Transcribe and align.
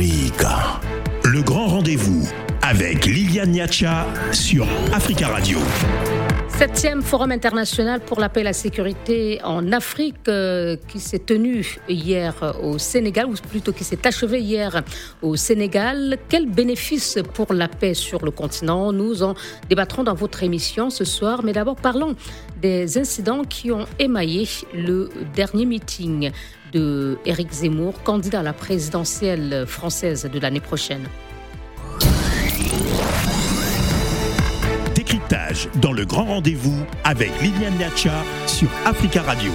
Le 0.00 1.42
grand 1.42 1.66
rendez-vous 1.66 2.28
avec 2.62 3.04
Liliane 3.04 3.50
Niacha 3.50 4.06
sur 4.30 4.64
Africa 4.92 5.26
Radio. 5.26 5.58
Septième 6.56 7.02
forum 7.02 7.32
international 7.32 7.98
pour 8.00 8.20
la 8.20 8.28
paix 8.28 8.42
et 8.42 8.44
la 8.44 8.52
sécurité 8.52 9.40
en 9.42 9.72
Afrique 9.72 10.28
euh, 10.28 10.76
qui 10.86 11.00
s'est 11.00 11.18
tenu 11.18 11.78
hier 11.88 12.32
au 12.62 12.78
Sénégal, 12.78 13.26
ou 13.26 13.34
plutôt 13.48 13.72
qui 13.72 13.82
s'est 13.82 14.06
achevé 14.06 14.40
hier 14.40 14.84
au 15.20 15.34
Sénégal. 15.34 16.16
Quel 16.28 16.48
bénéfice 16.48 17.18
pour 17.34 17.52
la 17.52 17.66
paix 17.66 17.94
sur 17.94 18.24
le 18.24 18.30
continent? 18.30 18.92
Nous 18.92 19.24
en 19.24 19.34
débattrons 19.68 20.04
dans 20.04 20.14
votre 20.14 20.44
émission 20.44 20.90
ce 20.90 21.04
soir. 21.04 21.42
Mais 21.42 21.52
d'abord, 21.52 21.74
parlons 21.74 22.14
des 22.62 22.98
incidents 22.98 23.42
qui 23.42 23.72
ont 23.72 23.86
émaillé 23.98 24.48
le 24.72 25.08
dernier 25.34 25.66
meeting 25.66 26.30
de 26.72 27.18
Éric 27.24 27.50
Zemmour, 27.52 28.02
candidat 28.02 28.40
à 28.40 28.42
la 28.42 28.52
présidentielle 28.52 29.64
française 29.66 30.28
de 30.32 30.38
l'année 30.38 30.60
prochaine. 30.60 31.08
Décryptage 34.94 35.68
dans 35.80 35.92
le 35.92 36.04
grand 36.04 36.24
rendez-vous 36.24 36.84
avec 37.04 37.30
Liliane 37.40 37.76
Niacha 37.78 38.24
sur 38.46 38.68
Africa 38.84 39.22
Radio. 39.22 39.50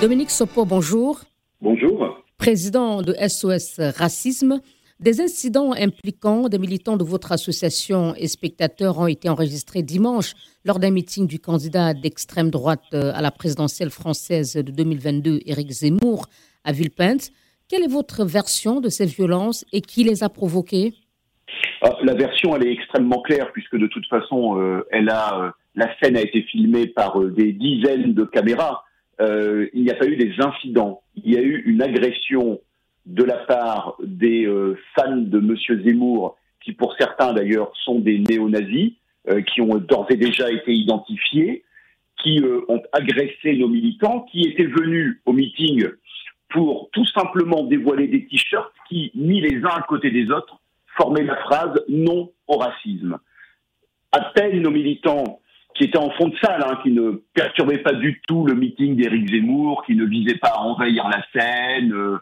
Dominique 0.00 0.30
Sopo, 0.30 0.64
bonjour. 0.64 1.20
Bonjour. 1.60 2.22
Président 2.38 3.02
de 3.02 3.14
SOS 3.14 3.80
Racisme. 3.96 4.60
Des 5.00 5.20
incidents 5.20 5.74
impliquant 5.74 6.48
des 6.48 6.58
militants 6.58 6.96
de 6.96 7.04
votre 7.04 7.30
association 7.30 8.16
et 8.16 8.26
spectateurs 8.26 8.98
ont 8.98 9.06
été 9.06 9.28
enregistrés 9.28 9.84
dimanche 9.84 10.32
lors 10.64 10.80
d'un 10.80 10.90
meeting 10.90 11.28
du 11.28 11.38
candidat 11.38 11.94
d'extrême 11.94 12.50
droite 12.50 12.82
euh, 12.94 13.12
à 13.14 13.22
la 13.22 13.30
présidentielle 13.30 13.90
française 13.90 14.54
de 14.54 14.72
2022, 14.72 15.38
Éric 15.46 15.70
Zemmour, 15.70 16.26
à 16.64 16.72
Villepinte. 16.72 17.30
Quelle 17.68 17.84
est 17.84 17.92
votre 17.92 18.24
version 18.24 18.80
de 18.80 18.88
ces 18.88 19.06
violences 19.06 19.64
et 19.72 19.82
qui 19.82 20.02
les 20.02 20.24
a 20.24 20.28
provoquées? 20.28 20.94
Ah, 21.80 21.94
La 22.02 22.14
version, 22.14 22.56
elle 22.56 22.66
est 22.66 22.72
extrêmement 22.72 23.22
claire 23.22 23.52
puisque 23.52 23.76
de 23.76 23.86
toute 23.86 24.06
façon, 24.08 24.60
euh, 24.60 24.84
elle 24.90 25.10
a, 25.10 25.44
euh, 25.44 25.50
la 25.76 25.96
scène 26.02 26.16
a 26.16 26.22
été 26.22 26.42
filmée 26.42 26.88
par 26.88 27.20
des 27.20 27.52
dizaines 27.52 28.14
de 28.14 28.24
caméras. 28.24 28.82
il 29.20 29.82
n'y 29.84 29.92
a 29.92 29.94
pas 29.94 30.06
eu 30.06 30.16
des 30.16 30.32
incidents. 30.40 31.02
Il 31.14 31.32
y 31.32 31.36
a 31.36 31.40
eu 31.40 31.62
une 31.66 31.82
agression 31.82 32.58
de 33.08 33.24
la 33.24 33.38
part 33.38 33.96
des 34.02 34.46
euh, 34.46 34.78
fans 34.94 35.16
de 35.16 35.40
Monsieur 35.40 35.82
Zemmour, 35.82 36.36
qui 36.62 36.72
pour 36.72 36.94
certains 36.98 37.32
d'ailleurs 37.32 37.72
sont 37.84 37.98
des 37.98 38.18
néo-nazis, 38.18 38.92
euh, 39.30 39.40
qui 39.40 39.62
ont 39.62 39.76
d'ores 39.78 40.06
et 40.10 40.16
déjà 40.16 40.50
été 40.52 40.74
identifiés, 40.74 41.64
qui 42.22 42.38
euh, 42.40 42.60
ont 42.68 42.82
agressé 42.92 43.56
nos 43.56 43.68
militants, 43.68 44.26
qui 44.30 44.42
étaient 44.42 44.66
venus 44.66 45.20
au 45.24 45.32
meeting 45.32 45.88
pour 46.50 46.90
tout 46.92 47.06
simplement 47.06 47.64
dévoiler 47.64 48.08
des 48.08 48.26
t-shirts 48.26 48.72
qui, 48.88 49.10
mis 49.14 49.40
les 49.40 49.56
uns 49.64 49.76
à 49.76 49.82
côté 49.82 50.10
des 50.10 50.30
autres, 50.30 50.60
formaient 50.96 51.24
la 51.24 51.36
phrase 51.36 51.82
non 51.88 52.30
au 52.46 52.58
racisme. 52.58 53.18
À 54.12 54.20
peine 54.34 54.60
nos 54.60 54.70
militants 54.70 55.40
qui 55.74 55.84
étaient 55.84 55.98
en 55.98 56.10
fond 56.10 56.28
de 56.28 56.36
salle, 56.38 56.62
hein, 56.66 56.78
qui 56.82 56.90
ne 56.90 57.22
perturbaient 57.34 57.78
pas 57.78 57.92
du 57.92 58.20
tout 58.26 58.46
le 58.46 58.54
meeting 58.54 58.96
d'Éric 58.96 59.30
Zemmour, 59.30 59.84
qui 59.86 59.94
ne 59.94 60.04
visaient 60.04 60.38
pas 60.38 60.48
à 60.48 60.60
envahir 60.60 61.08
la 61.08 61.22
scène, 61.32 62.18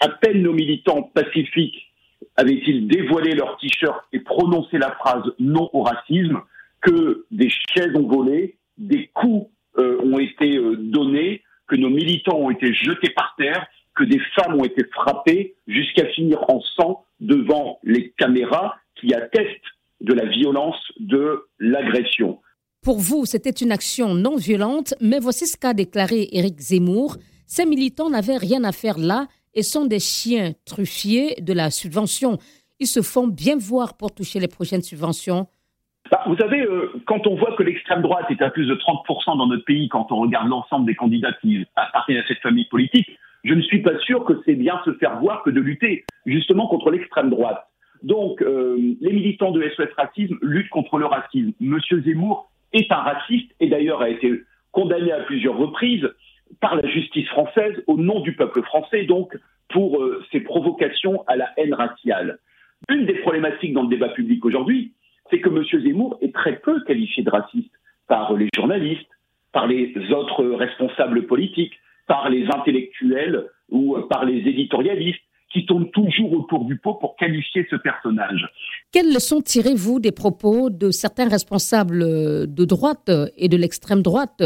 à 0.00 0.08
peine 0.08 0.42
nos 0.42 0.52
militants 0.52 1.02
pacifiques 1.02 1.88
avaient-ils 2.36 2.86
dévoilé 2.86 3.34
leur 3.34 3.58
t-shirt 3.58 4.04
et 4.12 4.20
prononcé 4.20 4.78
la 4.78 4.92
phrase 4.92 5.24
non 5.38 5.68
au 5.72 5.82
racisme 5.82 6.40
que 6.80 7.26
des 7.30 7.50
chaises 7.50 7.94
ont 7.96 8.06
volé, 8.06 8.56
des 8.76 9.08
coups 9.08 9.50
euh, 9.78 10.00
ont 10.02 10.18
été 10.18 10.56
euh, 10.56 10.76
donnés, 10.76 11.42
que 11.66 11.76
nos 11.76 11.90
militants 11.90 12.38
ont 12.38 12.50
été 12.50 12.72
jetés 12.72 13.10
par 13.10 13.34
terre, 13.36 13.66
que 13.94 14.04
des 14.04 14.20
femmes 14.36 14.54
ont 14.54 14.64
été 14.64 14.84
frappées 14.92 15.54
jusqu'à 15.66 16.06
finir 16.06 16.38
en 16.48 16.60
sang 16.76 17.04
devant 17.20 17.80
les 17.82 18.10
caméras 18.16 18.76
qui 18.94 19.12
attestent 19.12 19.60
de 20.00 20.14
la 20.14 20.26
violence 20.26 20.80
de 21.00 21.44
l'agression. 21.58 22.40
Pour 22.82 23.00
vous, 23.00 23.26
c'était 23.26 23.50
une 23.50 23.72
action 23.72 24.14
non 24.14 24.36
violente, 24.36 24.94
mais 25.00 25.18
voici 25.18 25.46
ce 25.46 25.56
qu'a 25.56 25.74
déclaré 25.74 26.28
Éric 26.30 26.60
Zemmour. 26.60 27.16
Ces 27.46 27.66
militants 27.66 28.08
n'avaient 28.08 28.36
rien 28.36 28.62
à 28.62 28.72
faire 28.72 28.98
là 28.98 29.26
et 29.54 29.62
sont 29.62 29.86
des 29.86 29.98
chiens 29.98 30.52
truffiers 30.64 31.40
de 31.40 31.52
la 31.52 31.70
subvention. 31.70 32.38
Ils 32.80 32.86
se 32.86 33.02
font 33.02 33.26
bien 33.26 33.56
voir 33.58 33.96
pour 33.96 34.14
toucher 34.14 34.40
les 34.40 34.48
prochaines 34.48 34.82
subventions. 34.82 35.46
Bah, 36.10 36.22
vous 36.26 36.36
savez, 36.36 36.62
euh, 36.62 36.92
quand 37.06 37.26
on 37.26 37.36
voit 37.36 37.54
que 37.56 37.62
l'extrême 37.62 38.02
droite 38.02 38.26
est 38.30 38.40
à 38.40 38.50
plus 38.50 38.66
de 38.66 38.74
30% 38.74 39.36
dans 39.36 39.46
notre 39.46 39.64
pays, 39.64 39.88
quand 39.88 40.10
on 40.10 40.16
regarde 40.16 40.48
l'ensemble 40.48 40.86
des 40.86 40.94
candidats 40.94 41.32
qui 41.40 41.66
appartiennent 41.76 42.18
à 42.18 42.26
cette 42.26 42.38
famille 42.38 42.64
politique, 42.66 43.08
je 43.44 43.54
ne 43.54 43.60
suis 43.62 43.82
pas 43.82 43.98
sûr 44.00 44.24
que 44.24 44.40
c'est 44.44 44.54
bien 44.54 44.80
se 44.84 44.92
faire 44.94 45.18
voir 45.20 45.42
que 45.42 45.50
de 45.50 45.60
lutter 45.60 46.04
justement 46.26 46.66
contre 46.66 46.90
l'extrême 46.90 47.30
droite. 47.30 47.66
Donc, 48.02 48.42
euh, 48.42 48.76
les 49.00 49.12
militants 49.12 49.50
de 49.50 49.62
SOS 49.62 49.88
Racisme 49.96 50.38
luttent 50.40 50.70
contre 50.70 50.98
le 50.98 51.06
racisme. 51.06 51.52
Monsieur 51.60 52.00
Zemmour 52.02 52.50
est 52.72 52.90
un 52.92 52.96
raciste 52.96 53.50
et 53.60 53.68
d'ailleurs 53.68 54.00
a 54.00 54.08
été 54.08 54.42
condamné 54.72 55.12
à 55.12 55.20
plusieurs 55.20 55.56
reprises 55.56 56.08
par 56.60 56.76
la 56.76 56.88
justice 56.88 57.28
française 57.28 57.74
au 57.86 57.96
nom 57.96 58.20
du 58.20 58.34
peuple 58.34 58.62
français, 58.62 59.04
donc 59.04 59.36
pour 59.68 60.02
euh, 60.02 60.24
ses 60.32 60.40
provocations 60.40 61.24
à 61.26 61.36
la 61.36 61.50
haine 61.56 61.74
raciale. 61.74 62.38
Une 62.88 63.06
des 63.06 63.14
problématiques 63.14 63.72
dans 63.72 63.82
le 63.82 63.88
débat 63.88 64.08
public 64.10 64.44
aujourd'hui, 64.44 64.92
c'est 65.30 65.40
que 65.40 65.48
M. 65.48 65.64
Zemmour 65.82 66.18
est 66.20 66.34
très 66.34 66.56
peu 66.56 66.82
qualifié 66.84 67.22
de 67.22 67.30
raciste 67.30 67.72
par 68.06 68.32
les 68.34 68.48
journalistes, 68.54 69.10
par 69.52 69.66
les 69.66 69.92
autres 70.10 70.44
responsables 70.44 71.26
politiques, 71.26 71.74
par 72.06 72.30
les 72.30 72.46
intellectuels 72.46 73.46
ou 73.68 73.98
par 74.08 74.24
les 74.24 74.38
éditorialistes 74.48 75.20
qui 75.52 75.64
tournent 75.66 75.90
toujours 75.90 76.32
autour 76.32 76.64
du 76.64 76.76
pot 76.78 76.94
pour 76.94 77.16
qualifier 77.16 77.66
ce 77.70 77.76
personnage. 77.76 78.48
Quelles 78.92 79.12
leçons 79.12 79.40
tirez-vous 79.40 80.00
des 80.00 80.12
propos 80.12 80.70
de 80.70 80.90
certains 80.90 81.28
responsables 81.28 82.00
de 82.00 82.64
droite 82.64 83.10
et 83.36 83.48
de 83.48 83.56
l'extrême 83.56 84.02
droite 84.02 84.42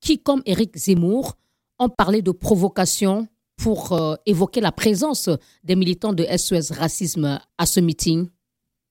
qui, 0.00 0.22
comme 0.22 0.42
Éric 0.46 0.76
Zemmour, 0.76 1.34
ont 1.78 1.88
parlé 1.88 2.22
de 2.22 2.30
provocation 2.30 3.26
pour 3.62 3.92
euh, 3.92 4.14
évoquer 4.26 4.60
la 4.60 4.72
présence 4.72 5.30
des 5.62 5.76
militants 5.76 6.12
de 6.12 6.24
SOS 6.24 6.72
Racisme 6.72 7.38
à 7.58 7.66
ce 7.66 7.80
meeting 7.80 8.28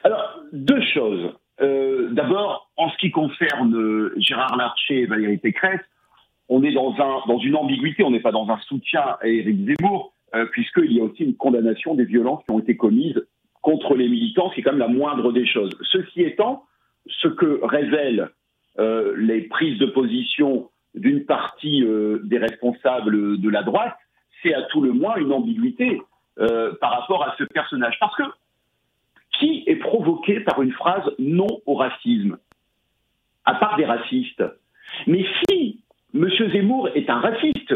Alors, 0.03 0.39
deux 0.51 0.81
choses. 0.93 1.31
Euh, 1.61 2.09
d'abord, 2.11 2.71
en 2.77 2.89
ce 2.89 2.97
qui 2.97 3.11
concerne 3.11 3.75
euh, 3.75 4.13
Gérard 4.17 4.55
Larcher 4.57 5.01
et 5.01 5.05
Valérie 5.05 5.37
Pécresse, 5.37 5.81
on 6.49 6.63
est 6.63 6.73
dans 6.73 7.39
une 7.39 7.55
ambiguïté, 7.55 8.03
on 8.03 8.11
n'est 8.11 8.19
pas 8.19 8.31
dans 8.31 8.49
un 8.49 8.59
soutien 8.67 9.01
à 9.21 9.27
Éric 9.27 9.65
Zemmour, 9.65 10.13
puisqu'il 10.51 10.91
y 10.91 10.99
a 10.99 11.03
aussi 11.03 11.23
une 11.23 11.35
condamnation 11.35 11.95
des 11.95 12.05
violences 12.05 12.43
qui 12.43 12.51
ont 12.51 12.59
été 12.59 12.75
commises 12.75 13.23
contre 13.61 13.95
les 13.95 14.09
militants, 14.09 14.49
ce 14.49 14.55
qui 14.55 14.59
est 14.59 14.63
quand 14.63 14.71
même 14.71 14.79
la 14.79 14.87
moindre 14.87 15.31
des 15.31 15.47
choses. 15.47 15.71
Ceci 15.91 16.21
étant, 16.21 16.65
ce 17.07 17.29
que 17.29 17.61
révèlent 17.63 18.29
les 18.77 19.41
prises 19.43 19.79
de 19.79 19.85
position 19.85 20.69
d'une 20.95 21.25
partie 21.25 21.83
euh, 21.83 22.19
des 22.23 22.37
responsables 22.37 23.39
de 23.39 23.49
la 23.49 23.63
droite, 23.63 23.95
c'est 24.41 24.53
à 24.53 24.63
tout 24.63 24.81
le 24.81 24.91
moins 24.91 25.15
une 25.15 25.31
ambiguïté 25.31 26.01
euh, 26.39 26.73
par 26.79 26.99
rapport 26.99 27.23
à 27.23 27.35
ce 27.37 27.43
personnage. 27.43 27.97
Parce 27.99 28.15
que 28.15 28.23
qui 29.39 29.63
est 29.65 29.77
provoqué 29.77 30.39
par 30.41 30.61
une 30.61 30.71
phrase 30.71 31.03
non 31.19 31.61
au 31.65 31.75
racisme? 31.75 32.37
À 33.45 33.55
part 33.55 33.75
des 33.77 33.85
racistes. 33.85 34.43
Mais 35.07 35.25
si 35.49 35.81
M. 36.13 36.29
Zemmour 36.51 36.89
est 36.95 37.09
un 37.09 37.19
raciste, 37.19 37.73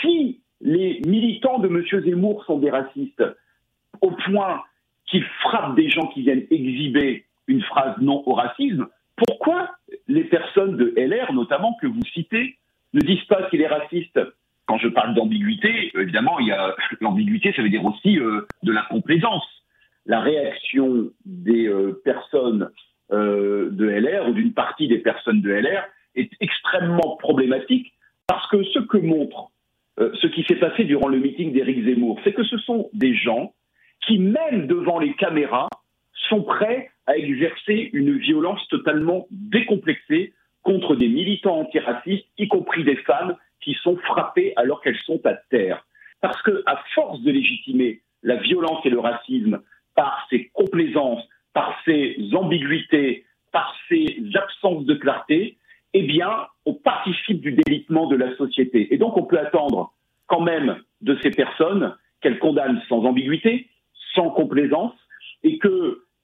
si 0.00 0.40
les 0.60 1.00
militants 1.06 1.58
de 1.58 1.68
M. 1.68 1.84
Zemmour 2.04 2.44
sont 2.44 2.58
des 2.58 2.70
racistes, 2.70 3.22
au 4.00 4.10
point 4.10 4.62
qu'ils 5.06 5.24
frappent 5.42 5.76
des 5.76 5.88
gens 5.88 6.06
qui 6.08 6.22
viennent 6.22 6.46
exhiber 6.50 7.24
une 7.46 7.62
phrase 7.62 7.96
non 8.00 8.22
au 8.26 8.34
racisme, 8.34 8.88
pourquoi 9.16 9.70
les 10.08 10.24
personnes 10.24 10.76
de 10.76 10.94
LR, 10.96 11.32
notamment, 11.32 11.76
que 11.80 11.86
vous 11.86 12.04
citez, 12.12 12.56
ne 12.92 13.00
disent 13.00 13.24
pas 13.24 13.48
qu'il 13.48 13.60
est 13.60 13.66
raciste 13.68 14.18
Quand 14.66 14.78
je 14.78 14.88
parle 14.88 15.14
d'ambiguïté, 15.14 15.92
évidemment, 15.94 16.38
il 16.38 16.48
y 16.48 16.52
a 16.52 16.74
l'ambiguïté, 17.00 17.52
ça 17.54 17.62
veut 17.62 17.68
dire 17.68 17.84
aussi 17.84 18.18
euh, 18.18 18.46
de 18.62 18.72
la 18.72 18.82
complaisance. 18.82 19.46
La 20.06 20.20
réaction 20.20 21.10
des 21.24 21.66
euh, 21.68 22.00
personnes 22.04 22.70
euh, 23.12 23.70
de 23.70 23.86
LR 23.86 24.28
ou 24.28 24.32
d'une 24.32 24.52
partie 24.52 24.88
des 24.88 24.98
personnes 24.98 25.40
de 25.40 25.50
LR 25.50 25.84
est 26.14 26.30
extrêmement 26.40 27.16
problématique 27.16 27.92
parce 28.26 28.48
que 28.50 28.62
ce 28.64 28.78
que 28.80 28.98
montre 28.98 29.48
ce 29.98 30.26
qui 30.26 30.42
s'est 30.44 30.56
passé 30.56 30.84
durant 30.84 31.06
le 31.06 31.18
meeting 31.18 31.52
d'Éric 31.52 31.84
Zemmour, 31.84 32.18
c'est 32.24 32.32
que 32.32 32.44
ce 32.44 32.56
sont 32.56 32.88
des 32.94 33.14
gens 33.14 33.52
qui, 34.06 34.18
même 34.18 34.66
devant 34.66 34.98
les 34.98 35.12
caméras, 35.14 35.68
sont 36.32 36.42
prêts 36.42 36.90
à 37.06 37.16
exercer 37.16 37.90
une 37.92 38.16
violence 38.16 38.66
totalement 38.68 39.26
décomplexée 39.30 40.32
contre 40.62 40.96
des 40.96 41.08
militants 41.08 41.60
antiracistes, 41.60 42.26
y 42.38 42.48
compris 42.48 42.84
des 42.84 42.96
femmes 42.96 43.36
qui 43.60 43.74
sont 43.82 43.96
frappées 43.98 44.54
alors 44.56 44.80
qu'elles 44.80 45.00
sont 45.04 45.20
à 45.26 45.34
terre. 45.34 45.84
Parce 46.22 46.40
que, 46.42 46.62
à 46.64 46.82
force 46.94 47.20
de 47.20 47.30
légitimer 47.30 48.00
la 48.22 48.36
violence 48.36 48.80
et 48.86 48.90
le 48.90 49.00
racisme 49.00 49.60
par 49.94 50.26
ses 50.30 50.50
complaisances, 50.54 51.22
par 51.52 51.76
ses 51.84 52.16
ambiguïtés, 52.32 53.26
par 53.52 53.74
ses 53.88 54.16
absences 54.34 54.86
de 54.86 54.94
clarté, 54.94 55.58
eh 55.92 56.02
bien, 56.02 56.46
on 56.64 56.72
participe 56.72 57.42
du 57.42 57.52
délitement 57.52 58.06
de 58.06 58.16
la 58.16 58.34
société. 58.36 58.94
Et 58.94 58.96
donc, 58.96 59.18
on 59.18 59.24
peut 59.24 59.38
attendre 59.38 59.92
quand 60.28 60.40
même 60.40 60.80
de 61.02 61.18
ces 61.22 61.30
personnes 61.30 61.94
qu'elles 62.22 62.38
condamnent 62.38 62.80
sans 62.88 63.04
ambiguïté, 63.04 63.68
sans 64.14 64.30
complaisance 64.30 64.94
et 65.42 65.58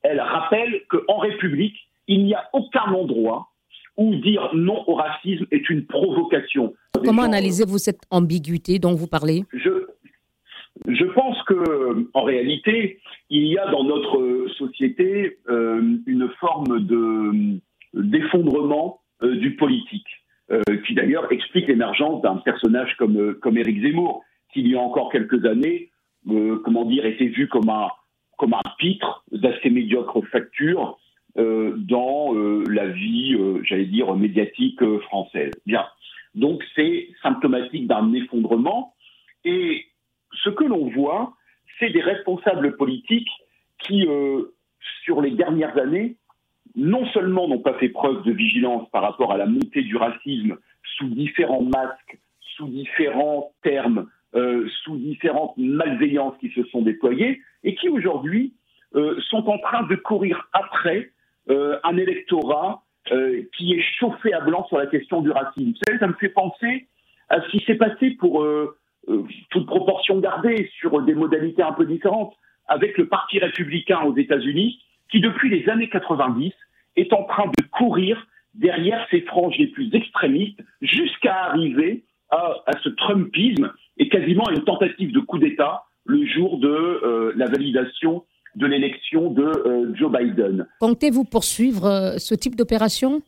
qu'elle 0.02 0.20
rappelle 0.20 0.82
qu'en 0.88 1.18
République, 1.18 1.76
il 2.06 2.24
n'y 2.24 2.34
a 2.34 2.48
aucun 2.52 2.92
endroit 2.92 3.48
où 3.96 4.14
dire 4.14 4.50
non 4.54 4.84
au 4.86 4.94
racisme 4.94 5.46
est 5.50 5.68
une 5.68 5.84
provocation. 5.84 6.72
Comment 7.04 7.22
analysez-vous 7.22 7.78
cette 7.78 8.02
ambiguïté 8.10 8.78
dont 8.78 8.94
vous 8.94 9.08
parlez? 9.08 9.44
Je, 9.52 9.86
je 10.86 11.04
pense 11.04 11.42
que, 11.42 12.08
en 12.14 12.22
réalité, 12.22 13.00
il 13.28 13.46
y 13.46 13.58
a 13.58 13.70
dans 13.70 13.84
notre 13.84 14.46
société 14.56 15.38
euh, 15.48 15.98
une 16.06 16.28
forme 16.40 16.86
de 16.86 17.58
d'effondrement 17.94 19.00
euh, 19.22 19.36
du 19.36 19.56
politique, 19.56 20.06
euh, 20.52 20.60
qui 20.86 20.94
d'ailleurs 20.94 21.30
explique 21.32 21.66
l'émergence 21.66 22.22
d'un 22.22 22.36
personnage 22.36 22.94
comme 22.98 23.34
comme 23.34 23.58
Éric 23.58 23.82
Zemmour, 23.82 24.22
qui 24.52 24.60
il 24.60 24.68
y 24.68 24.76
a 24.76 24.80
encore 24.80 25.10
quelques 25.10 25.44
années, 25.44 25.90
comment 26.64 26.84
dire, 26.84 27.04
était 27.04 27.26
vu 27.26 27.48
comme 27.48 27.68
un 27.68 27.88
comme 28.38 28.54
un 28.54 28.62
pitre 28.78 29.24
d'assez 29.30 29.68
médiocre 29.70 30.22
facture 30.32 30.98
dans 31.36 32.32
la 32.68 32.86
vie, 32.88 33.36
j'allais 33.62 33.84
dire, 33.84 34.14
médiatique 34.16 34.82
française. 35.02 35.52
Bien. 35.66 35.84
Donc 36.34 36.64
c'est 36.74 37.08
symptomatique 37.22 37.86
d'un 37.86 38.12
effondrement. 38.12 38.94
Et 39.44 39.86
ce 40.44 40.50
que 40.50 40.64
l'on 40.64 40.88
voit, 40.90 41.34
c'est 41.78 41.90
des 41.90 42.00
responsables 42.00 42.76
politiques 42.76 43.30
qui, 43.78 44.06
euh, 44.06 44.54
sur 45.04 45.20
les 45.20 45.30
dernières 45.32 45.76
années, 45.78 46.16
non 46.76 47.06
seulement 47.12 47.48
n'ont 47.48 47.60
pas 47.60 47.74
fait 47.74 47.88
preuve 47.88 48.22
de 48.24 48.32
vigilance 48.32 48.88
par 48.90 49.02
rapport 49.02 49.32
à 49.32 49.36
la 49.36 49.46
montée 49.46 49.82
du 49.82 49.96
racisme 49.96 50.58
sous 50.96 51.08
différents 51.08 51.62
masques, 51.62 52.18
sous 52.56 52.68
différents 52.68 53.52
termes, 53.62 54.08
euh, 54.34 54.68
sous 54.82 54.96
différentes 54.96 55.54
malveillances 55.56 56.36
qui 56.40 56.50
se 56.50 56.62
sont 56.64 56.82
déployées, 56.82 57.40
et 57.64 57.74
qui 57.74 57.88
aujourd'hui 57.88 58.54
euh, 58.94 59.18
sont 59.30 59.48
en 59.48 59.58
train 59.58 59.84
de 59.84 59.96
courir 59.96 60.48
après 60.52 61.10
un 61.50 61.96
électorat 61.96 62.82
qui 63.56 63.72
est 63.72 63.82
chauffé 63.98 64.34
à 64.34 64.40
blanc 64.42 64.66
sur 64.68 64.76
la 64.76 64.86
question 64.86 65.22
du 65.22 65.30
racisme. 65.30 65.70
Vous 65.70 65.78
savez, 65.86 65.98
ça 65.98 66.06
me 66.06 66.12
fait 66.12 66.28
penser 66.28 66.86
à 67.30 67.40
ce 67.40 67.48
qui 67.48 67.64
s'est 67.64 67.76
passé 67.76 68.10
pour 68.10 68.44
euh, 69.08 69.26
toute 69.50 69.66
proportion 69.66 70.18
gardée 70.18 70.70
sur 70.78 71.00
des 71.02 71.14
modalités 71.14 71.62
un 71.62 71.72
peu 71.72 71.86
différentes, 71.86 72.34
avec 72.66 72.98
le 72.98 73.08
Parti 73.08 73.38
républicain 73.38 74.02
aux 74.02 74.16
États-Unis, 74.16 74.82
qui 75.10 75.20
depuis 75.20 75.48
les 75.48 75.68
années 75.70 75.88
90 75.88 76.52
est 76.96 77.12
en 77.12 77.24
train 77.24 77.46
de 77.46 77.64
courir 77.70 78.26
derrière 78.54 79.06
ses 79.10 79.22
franges 79.22 79.56
les 79.56 79.68
plus 79.68 79.94
extrémistes 79.94 80.60
jusqu'à 80.82 81.44
arriver 81.44 82.04
à, 82.30 82.56
ce 82.82 82.90
Trumpisme 82.90 83.72
et 83.98 84.08
quasiment 84.08 84.44
à 84.44 84.52
une 84.52 84.64
tentative 84.64 85.12
de 85.12 85.20
coup 85.20 85.38
d'État 85.38 85.84
le 86.04 86.24
jour 86.26 86.58
de 86.58 86.68
euh, 86.68 87.32
la 87.36 87.46
validation 87.46 88.24
de 88.54 88.66
l'élection 88.66 89.30
de 89.30 89.44
euh, 89.44 89.94
Joe 89.94 90.10
Biden. 90.10 90.66
Comptez-vous 90.80 91.24
poursuivre 91.24 92.14
ce 92.18 92.34
type 92.34 92.56
d'opération? 92.56 93.22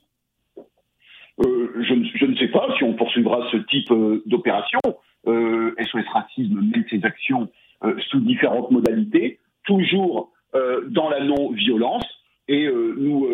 Je, 1.38 1.94
je, 2.16 2.26
ne 2.26 2.36
sais 2.36 2.48
pas 2.48 2.68
si 2.76 2.84
on 2.84 2.92
poursuivra 2.94 3.48
ce 3.50 3.56
type 3.56 3.90
d'opération. 4.26 4.80
SOS 5.24 5.28
euh, 5.28 6.02
Racisme 6.12 6.60
mène 6.60 6.84
ses 6.88 7.04
actions 7.04 7.48
euh, 7.84 7.94
sous 8.08 8.20
différentes 8.20 8.70
modalités, 8.70 9.38
toujours 9.64 10.32
euh, 10.54 10.82
dans 10.88 11.08
la 11.08 11.22
non-violence, 11.24 12.06
et 12.48 12.68
nous 12.68 13.28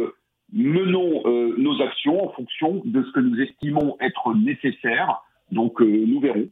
menons 0.53 1.23
nos 1.57 1.81
actions 1.81 2.23
en 2.23 2.33
fonction 2.33 2.83
de 2.85 3.03
ce 3.03 3.13
que 3.13 3.21
nous 3.21 3.41
estimons 3.41 3.97
être 3.99 4.35
nécessaire. 4.35 5.23
Donc 5.51 5.81
nous 5.81 6.21
verrons. 6.21 6.49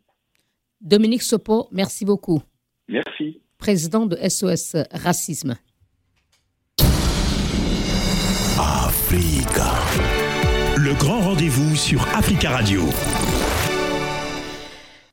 Dominique 0.84 1.22
Sopo, 1.22 1.66
merci 1.72 2.04
beaucoup. 2.04 2.42
Merci. 2.88 3.40
Président 3.56 4.04
de 4.04 4.16
SOS 4.16 4.76
Racisme. 4.92 5.56
Africa. 8.58 9.72
Le 10.76 10.92
grand 10.98 11.20
rendez-vous 11.20 11.75
sur 11.75 12.06
Africa 12.14 12.50
Radio. 12.50 12.82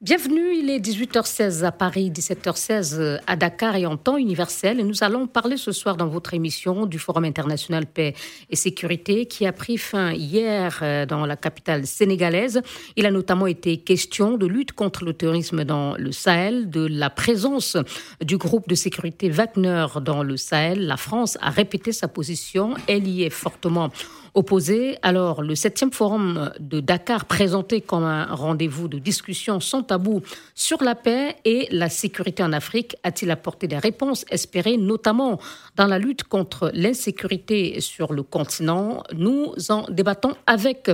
Bienvenue, 0.01 0.55
il 0.55 0.71
est 0.71 0.79
18h16 0.79 1.63
à 1.63 1.71
Paris, 1.71 2.09
17h16 2.09 3.19
à 3.27 3.35
Dakar 3.35 3.75
et 3.75 3.85
en 3.85 3.97
temps 3.97 4.17
universel. 4.17 4.79
Et 4.79 4.83
nous 4.83 5.03
allons 5.03 5.27
parler 5.27 5.57
ce 5.57 5.71
soir 5.71 5.95
dans 5.95 6.07
votre 6.07 6.33
émission 6.33 6.87
du 6.87 6.97
Forum 6.97 7.23
international 7.23 7.85
paix 7.85 8.15
et 8.49 8.55
sécurité 8.55 9.27
qui 9.27 9.45
a 9.45 9.53
pris 9.53 9.77
fin 9.77 10.11
hier 10.11 10.79
euh, 10.81 11.05
dans 11.05 11.27
la 11.27 11.35
capitale 11.35 11.85
sénégalaise. 11.85 12.63
Il 12.95 13.05
a 13.05 13.11
notamment 13.11 13.45
été 13.45 13.77
question 13.77 14.37
de 14.39 14.47
lutte 14.47 14.71
contre 14.71 15.05
le 15.05 15.13
terrorisme 15.13 15.65
dans 15.65 15.93
le 15.95 16.11
Sahel, 16.11 16.71
de 16.71 16.87
la 16.87 17.11
présence 17.11 17.77
du 18.25 18.37
groupe 18.37 18.67
de 18.67 18.73
sécurité 18.73 19.29
Wagner 19.29 19.85
dans 20.01 20.23
le 20.23 20.35
Sahel. 20.35 20.87
La 20.87 20.97
France 20.97 21.37
a 21.41 21.51
répété 21.51 21.91
sa 21.91 22.07
position. 22.07 22.73
Elle 22.87 23.07
y 23.07 23.21
est 23.21 23.29
fortement 23.29 23.91
opposé. 24.33 24.97
Alors, 25.01 25.41
le 25.41 25.53
7e 25.53 25.91
forum 25.91 26.51
de 26.59 26.79
Dakar, 26.79 27.25
présenté 27.25 27.81
comme 27.81 28.03
un 28.03 28.33
rendez-vous 28.33 28.87
de 28.87 28.99
discussion 28.99 29.59
sans 29.59 29.83
tabou 29.83 30.21
sur 30.55 30.83
la 30.83 30.95
paix 30.95 31.35
et 31.45 31.67
la 31.71 31.89
sécurité 31.89 32.43
en 32.43 32.53
Afrique, 32.53 32.95
a-t-il 33.03 33.31
apporté 33.31 33.67
des 33.67 33.77
réponses 33.77 34.25
espérées, 34.29 34.77
notamment 34.77 35.39
dans 35.75 35.87
la 35.87 35.99
lutte 35.99 36.23
contre 36.23 36.71
l'insécurité 36.73 37.81
sur 37.81 38.13
le 38.13 38.23
continent? 38.23 39.03
Nous 39.13 39.53
en 39.69 39.85
débattons 39.89 40.35
avec 40.47 40.89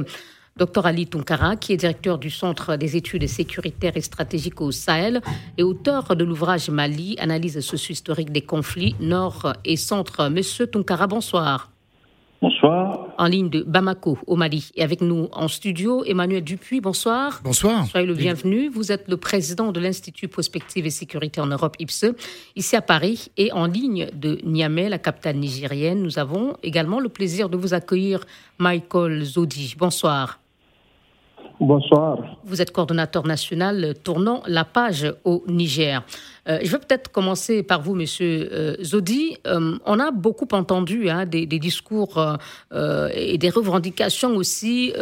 Dr 0.57 0.85
Ali 0.85 1.05
Tunkara, 1.05 1.55
qui 1.55 1.73
est 1.73 1.77
directeur 1.77 2.17
du 2.17 2.31
Centre 2.31 2.77
des 2.77 2.97
études 2.97 3.27
sécuritaires 3.27 3.95
et 3.95 4.01
stratégiques 4.01 4.59
au 4.59 4.71
Sahel 4.71 5.21
et 5.57 5.63
auteur 5.63 6.15
de 6.15 6.23
l'ouvrage 6.23 6.69
Mali, 6.69 7.15
analyse 7.19 7.59
socio-historique 7.59 8.31
des 8.31 8.41
conflits 8.41 8.95
nord 8.99 9.53
et 9.63 9.77
centre. 9.77 10.29
Monsieur 10.29 10.65
Tunkara, 10.65 11.05
bonsoir. 11.05 11.69
Bonsoir. 12.39 13.07
En 13.17 13.25
ligne 13.25 13.49
de 13.49 13.63
Bamako, 13.63 14.19
au 14.27 14.35
Mali. 14.35 14.69
Et 14.75 14.83
avec 14.83 15.01
nous 15.01 15.27
en 15.31 15.47
studio, 15.47 16.03
Emmanuel 16.05 16.43
Dupuis, 16.43 16.81
bonsoir. 16.81 17.41
Bonsoir. 17.43 17.87
Soyez 17.87 18.05
le 18.05 18.13
bienvenu. 18.13 18.69
Vous 18.69 18.91
êtes 18.91 19.07
le 19.07 19.17
président 19.17 19.71
de 19.71 19.79
l'Institut 19.79 20.27
Prospective 20.27 20.85
et 20.85 20.91
Sécurité 20.91 21.41
en 21.41 21.47
Europe, 21.47 21.75
IPSE, 21.79 22.13
ici 22.55 22.75
à 22.75 22.83
Paris. 22.83 23.31
Et 23.37 23.51
en 23.53 23.65
ligne 23.65 24.09
de 24.13 24.39
Niamey, 24.43 24.87
la 24.87 24.99
capitale 24.99 25.37
nigérienne, 25.37 26.03
nous 26.03 26.19
avons 26.19 26.55
également 26.61 26.99
le 26.99 27.09
plaisir 27.09 27.49
de 27.49 27.57
vous 27.57 27.73
accueillir, 27.73 28.23
Michael 28.59 29.23
Zodi. 29.23 29.75
Bonsoir. 29.75 30.39
Bonsoir. 31.59 32.19
Vous 32.43 32.61
êtes 32.61 32.71
coordonnateur 32.71 33.25
national 33.25 33.95
tournant 34.03 34.43
la 34.45 34.63
page 34.63 35.11
au 35.23 35.43
Niger. 35.47 36.03
Euh, 36.47 36.59
je 36.63 36.71
vais 36.71 36.79
peut-être 36.79 37.11
commencer 37.11 37.63
par 37.63 37.81
vous, 37.81 37.93
Monsieur 37.93 38.49
euh, 38.51 38.75
Zodi. 38.81 39.37
Euh, 39.45 39.77
on 39.85 39.99
a 39.99 40.11
beaucoup 40.11 40.47
entendu 40.51 41.09
hein, 41.09 41.25
des, 41.25 41.45
discours 41.45 42.37
et 42.71 43.37
des 43.37 43.49
revendications 43.49 44.35
aussi 44.35 44.93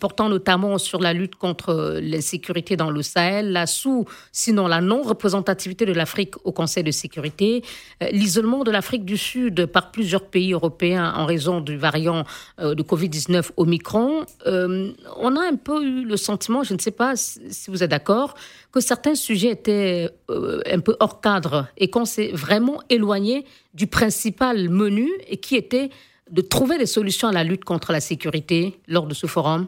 portant 0.00 0.28
notamment 0.30 0.78
sur 0.78 1.00
la 1.00 1.12
lutte 1.12 1.34
contre 1.34 1.98
l'insécurité 2.00 2.76
dans 2.76 2.90
le 2.90 3.02
Sahel, 3.02 3.52
la 3.52 3.66
sous, 3.66 4.06
sinon 4.32 4.66
la 4.66 4.80
non-représentativité 4.80 5.84
de 5.84 5.92
l'Afrique 5.92 6.34
au 6.44 6.52
Conseil 6.52 6.82
de 6.82 6.90
sécurité, 6.90 7.62
l'isolement 8.10 8.64
de 8.64 8.70
l'Afrique 8.70 9.04
du 9.04 9.18
Sud 9.18 9.66
par 9.66 9.90
plusieurs 9.90 10.24
pays 10.24 10.54
européens 10.54 11.12
en 11.14 11.26
raison 11.26 11.60
du 11.60 11.76
variant 11.76 12.24
de 12.58 12.82
Covid-19 12.82 13.50
Omicron. 13.58 14.24
on 14.46 15.36
a 15.36 15.46
un 15.46 15.56
peu 15.56 15.84
eu 15.84 15.97
le 16.04 16.16
sentiment, 16.16 16.62
je 16.62 16.74
ne 16.74 16.78
sais 16.78 16.90
pas 16.90 17.16
si 17.16 17.70
vous 17.70 17.82
êtes 17.82 17.90
d'accord, 17.90 18.34
que 18.72 18.80
certains 18.80 19.14
sujets 19.14 19.50
étaient 19.50 20.08
euh, 20.30 20.60
un 20.70 20.80
peu 20.80 20.96
hors 21.00 21.20
cadre 21.20 21.66
et 21.76 21.88
qu'on 21.88 22.04
s'est 22.04 22.30
vraiment 22.32 22.80
éloigné 22.90 23.44
du 23.74 23.86
principal 23.86 24.68
menu 24.68 25.08
et 25.28 25.38
qui 25.38 25.56
était 25.56 25.90
de 26.30 26.42
trouver 26.42 26.78
des 26.78 26.86
solutions 26.86 27.28
à 27.28 27.32
la 27.32 27.44
lutte 27.44 27.64
contre 27.64 27.92
la 27.92 28.00
sécurité 28.00 28.74
lors 28.86 29.06
de 29.06 29.14
ce 29.14 29.26
forum? 29.26 29.66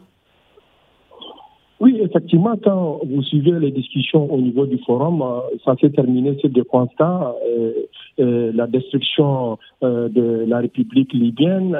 Oui, 1.79 1.99
effectivement, 1.99 2.55
quand 2.63 2.99
vous 3.03 3.23
suivez 3.23 3.59
les 3.59 3.71
discussions 3.71 4.31
au 4.31 4.39
niveau 4.39 4.67
du 4.67 4.77
forum, 4.85 5.23
euh, 5.23 5.39
ça 5.65 5.75
s'est 5.81 5.89
terminé 5.89 6.37
sur 6.37 6.49
des 6.49 6.63
constats. 6.63 7.35
Euh, 8.19 8.51
la 8.53 8.67
destruction 8.67 9.57
de 9.81 10.45
la 10.45 10.59
République 10.59 11.11
libyenne, 11.11 11.75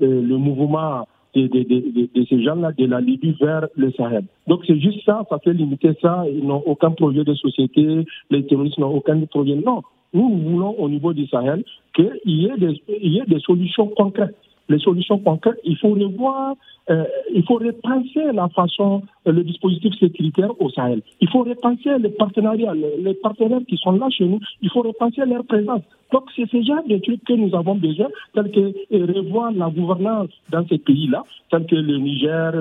le 0.00 0.36
mouvement 0.36 1.06
de, 1.34 2.24
ces 2.28 2.42
gens-là 2.42 2.72
de 2.72 2.86
la 2.86 3.00
Libye 3.00 3.36
vers 3.40 3.66
le 3.76 3.90
Sahel. 3.92 4.24
Donc 4.46 4.62
c'est 4.66 4.78
juste 4.78 5.04
ça, 5.04 5.24
ça 5.28 5.38
fait 5.38 5.52
limiter 5.52 5.92
ça. 6.00 6.24
Ils 6.28 6.46
n'ont 6.46 6.62
aucun 6.66 6.90
projet 6.90 7.24
de 7.24 7.34
société, 7.34 8.06
les 8.30 8.46
terroristes 8.46 8.78
n'ont 8.78 8.94
aucun 8.94 9.18
projet. 9.26 9.54
Non, 9.54 9.82
nous, 10.12 10.28
voulons 10.38 10.74
au 10.78 10.88
niveau 10.88 11.12
du 11.12 11.26
Sahel 11.26 11.64
qu'il 11.94 12.10
y, 12.24 12.46
y 12.46 13.18
ait 13.18 13.26
des 13.26 13.40
solutions 13.40 13.88
concrètes. 13.88 14.36
Les 14.68 14.78
solutions 14.78 15.18
concrètes, 15.18 15.58
il 15.64 15.76
faut 15.76 15.90
revoir, 15.90 16.54
euh, 16.90 17.04
il 17.34 17.42
faut 17.44 17.54
repenser 17.54 18.32
la 18.32 18.48
façon, 18.48 19.02
euh, 19.26 19.32
le 19.32 19.42
dispositif 19.44 19.94
sécuritaire 19.98 20.50
au 20.60 20.70
Sahel. 20.70 21.00
Il 21.20 21.28
faut 21.28 21.42
repenser 21.42 21.98
les 21.98 22.10
partenariats, 22.10 22.74
les, 22.74 23.14
partenaires 23.14 23.60
qui 23.68 23.76
sont 23.76 23.92
là 23.92 24.08
chez 24.10 24.24
nous, 24.24 24.40
il 24.62 24.70
faut 24.70 24.82
repenser 24.82 25.24
leur 25.26 25.44
présence. 25.44 25.82
Donc 26.12 26.24
c'est 26.36 26.48
ce 26.48 26.62
genre 26.62 26.84
de 26.86 26.98
trucs 26.98 27.24
que 27.24 27.32
nous 27.32 27.54
avons 27.56 27.74
besoin, 27.74 28.08
tel 28.34 28.50
que 28.50 28.60
euh, 28.92 29.06
revoir 29.14 29.50
la 29.52 29.68
gouvernance 29.70 30.28
dans 30.50 30.66
ces 30.68 30.78
pays-là, 30.78 31.24
tel 31.50 31.66
que 31.66 31.74
le 31.74 31.96
Niger, 31.98 32.52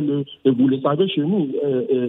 vous 0.45 0.67
le 0.67 0.79
savez 0.79 1.07
chez 1.07 1.21
nous, 1.21 1.49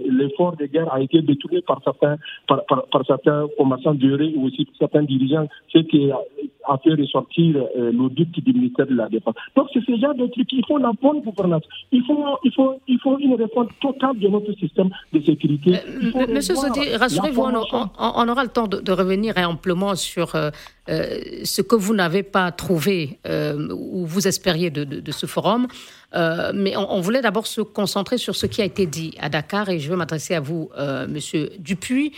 l'effort 0.08 0.56
de 0.56 0.66
guerre 0.66 0.92
a 0.92 1.00
été 1.00 1.20
détourné 1.22 1.60
par 1.62 1.80
certains, 1.84 2.16
par, 2.46 2.64
par, 2.66 3.06
certains 3.06 3.46
commerçants 3.58 3.94
durés 3.94 4.32
ou 4.36 4.46
aussi 4.46 4.66
certains 4.78 5.02
dirigeants, 5.02 5.48
ce 5.72 5.78
qui 5.78 6.10
a 6.10 6.78
fait 6.78 6.94
ressortir 6.94 7.56
l'audit 7.92 8.30
du 8.30 8.52
ministère 8.52 8.86
de 8.86 8.94
la 8.94 9.08
Défense. 9.08 9.34
Donc 9.56 9.68
ce 9.84 9.96
genre 10.00 10.14
de 10.14 10.26
trucs. 10.26 10.52
Il 10.52 10.64
faut 10.66 10.78
la 10.78 10.92
bonne 11.00 11.20
gouvernance. 11.20 11.62
Il 11.92 12.02
faut, 12.04 12.38
il 12.44 12.52
faut, 12.52 12.80
il 12.86 12.98
faut 13.00 13.18
une 13.18 13.34
réforme 13.34 13.68
totale 13.80 14.18
de 14.18 14.28
notre 14.28 14.52
système 14.58 14.90
de 15.12 15.20
sécurité. 15.22 15.74
Euh, 15.76 16.26
monsieur 16.28 16.54
Sodi, 16.54 16.96
rassurez-vous, 16.96 17.42
on, 17.42 18.28
aura 18.28 18.44
le 18.44 18.50
temps 18.50 18.66
de, 18.66 18.92
revenir 18.92 19.34
amplement 19.38 19.94
sur 19.94 20.34
euh, 20.34 20.50
euh, 20.88 21.18
ce 21.44 21.62
que 21.62 21.76
vous 21.76 21.94
n'avez 21.94 22.22
pas 22.22 22.52
trouvé 22.52 23.18
ou 23.24 24.06
vous 24.06 24.28
espériez 24.28 24.70
de, 24.70 25.12
ce 25.12 25.26
forum. 25.26 25.66
mais 26.54 26.76
on, 26.76 27.00
voulait 27.00 27.22
d'abord 27.22 27.46
se 27.46 27.60
concentrer 27.60 28.18
sur 28.18 28.34
ce 28.34 28.46
qui 28.46 28.62
a 28.62 28.64
été 28.64 28.86
dit 28.86 29.14
à 29.20 29.28
Dakar 29.28 29.68
et 29.68 29.78
je 29.78 29.90
veux 29.90 29.96
m'adresser 29.96 30.34
à 30.34 30.40
vous, 30.40 30.70
monsieur 31.08 31.50
Dupuis. 31.58 32.12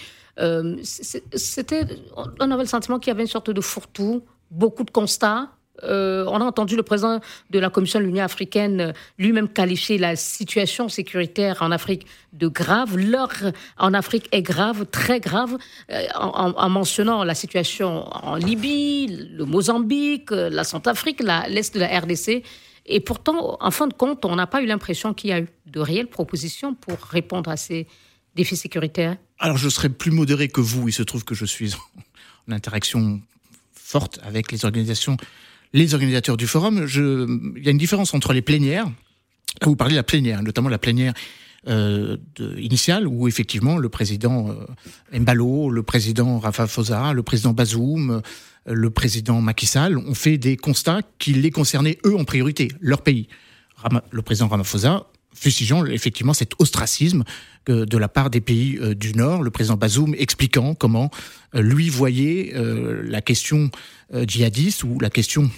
C'était, 0.83 1.87
on 2.17 2.51
avait 2.51 2.63
le 2.63 2.69
sentiment 2.69 2.99
qu'il 2.99 3.11
y 3.11 3.15
avait 3.15 3.23
une 3.23 3.29
sorte 3.29 3.51
de 3.51 3.61
fourre-tout, 3.61 4.23
beaucoup 4.51 4.85
de 4.85 4.91
constats, 4.91 5.49
euh, 5.85 6.25
on 6.29 6.41
a 6.41 6.45
entendu 6.45 6.77
le 6.77 6.83
président 6.83 7.21
de 7.51 7.59
la 7.59 7.71
Commission 7.71 8.01
de 8.01 8.05
l'Union 8.05 8.25
africaine 8.25 8.81
euh, 8.81 8.93
lui-même 9.19 9.49
qualifier 9.49 9.99
la 9.99 10.17
situation 10.17 10.89
sécuritaire 10.89 11.63
en 11.63 11.71
Afrique 11.71 12.07
de 12.33 12.49
grave. 12.49 12.97
L'heure 12.97 13.33
en 13.79 13.95
Afrique 13.95 14.29
est 14.33 14.43
grave, 14.43 14.87
très 14.87 15.21
grave, 15.21 15.57
euh, 15.91 16.07
en, 16.15 16.69
mentionnant 16.69 17.25
la 17.25 17.35
situation 17.35 18.07
en 18.13 18.37
Libye, 18.37 19.29
le 19.33 19.45
Mozambique, 19.45 20.31
la 20.31 20.65
Centrafrique, 20.65 21.23
l'Est 21.49 21.75
de 21.75 21.81
la 21.81 22.01
RDC. 22.01 22.43
Et 22.87 23.01
pourtant, 23.01 23.57
en 23.61 23.71
fin 23.71 23.89
de 23.89 23.95
compte, 23.95 24.25
on 24.25 24.37
n'a 24.37 24.47
pas 24.47 24.63
eu 24.63 24.67
l'impression 24.67 25.13
qu'il 25.13 25.31
y 25.31 25.33
a 25.33 25.41
eu 25.41 25.49
de 25.67 25.81
réelles 25.81 26.07
propositions 26.07 26.75
pour 26.75 26.99
répondre 26.99 27.51
à 27.51 27.57
ces 27.57 27.87
défis 28.35 28.57
sécuritaires. 28.57 29.17
Alors, 29.39 29.57
je 29.57 29.69
serais 29.69 29.89
plus 29.89 30.13
modéré 30.13 30.49
que 30.49 30.61
vous. 30.61 30.89
Il 30.89 30.93
se 30.93 31.03
trouve 31.03 31.25
que 31.25 31.35
je 31.35 31.45
suis 31.45 31.75
en 32.49 32.53
interaction 32.53 33.21
forte 33.75 34.19
avec 34.23 34.53
les 34.53 34.65
organisations 34.65 35.17
les 35.77 35.93
organisateurs 35.93 36.39
du 36.39 36.47
forum, 36.47 36.87
il 36.89 37.63
y 37.63 37.69
a 37.69 37.71
une 37.71 37.79
différence 37.79 38.15
entre 38.15 38.33
les 38.33 38.41
plénières. 38.41 38.91
Vous 39.63 39.77
parlez 39.77 39.93
de 39.93 39.99
la 39.99 40.03
plénière, 40.03 40.43
notamment 40.43 40.71
la 40.71 40.79
plénière 40.79 41.13
euh, 41.69 42.17
initiale, 42.59 43.07
où 43.07 43.29
effectivement 43.29 43.77
le 43.77 43.89
président 43.91 44.51
euh, 44.51 45.19
Mbalo, 45.19 45.69
le 45.71 45.83
président 45.83 46.39
Rafa 46.39 46.67
le 47.13 47.23
président 47.23 47.53
Bazoum, 47.53 48.11
euh, 48.11 48.21
le 48.73 48.89
président 48.89 49.43
Macky 49.43 49.67
Sall 49.67 49.99
ont 49.99 50.15
fait 50.15 50.39
des 50.39 50.57
constats 50.57 51.03
qui 51.19 51.35
les 51.35 51.51
concernaient 51.51 51.99
eux 52.07 52.17
en 52.17 52.25
priorité, 52.25 52.69
leur 52.81 53.03
pays. 53.03 53.29
le 54.11 54.23
président 54.23 54.49
Ramaphosa 54.49 55.07
fustigeant 55.37 55.85
effectivement 55.87 56.33
cet 56.33 56.53
ostracisme 56.59 57.25
de 57.67 57.99
la 57.99 58.09
part 58.09 58.31
des 58.31 58.41
pays 58.41 58.79
euh, 58.81 58.95
du 58.95 59.13
Nord, 59.15 59.43
le 59.43 59.51
président 59.51 59.77
Bazoum 59.77 60.15
expliquant 60.17 60.75
comment 60.75 61.11
euh, 61.55 61.61
lui 61.61 61.89
voyait 61.89 62.53
euh, 62.55 63.03
la 63.05 63.21
question 63.21 63.71
djihadiste 64.13 64.85
ou 64.85 65.01
la 65.01 65.11
question 65.11 65.51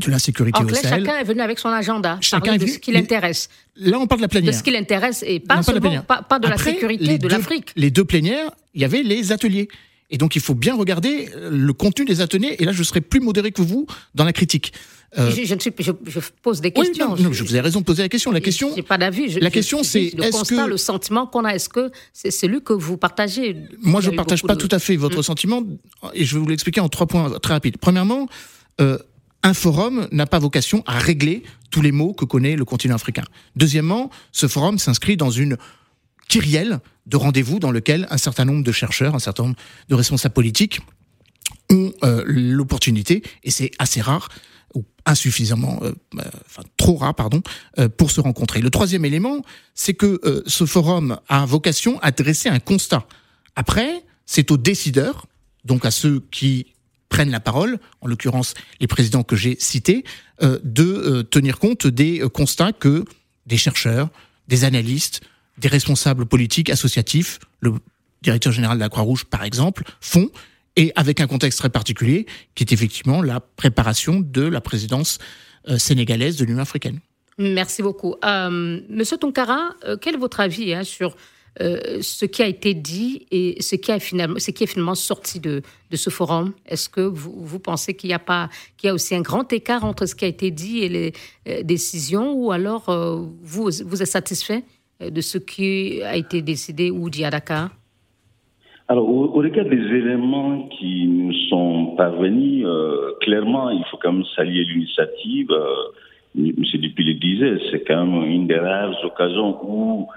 de 0.00 0.10
l'insécurité 0.10 0.64
au 0.64 0.68
Sahel. 0.70 1.04
Chacun 1.04 1.18
est 1.18 1.24
venu 1.24 1.42
avec 1.42 1.58
son 1.58 1.68
agenda, 1.68 2.16
chacun 2.22 2.56
de 2.56 2.66
ce 2.66 2.78
qui 2.78 2.92
l'intéresse. 2.92 3.50
Là, 3.76 3.98
on 3.98 4.06
parle 4.06 4.20
de 4.20 4.24
la 4.24 4.28
plénière. 4.28 4.52
De 4.52 4.56
ce 4.56 4.62
qui 4.62 4.70
l'intéresse 4.70 5.22
et 5.26 5.38
pas, 5.38 5.62
seulement, 5.62 6.02
pas, 6.02 6.38
de 6.38 6.48
la 6.48 6.56
sécurité 6.56 7.18
de 7.18 7.28
l'Afrique. 7.28 7.72
Les 7.76 7.90
deux 7.90 8.06
plénières, 8.06 8.50
il 8.72 8.80
y 8.80 8.84
avait 8.84 9.02
les 9.02 9.32
ateliers. 9.32 9.68
Et 10.08 10.16
donc, 10.16 10.34
il 10.34 10.40
faut 10.40 10.54
bien 10.54 10.74
regarder 10.74 11.28
le 11.50 11.72
contenu 11.74 12.06
des 12.06 12.22
ateliers. 12.22 12.56
Et 12.58 12.64
là, 12.64 12.72
je 12.72 12.82
serai 12.82 13.02
plus 13.02 13.20
modéré 13.20 13.52
que 13.52 13.62
vous 13.62 13.86
dans 14.14 14.24
la 14.24 14.32
critique. 14.32 14.72
Euh, 15.16 15.30
je, 15.30 15.44
je, 15.44 16.20
pose 16.42 16.60
des 16.60 16.72
questions. 16.72 17.14
je, 17.16 17.44
vous 17.44 17.56
ai 17.56 17.60
raison 17.60 17.80
de 17.80 17.84
poser 17.84 18.02
la 18.02 18.08
question. 18.08 18.32
La 18.32 18.40
question. 18.40 18.72
J'ai 18.74 18.82
pas 18.82 18.98
d'avis. 18.98 19.38
La 19.40 19.50
question, 19.50 19.82
c'est 19.82 20.12
le 20.16 20.30
constat, 20.30 20.66
le 20.66 20.76
sentiment 20.76 21.26
qu'on 21.26 21.44
a. 21.44 21.54
Est-ce 21.54 21.68
que 21.68 21.92
c'est 22.12 22.30
celui 22.30 22.62
que 22.62 22.72
vous 22.72 22.96
partagez? 22.96 23.56
Moi, 23.82 24.00
je 24.00 24.10
ne 24.10 24.16
partage 24.16 24.42
pas 24.42 24.56
tout 24.56 24.68
à 24.70 24.78
fait 24.78 24.96
votre 24.96 25.20
mm. 25.20 25.22
sentiment, 25.22 25.62
et 26.14 26.24
je 26.24 26.34
vais 26.34 26.40
vous 26.40 26.48
l'expliquer 26.48 26.80
en 26.80 26.88
trois 26.88 27.06
points 27.06 27.30
très 27.38 27.54
rapides. 27.54 27.78
Premièrement, 27.78 28.28
euh, 28.80 28.98
un 29.44 29.54
forum 29.54 30.08
n'a 30.10 30.26
pas 30.26 30.38
vocation 30.38 30.82
à 30.86 30.98
régler 30.98 31.42
tous 31.70 31.82
les 31.82 31.92
maux 31.92 32.12
que 32.12 32.24
connaît 32.24 32.56
le 32.56 32.64
continent 32.64 32.94
africain. 32.94 33.24
Deuxièmement, 33.56 34.10
ce 34.32 34.48
forum 34.48 34.78
s'inscrit 34.78 35.16
dans 35.16 35.30
une 35.30 35.58
kyrielle 36.28 36.80
de 37.06 37.16
rendez-vous 37.16 37.58
dans 37.58 37.70
lequel 37.70 38.06
un 38.10 38.16
certain 38.16 38.46
nombre 38.46 38.64
de 38.64 38.72
chercheurs, 38.72 39.14
un 39.14 39.18
certain 39.18 39.44
nombre 39.44 39.56
de 39.88 39.94
responsables 39.94 40.34
politiques 40.34 40.80
ont 41.70 41.92
euh, 42.02 42.22
l'opportunité, 42.26 43.22
et 43.44 43.50
c'est 43.50 43.70
assez 43.78 44.00
rare, 44.00 44.28
insuffisamment, 45.06 45.78
euh, 45.82 45.92
euh, 46.18 46.22
enfin 46.46 46.62
trop 46.76 46.96
rare, 46.96 47.14
pardon, 47.14 47.42
euh, 47.78 47.88
pour 47.88 48.10
se 48.10 48.20
rencontrer. 48.20 48.60
Le 48.60 48.70
troisième 48.70 49.04
élément, 49.04 49.42
c'est 49.74 49.94
que 49.94 50.42
ce 50.46 50.66
forum 50.66 51.18
a 51.28 51.44
vocation 51.46 51.98
à 52.00 52.10
dresser 52.10 52.48
un 52.48 52.60
constat. 52.60 53.06
Après, 53.56 54.04
c'est 54.26 54.50
aux 54.50 54.56
décideurs, 54.56 55.26
donc 55.64 55.84
à 55.84 55.90
ceux 55.90 56.24
qui 56.30 56.66
prennent 57.08 57.30
la 57.30 57.40
parole, 57.40 57.78
en 58.00 58.06
l'occurrence 58.06 58.54
les 58.80 58.86
présidents 58.86 59.22
que 59.22 59.36
j'ai 59.36 59.56
cités, 59.58 60.04
de 60.40 61.22
tenir 61.22 61.58
compte 61.58 61.86
des 61.86 62.24
constats 62.32 62.72
que 62.72 63.04
des 63.46 63.56
chercheurs, 63.56 64.08
des 64.48 64.64
analystes, 64.64 65.20
des 65.58 65.68
responsables 65.68 66.26
politiques, 66.26 66.70
associatifs, 66.70 67.38
le 67.60 67.74
directeur 68.22 68.52
général 68.52 68.78
de 68.78 68.82
la 68.82 68.88
Croix-Rouge 68.88 69.26
par 69.26 69.44
exemple, 69.44 69.84
font 70.00 70.30
et 70.76 70.92
avec 70.96 71.20
un 71.20 71.26
contexte 71.26 71.58
très 71.58 71.70
particulier, 71.70 72.26
qui 72.54 72.64
est 72.64 72.72
effectivement 72.72 73.22
la 73.22 73.40
préparation 73.40 74.20
de 74.20 74.42
la 74.42 74.60
présidence 74.60 75.18
euh, 75.68 75.78
sénégalaise 75.78 76.36
de 76.36 76.44
l'Union 76.44 76.60
africaine. 76.60 77.00
Merci 77.38 77.82
beaucoup. 77.82 78.14
Euh, 78.24 78.80
Monsieur 78.88 79.16
Tonkara, 79.16 79.70
euh, 79.84 79.96
quel 80.00 80.14
est 80.14 80.18
votre 80.18 80.40
avis 80.40 80.74
hein, 80.74 80.84
sur 80.84 81.16
ce 81.56 82.24
qui 82.24 82.42
a 82.42 82.48
été 82.48 82.74
dit 82.74 83.28
et 83.30 83.62
ce 83.62 83.76
qui, 83.76 83.92
a 83.92 84.00
finalement, 84.00 84.40
ce 84.40 84.50
qui 84.50 84.64
est 84.64 84.66
finalement 84.66 84.96
sorti 84.96 85.38
de, 85.38 85.62
ce 85.92 86.10
forum? 86.10 86.52
Est-ce 86.66 86.88
que 86.88 87.00
vous, 87.00 87.60
pensez 87.60 87.94
qu'il 87.94 88.08
n'y 88.08 88.14
a, 88.14 88.50
y 88.82 88.88
a 88.88 88.92
aussi 88.92 89.14
un 89.14 89.20
grand 89.20 89.52
écart 89.52 89.84
entre 89.84 90.06
ce 90.06 90.16
qui 90.16 90.24
a 90.24 90.28
été 90.28 90.50
dit 90.50 90.80
et 90.80 90.88
les 90.88 91.62
décisions 91.62 92.32
ou 92.32 92.50
alors 92.50 92.90
vous, 93.40 93.70
vous 93.84 94.02
êtes 94.02 94.08
satisfait 94.08 94.64
de 94.98 95.20
ce 95.20 95.38
qui 95.38 96.02
a 96.02 96.16
été 96.16 96.42
décidé 96.42 96.90
ou 96.90 97.08
dit 97.08 97.24
à 97.24 97.30
Dakar? 97.30 97.70
Alors, 98.86 99.08
au, 99.08 99.28
regard 99.28 99.64
des 99.64 99.76
éléments 99.76 100.68
qui 100.68 101.06
nous 101.06 101.32
sont 101.48 101.94
parvenus, 101.96 102.66
euh, 102.66 103.12
clairement, 103.22 103.70
il 103.70 103.82
faut 103.90 103.96
quand 103.96 104.12
même 104.12 104.24
saluer 104.36 104.62
l'initiative. 104.64 105.50
Euh, 105.50 105.84
M. 106.36 106.52
Dupuis 106.74 107.04
le 107.04 107.14
disait, 107.14 107.70
c'est 107.70 107.82
quand 107.84 108.04
même 108.04 108.30
une 108.30 108.46
des 108.46 108.58
rares 108.58 109.02
occasions 109.02 109.58
où 109.64 110.08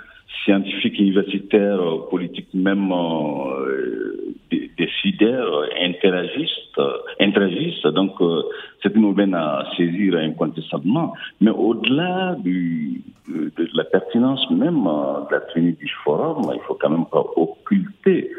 scientifiques, 0.44 1.00
universitaires, 1.00 1.80
politiques, 2.10 2.54
même 2.54 2.92
euh, 2.92 4.36
décideurs 4.78 5.64
interagissent, 5.82 6.78
interagissent. 7.22 7.84
Donc, 7.84 8.20
euh, 8.20 8.42
c'est 8.84 8.94
une 8.94 9.06
aubaine 9.06 9.34
à 9.34 9.64
saisir 9.78 10.16
incontestablement. 10.18 11.14
Mais 11.40 11.52
au-delà 11.52 12.36
du, 12.40 13.02
de 13.30 13.70
la 13.74 13.86
pertinence 13.86 14.50
même 14.52 14.84
de 14.84 15.34
la 15.34 15.42
tenue 15.54 15.72
du 15.74 15.90
forum, 16.04 16.52
il 16.54 16.60
faut 16.68 16.78
quand 16.80 16.90
même 16.90 17.06
pas 17.06 17.24
occulter 17.38 18.30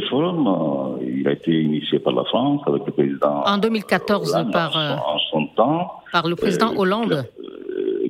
ce 0.00 0.06
forum, 0.06 0.46
euh, 0.46 1.04
il 1.06 1.26
a 1.28 1.32
été 1.32 1.52
initié 1.52 1.98
par 1.98 2.12
la 2.12 2.24
France 2.24 2.62
avec 2.66 2.82
le 2.86 2.92
président. 2.92 3.42
En 3.44 3.58
2014, 3.58 4.46
par. 4.52 4.76
Euh, 4.76 4.94
en 4.94 5.18
son 5.30 5.46
temps. 5.48 5.92
Par 6.12 6.26
le 6.28 6.36
président 6.36 6.72
euh, 6.72 6.78
Hollande. 6.78 7.24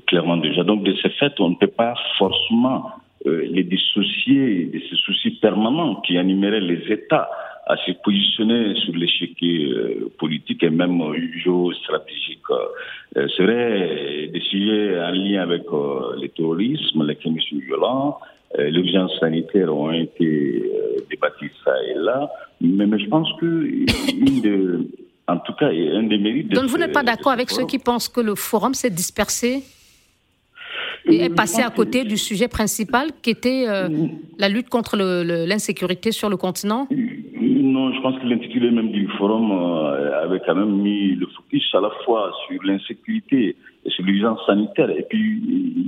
clairement 0.06 0.36
déjà. 0.36 0.64
Donc, 0.64 0.82
de 0.84 0.94
ce 0.94 1.08
fait, 1.08 1.32
on 1.40 1.50
ne 1.50 1.54
peut 1.56 1.66
pas 1.66 1.94
forcément 2.18 2.90
les 3.24 3.64
dissocier 3.64 4.70
de 4.72 4.80
ce 4.88 4.96
souci 4.96 5.32
permanent 5.32 5.96
qui 5.96 6.16
animerait 6.16 6.60
les 6.60 6.90
États 6.90 7.28
à 7.66 7.76
se 7.84 7.92
positionner 8.02 8.74
sur 8.76 8.94
l'échiquier 8.94 9.74
politique 10.18 10.62
et 10.62 10.70
même 10.70 11.02
géostratégique. 11.42 12.48
C'est 13.14 13.42
vrai, 13.42 14.30
des 14.32 14.40
sujets 14.40 14.98
en 15.02 15.10
lien 15.10 15.42
avec 15.42 15.64
le 15.70 16.26
terrorisme, 16.28 17.04
l'extrémisme 17.04 17.58
violent, 17.58 18.18
euh, 18.58 18.70
l'urgence 18.70 19.12
sanitaire 19.20 19.74
ont 19.74 19.92
été 19.92 20.62
euh, 20.98 21.04
débattues 21.10 21.52
ça 21.64 21.72
et 21.84 21.94
là, 21.94 22.28
mais, 22.60 22.86
je 22.98 23.08
pense 23.08 23.28
que 23.40 23.46
une 23.46 24.40
de, 24.42 24.88
en 25.26 25.38
tout 25.38 25.52
cas, 25.54 25.68
un 25.68 26.02
des 26.04 26.18
mérites. 26.18 26.48
Donc 26.48 26.66
vous 26.66 26.78
n'êtes 26.78 26.92
pas 26.92 27.02
d'accord 27.02 27.32
avec 27.32 27.50
ceux 27.50 27.66
qui 27.66 27.78
pensent 27.78 28.08
que 28.08 28.20
le 28.20 28.34
forum 28.34 28.74
s'est 28.74 28.90
dispersé 28.90 29.62
et 31.06 31.24
est 31.24 31.34
passé 31.34 31.62
à 31.62 31.70
côté 31.70 32.04
du 32.04 32.16
sujet 32.16 32.48
principal 32.48 33.10
qui 33.22 33.30
était 33.30 33.64
euh, 33.66 33.88
la 34.38 34.48
lutte 34.48 34.68
contre 34.68 34.96
l'insécurité 34.96 36.12
sur 36.12 36.28
le 36.28 36.36
continent? 36.36 36.88
Non, 37.78 37.92
je 37.92 38.00
pense 38.00 38.18
que 38.18 38.26
l'intitulé 38.26 38.70
même 38.72 38.90
du 38.90 39.06
forum 39.18 39.52
euh, 39.52 40.24
avait 40.24 40.40
quand 40.44 40.56
même 40.56 40.74
mis 40.82 41.14
le 41.14 41.26
focus 41.26 41.64
à 41.74 41.80
la 41.80 41.90
fois 42.04 42.32
sur 42.46 42.60
l'insécurité 42.64 43.56
et 43.84 43.90
sur 43.90 44.04
l'urgence 44.04 44.44
sanitaire. 44.46 44.90
Et 44.90 45.04
puis, 45.08 45.40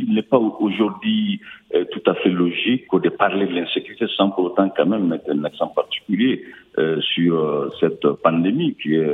il 0.07 0.15
n'est 0.15 0.23
pas 0.23 0.39
aujourd'hui 0.39 1.41
euh, 1.75 1.85
tout 1.93 2.03
à 2.07 2.15
fait 2.15 2.29
logique 2.31 2.85
de 2.93 3.09
parler 3.09 3.47
de 3.47 3.55
l'insécurité 3.55 4.07
sans 4.17 4.31
pour 4.31 4.45
autant 4.45 4.69
quand 4.77 4.87
même 4.87 5.09
mettre 5.09 5.31
un 5.31 5.43
accent 5.45 5.67
particulier 5.69 6.45
euh, 6.79 7.01
sur 7.01 7.75
cette 7.81 8.07
pandémie 8.23 8.77
qui 8.81 8.95
est 8.95 9.13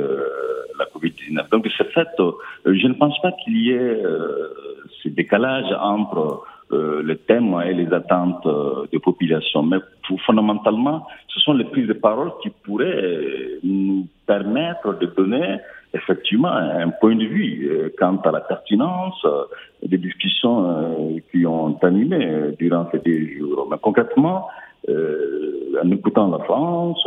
la 0.79 0.85
Covid-19. 0.93 1.49
Donc, 1.49 1.67
c'est 1.75 1.91
fait, 1.91 2.09
je 2.65 2.87
ne 2.87 2.93
pense 2.93 3.19
pas 3.21 3.31
qu'il 3.43 3.57
y 3.57 3.71
ait 3.71 3.97
ce 5.01 5.09
décalage 5.09 5.71
entre 5.81 6.43
euh, 6.73 7.01
les 7.01 7.15
thèmes 7.15 7.55
et 7.65 7.73
les 7.73 7.93
attentes 7.93 8.45
euh, 8.45 8.85
des 8.91 8.99
populations. 8.99 9.63
Mais 9.63 9.77
fondamentalement, 10.25 11.07
ce 11.29 11.39
sont 11.39 11.53
les 11.53 11.63
prises 11.63 11.87
de 11.87 11.93
parole 11.93 12.31
qui 12.43 12.49
pourraient 12.49 13.59
nous 13.63 14.05
permettre 14.25 14.99
de 14.99 15.05
donner 15.05 15.59
effectivement 15.93 16.51
un 16.51 16.89
point 16.89 17.15
de 17.15 17.23
vue 17.23 17.69
euh, 17.71 17.89
quant 17.97 18.17
à 18.17 18.31
la 18.31 18.41
pertinence 18.41 19.25
des 19.81 19.97
discussions 19.97 21.21
qui 21.31 21.45
ont 21.45 21.77
animé 21.83 22.51
durant 22.59 22.89
ces 22.91 22.99
deux 22.99 23.37
jours. 23.37 23.67
Mais 23.71 23.77
concrètement, 23.81 24.47
en 24.89 25.91
écoutant 25.91 26.29
la 26.29 26.39
France, 26.39 27.01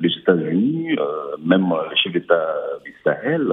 les 0.00 0.10
États-Unis, 0.20 0.96
même 1.44 1.72
les 1.90 1.96
chefs 1.96 2.12
d'État 2.12 2.46
d'Israël, 2.84 3.52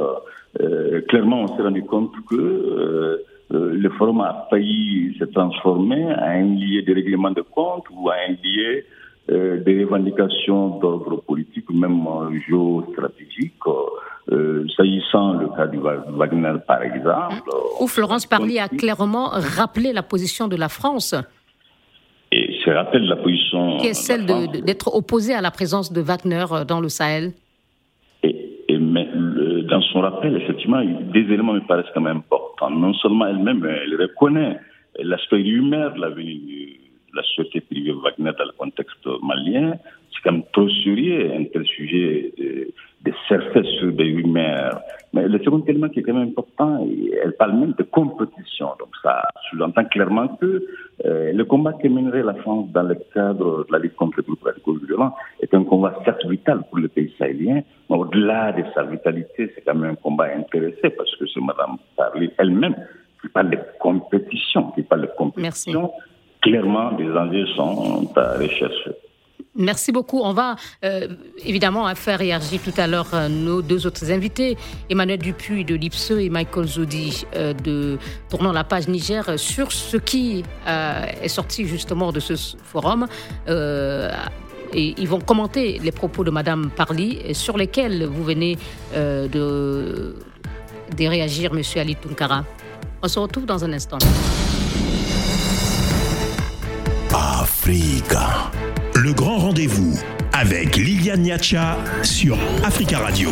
clairement 1.08 1.41
on 1.44 1.48
s'est 1.56 1.62
rendu 1.62 1.84
compte 1.84 2.13
que 2.27 3.24
euh, 3.53 3.73
le 3.73 3.89
forum 3.91 4.21
a 4.21 4.47
failli 4.49 5.15
se 5.17 5.23
transformer 5.25 6.03
en 6.03 6.21
un 6.21 6.55
lieu 6.55 6.81
de 6.81 6.93
règlement 6.93 7.31
de 7.31 7.41
compte 7.41 7.85
ou 7.91 8.09
en 8.09 8.11
un 8.11 8.33
lieu 8.43 8.83
euh, 9.29 9.63
de 9.63 9.79
revendications 9.79 10.79
d'ordre 10.79 11.21
politique, 11.21 11.69
même 11.71 12.05
géostratégique. 12.47 13.53
Euh, 14.29 14.65
S'agissant 14.75 15.33
le 15.33 15.47
cas 15.55 15.67
du 15.67 15.79
Wagner, 15.79 16.53
par 16.67 16.81
exemple. 16.81 17.49
Où 17.79 17.87
Florence 17.87 18.25
Parly 18.25 18.59
a 18.59 18.67
clairement 18.67 19.29
rappelé 19.29 19.93
la 19.93 20.03
position 20.03 20.49
de 20.49 20.57
la 20.57 20.67
France. 20.67 21.15
Et 22.33 22.59
se 22.65 22.69
rappelle 22.69 23.05
la 23.05 23.15
position. 23.15 23.77
Qui 23.77 23.87
est 23.87 23.93
celle 23.93 24.25
d'être 24.25 24.93
opposée 24.93 25.33
à 25.33 25.39
la 25.39 25.51
présence 25.51 25.93
de 25.93 26.01
Wagner 26.01 26.43
dans 26.67 26.81
le 26.81 26.89
Sahel. 26.89 27.31
Et, 28.23 28.65
et 28.67 28.77
mais, 28.77 29.07
dans 29.67 29.81
son 29.81 30.01
rappel, 30.01 30.36
effectivement, 30.38 30.83
des 30.83 31.21
éléments 31.21 31.53
me 31.53 31.62
paraissent 31.62 31.91
quand 31.93 32.01
même 32.01 32.17
importants. 32.17 32.69
Non 32.69 32.93
seulement 32.93 33.27
elle-même, 33.27 33.65
elle 33.65 33.95
reconnaît 34.00 34.57
l'aspect 35.00 35.41
humain 35.41 35.91
de 35.91 36.01
la 36.01 36.09
venue 36.09 36.79
de 37.12 37.15
la 37.15 37.24
société 37.24 37.62
privée 37.62 37.91
Wagner 37.91 38.31
dans 38.38 38.45
le 38.45 38.51
contexte 38.57 39.07
malien. 39.21 39.74
C'est 40.12 40.21
quand 40.24 40.33
même 40.33 40.43
trop 40.51 40.69
sérieux, 40.69 41.31
un 41.33 41.45
tel 41.45 41.65
sujet 41.65 42.31
de, 43.07 43.13
surfer 43.27 43.63
sur 43.79 43.91
des 43.91 44.15
rumeurs. 44.15 44.81
Mais 45.13 45.27
le 45.27 45.39
second 45.39 45.63
élément 45.65 45.89
qui 45.89 45.99
est 45.99 46.03
quand 46.03 46.13
même 46.13 46.29
important, 46.29 46.85
elle 47.23 47.33
parle 47.33 47.53
même 47.53 47.73
de 47.77 47.83
compétition. 47.83 48.67
Donc 48.79 48.89
ça 49.01 49.23
sous-entend 49.49 49.85
clairement 49.85 50.27
que 50.27 50.63
euh, 51.05 51.31
le 51.33 51.45
combat 51.45 51.73
que 51.73 51.87
mènerait 51.87 52.23
la 52.23 52.33
France 52.35 52.69
dans 52.73 52.83
le 52.83 52.95
cadre 53.13 53.65
de 53.65 53.71
la 53.71 53.79
lutte 53.79 53.95
contre 53.95 54.17
les 54.17 54.23
groupes 54.23 54.43
radicaux 54.43 54.77
violents 54.85 55.15
est 55.41 55.53
un 55.53 55.63
combat 55.63 55.97
certes 56.05 56.25
vital 56.25 56.61
pour 56.69 56.79
le 56.79 56.87
pays 56.87 57.13
sahélien, 57.17 57.61
mais 57.89 57.95
au-delà 57.95 58.51
de 58.51 58.63
sa 58.73 58.83
vitalité, 58.83 59.51
c'est 59.55 59.61
quand 59.61 59.75
même 59.75 59.91
un 59.91 59.95
combat 59.95 60.27
intéressé 60.35 60.89
parce 60.89 61.15
que 61.15 61.25
c'est 61.27 61.39
Mme 61.39 61.77
Parly 61.95 62.31
elle-même 62.37 62.75
qui 63.21 63.29
parle 63.29 63.51
de 63.51 63.57
compétition, 63.79 64.71
qui 64.71 64.83
parle 64.83 65.01
de 65.01 65.11
compétition. 65.17 65.91
Clairement, 66.41 66.91
des 66.93 67.09
enjeux 67.09 67.47
sont 67.55 68.07
à 68.15 68.37
rechercher. 68.37 68.91
Merci 69.57 69.91
beaucoup. 69.91 70.21
On 70.21 70.33
va 70.33 70.55
euh, 70.85 71.07
évidemment 71.43 71.93
faire 71.95 72.19
réagir 72.19 72.61
tout 72.63 72.73
à 72.77 72.85
l'heure 72.85 73.09
euh, 73.13 73.27
nos 73.27 73.63
deux 73.63 73.87
autres 73.87 74.11
invités, 74.11 74.55
Emmanuel 74.89 75.17
Dupuis 75.17 75.65
de 75.65 75.73
l'IPSE 75.73 76.11
et 76.11 76.29
Michael 76.29 76.67
Zodi 76.67 77.25
euh, 77.35 77.53
de 77.53 77.97
Tournant 78.29 78.51
la 78.51 78.63
page 78.63 78.87
Niger, 78.87 79.39
sur 79.39 79.71
ce 79.71 79.97
qui 79.97 80.43
est 80.67 81.27
sorti 81.27 81.65
justement 81.65 82.11
de 82.11 82.19
ce 82.19 82.33
forum. 82.63 83.07
et 83.47 84.93
ils 84.97 85.07
vont 85.07 85.21
commenter 85.21 85.79
les 85.83 85.91
propos 85.91 86.23
de 86.23 86.29
Madame 86.31 86.69
Parly, 86.69 87.33
sur 87.33 87.57
lesquels 87.57 88.05
vous 88.05 88.23
venez 88.23 88.57
de, 88.93 90.15
de 90.97 91.05
réagir, 91.07 91.53
Monsieur 91.53 91.81
Ali 91.81 91.95
Tunkara. 91.95 92.43
On 93.01 93.07
se 93.07 93.17
retrouve 93.19 93.45
dans 93.45 93.63
un 93.63 93.73
instant. 93.73 93.97
Africa. 97.13 98.51
Le 98.99 99.13
grand 99.13 99.37
rendez-vous 99.37 99.93
avec 100.33 100.75
Liliane 100.75 101.21
Niacha 101.21 101.77
sur 102.01 102.35
Africa 102.63 102.97
Radio. 102.97 103.29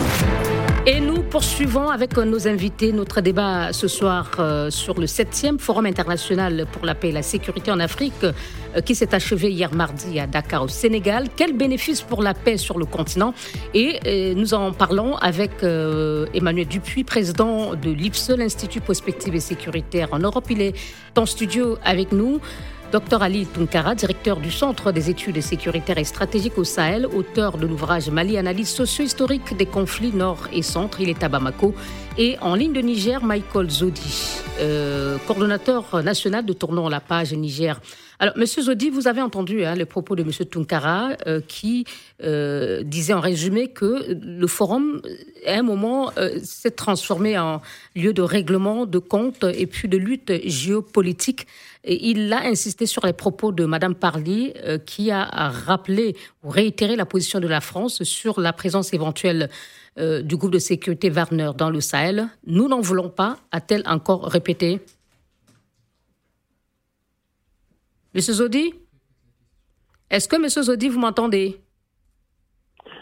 Et 0.85 0.99
nous 0.99 1.23
poursuivons 1.23 1.89
avec 1.89 2.15
nos 2.17 2.47
invités 2.47 2.91
notre 2.91 3.19
débat 3.19 3.73
ce 3.73 3.87
soir 3.87 4.29
euh, 4.37 4.69
sur 4.69 4.99
le 4.99 5.07
7e 5.07 5.57
Forum 5.57 5.87
international 5.87 6.67
pour 6.71 6.85
la 6.85 6.93
paix 6.93 7.09
et 7.09 7.11
la 7.11 7.23
sécurité 7.23 7.71
en 7.71 7.79
Afrique 7.79 8.13
euh, 8.23 8.81
qui 8.81 8.93
s'est 8.93 9.15
achevé 9.15 9.49
hier 9.51 9.73
mardi 9.73 10.19
à 10.19 10.27
Dakar 10.27 10.61
au 10.61 10.67
Sénégal. 10.67 11.29
Quel 11.35 11.53
bénéfice 11.53 12.03
pour 12.03 12.21
la 12.21 12.35
paix 12.35 12.57
sur 12.57 12.77
le 12.77 12.85
continent? 12.85 13.33
Et 13.73 13.99
euh, 14.05 14.35
nous 14.35 14.53
en 14.53 14.71
parlons 14.71 15.15
avec 15.15 15.63
Emmanuel 15.63 16.67
Dupuis, 16.67 17.03
président 17.03 17.73
de 17.73 17.89
l'IPSE, 17.89 18.29
l'Institut 18.37 18.81
Prospective 18.81 19.33
et 19.33 19.39
Sécuritaire 19.39 20.09
en 20.11 20.19
Europe. 20.19 20.45
Il 20.51 20.61
est 20.61 20.75
en 21.17 21.25
studio 21.25 21.79
avec 21.83 22.11
nous. 22.11 22.39
Dr 22.95 23.21
Ali 23.21 23.45
Tunkara, 23.45 23.93
directeur 23.93 24.39
du 24.39 24.49
Centre 24.49 24.93
des 24.93 25.09
études 25.09 25.41
sécuritaires 25.41 25.97
et 25.97 26.05
stratégiques 26.05 26.57
au 26.57 26.63
Sahel, 26.63 27.05
auteur 27.05 27.57
de 27.57 27.67
l'ouvrage 27.67 28.09
Mali 28.09 28.37
Analyse 28.37 28.69
socio-historique 28.69 29.57
des 29.57 29.65
conflits 29.65 30.13
nord 30.13 30.47
et 30.53 30.61
centre, 30.61 31.01
il 31.01 31.09
est 31.09 31.21
à 31.21 31.27
Bamako. 31.27 31.75
Et 32.17 32.37
en 32.39 32.55
ligne 32.55 32.71
de 32.71 32.79
Niger, 32.79 33.21
Michael 33.21 33.69
Zodi, 33.69 34.39
euh, 34.61 35.17
coordonnateur 35.27 36.01
national 36.01 36.45
de 36.45 36.53
Tournons 36.53 36.87
la 36.87 37.01
page 37.01 37.33
Niger. 37.33 37.81
Alors, 38.19 38.37
Monsieur 38.37 38.61
Zodi, 38.61 38.89
vous 38.89 39.09
avez 39.09 39.21
entendu 39.21 39.65
hein, 39.65 39.75
les 39.75 39.83
propos 39.83 40.15
de 40.15 40.23
Monsieur 40.23 40.45
Tunkara 40.45 41.09
euh, 41.27 41.41
qui 41.45 41.83
euh, 42.23 42.81
disait 42.83 43.11
en 43.11 43.19
résumé 43.19 43.67
que 43.67 44.17
le 44.21 44.47
forum, 44.47 45.01
à 45.45 45.55
un 45.55 45.63
moment, 45.63 46.11
s'est 46.41 46.71
transformé 46.71 47.37
en 47.37 47.61
lieu 47.93 48.13
de 48.13 48.21
règlement 48.21 48.85
de 48.85 48.99
comptes 48.99 49.43
et 49.43 49.67
puis 49.67 49.89
de 49.89 49.97
lutte 49.97 50.31
géopolitique 50.45 51.45
il 51.87 52.33
a 52.33 52.45
insisté 52.45 52.85
sur 52.85 53.05
les 53.05 53.13
propos 53.13 53.51
de 53.51 53.65
Madame 53.65 53.95
Parly, 53.95 54.53
euh, 54.63 54.77
qui 54.77 55.11
a 55.11 55.23
rappelé 55.49 56.15
ou 56.43 56.49
réitéré 56.49 56.95
la 56.95 57.05
position 57.05 57.39
de 57.39 57.47
la 57.47 57.61
France 57.61 58.03
sur 58.03 58.39
la 58.39 58.53
présence 58.53 58.93
éventuelle 58.93 59.49
euh, 59.97 60.21
du 60.21 60.35
groupe 60.35 60.51
de 60.51 60.59
sécurité 60.59 61.09
Wagner 61.09 61.51
dans 61.57 61.69
le 61.69 61.79
Sahel. 61.79 62.27
Nous 62.45 62.67
n'en 62.67 62.81
voulons 62.81 63.09
pas, 63.09 63.37
a-t-elle 63.51 63.83
encore 63.85 64.25
répété. 64.25 64.81
Monsieur 68.13 68.33
Zodi 68.33 68.73
Est-ce 70.09 70.27
que 70.27 70.41
Monsieur 70.41 70.63
Zodi, 70.63 70.89
vous 70.89 70.99
m'entendez? 70.99 71.61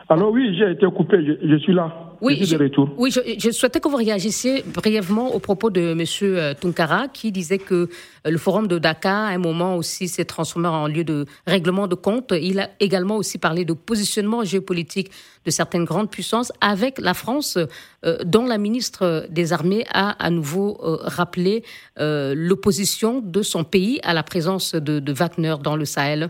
Alors 0.09 0.31
oui, 0.31 0.55
j'ai 0.57 0.71
été 0.71 0.85
coupé, 0.87 1.17
je, 1.41 1.57
suis 1.57 1.73
là. 1.73 2.02
Oui, 2.23 2.45
je, 2.45 2.55
oui 2.97 3.11
je, 3.11 3.51
souhaitais 3.51 3.81
que 3.81 3.89
vous 3.89 3.97
réagissiez 3.97 4.63
brièvement 4.63 5.35
au 5.35 5.39
propos 5.39 5.69
de 5.69 5.91
M. 5.91 6.05
Euh, 6.21 6.53
Tunkara 6.53 7.09
qui 7.09 7.33
disait 7.33 7.57
que 7.57 7.73
euh, 7.73 7.87
le 8.31 8.37
forum 8.37 8.67
de 8.67 8.79
Dakar, 8.79 9.25
à 9.25 9.31
un 9.31 9.37
moment 9.37 9.75
aussi, 9.75 10.07
s'est 10.07 10.23
transformé 10.23 10.69
en 10.69 10.87
lieu 10.87 11.03
de 11.03 11.25
règlement 11.45 11.87
de 11.87 11.95
compte. 11.95 12.31
Il 12.31 12.61
a 12.61 12.69
également 12.79 13.17
aussi 13.17 13.37
parlé 13.37 13.65
de 13.65 13.73
positionnement 13.73 14.45
géopolitique 14.45 15.11
de 15.43 15.51
certaines 15.51 15.83
grandes 15.83 16.09
puissances 16.09 16.53
avec 16.61 16.97
la 16.97 17.13
France, 17.13 17.57
euh, 18.05 18.17
dont 18.23 18.45
la 18.45 18.57
ministre 18.57 19.27
des 19.29 19.51
Armées 19.51 19.83
a 19.93 20.11
à 20.23 20.29
nouveau 20.29 20.77
rappelé 20.81 21.63
l'opposition 21.97 23.19
de 23.19 23.41
son 23.41 23.65
pays 23.65 23.99
à 24.03 24.13
la 24.13 24.23
présence 24.23 24.75
de, 24.75 24.99
de 24.99 25.13
Wagner 25.13 25.55
dans 25.61 25.75
le 25.75 25.83
Sahel. 25.83 26.29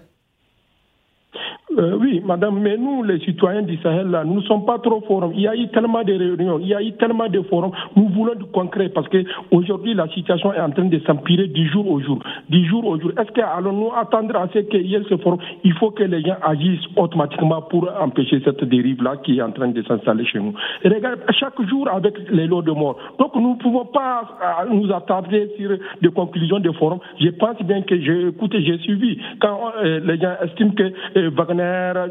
Euh, 1.78 1.98
oui, 2.00 2.22
madame, 2.24 2.60
mais 2.60 2.78
nous, 2.78 3.04
les 3.04 3.20
citoyens 3.20 3.64
du 3.64 3.78
Sahel, 3.78 4.08
là, 4.08 4.24
nous 4.24 4.36
ne 4.36 4.42
sommes 4.42 4.66
pas 4.66 4.78
trop 4.80 5.02
forums. 5.02 5.32
Il 5.34 5.42
y 5.42 5.48
a 5.48 5.56
eu 5.56 5.68
tellement 5.70 6.04
de 6.04 6.14
réunions, 6.14 6.60
il 6.60 6.68
y 6.68 6.74
a 6.74 6.82
eu 6.82 6.92
tellement 6.94 7.28
de 7.28 7.42
forums. 7.42 7.72
Nous 7.96 8.10
voulons 8.10 8.36
du 8.36 8.46
concret 8.46 8.90
parce 8.90 9.08
qu'aujourd'hui, 9.10 9.94
la 9.94 10.08
situation 10.10 10.54
est 10.54 10.60
en 10.60 10.70
train 10.70 10.86
de 10.86 11.00
s'empirer 11.00 11.48
du 11.48 11.68
jour 11.70 11.90
au 11.90 12.00
jour. 12.00 12.20
Du 12.50 12.66
jour 12.68 12.86
au 12.86 13.00
jour. 13.00 13.12
Est-ce 13.18 13.32
qu'allons-nous 13.32 13.92
attendre 14.00 14.36
à 14.36 14.48
ce 14.54 14.60
qu'il 14.60 14.86
y 14.86 14.96
ait 14.96 15.02
ce 15.10 15.18
forum? 15.18 15.40
Il 15.64 15.74
faut 15.74 15.92
que 15.92 16.04
les 16.04 16.22
gens 16.22 16.36
agissent 16.44 16.86
automatiquement 16.96 17.62
pour 17.64 17.90
empêcher 18.00 18.42
cette 18.46 18.64
dérive-là 18.64 19.18
qui 19.24 19.40
est 19.40 19.42
en 19.42 19.52
train 19.52 19.70
de 19.70 19.82
s'installer 19.84 20.26
chez 20.26 20.40
nous. 20.40 20.54
Et 20.84 20.90
regarde, 20.90 21.20
chaque 21.40 21.60
jour 21.68 21.90
avec 21.90 22.16
les 22.30 22.46
lots 22.46 22.62
de 22.62 22.72
mort. 22.72 22.98
Donc, 23.18 23.36
nous 23.36 23.54
ne 23.54 23.58
pouvons 23.58 23.86
pas 23.86 24.22
euh, 24.22 24.74
nous 24.74 24.92
attarder 24.92 25.50
sur 25.58 25.72
des 26.02 26.10
conclusions 26.10 26.60
de 26.60 26.72
forum. 26.72 27.00
Je 27.20 27.30
pense 27.30 27.58
bien 27.64 27.82
que 27.82 28.00
j'ai 28.00 28.28
écouté, 28.28 28.62
j'ai 28.64 28.78
suivi. 28.80 29.18
Quand 29.40 29.60
euh, 29.84 30.00
les 30.06 30.20
gens 30.20 30.34
estiment 30.44 30.72
que 30.72 31.30
Wagner 31.30 31.63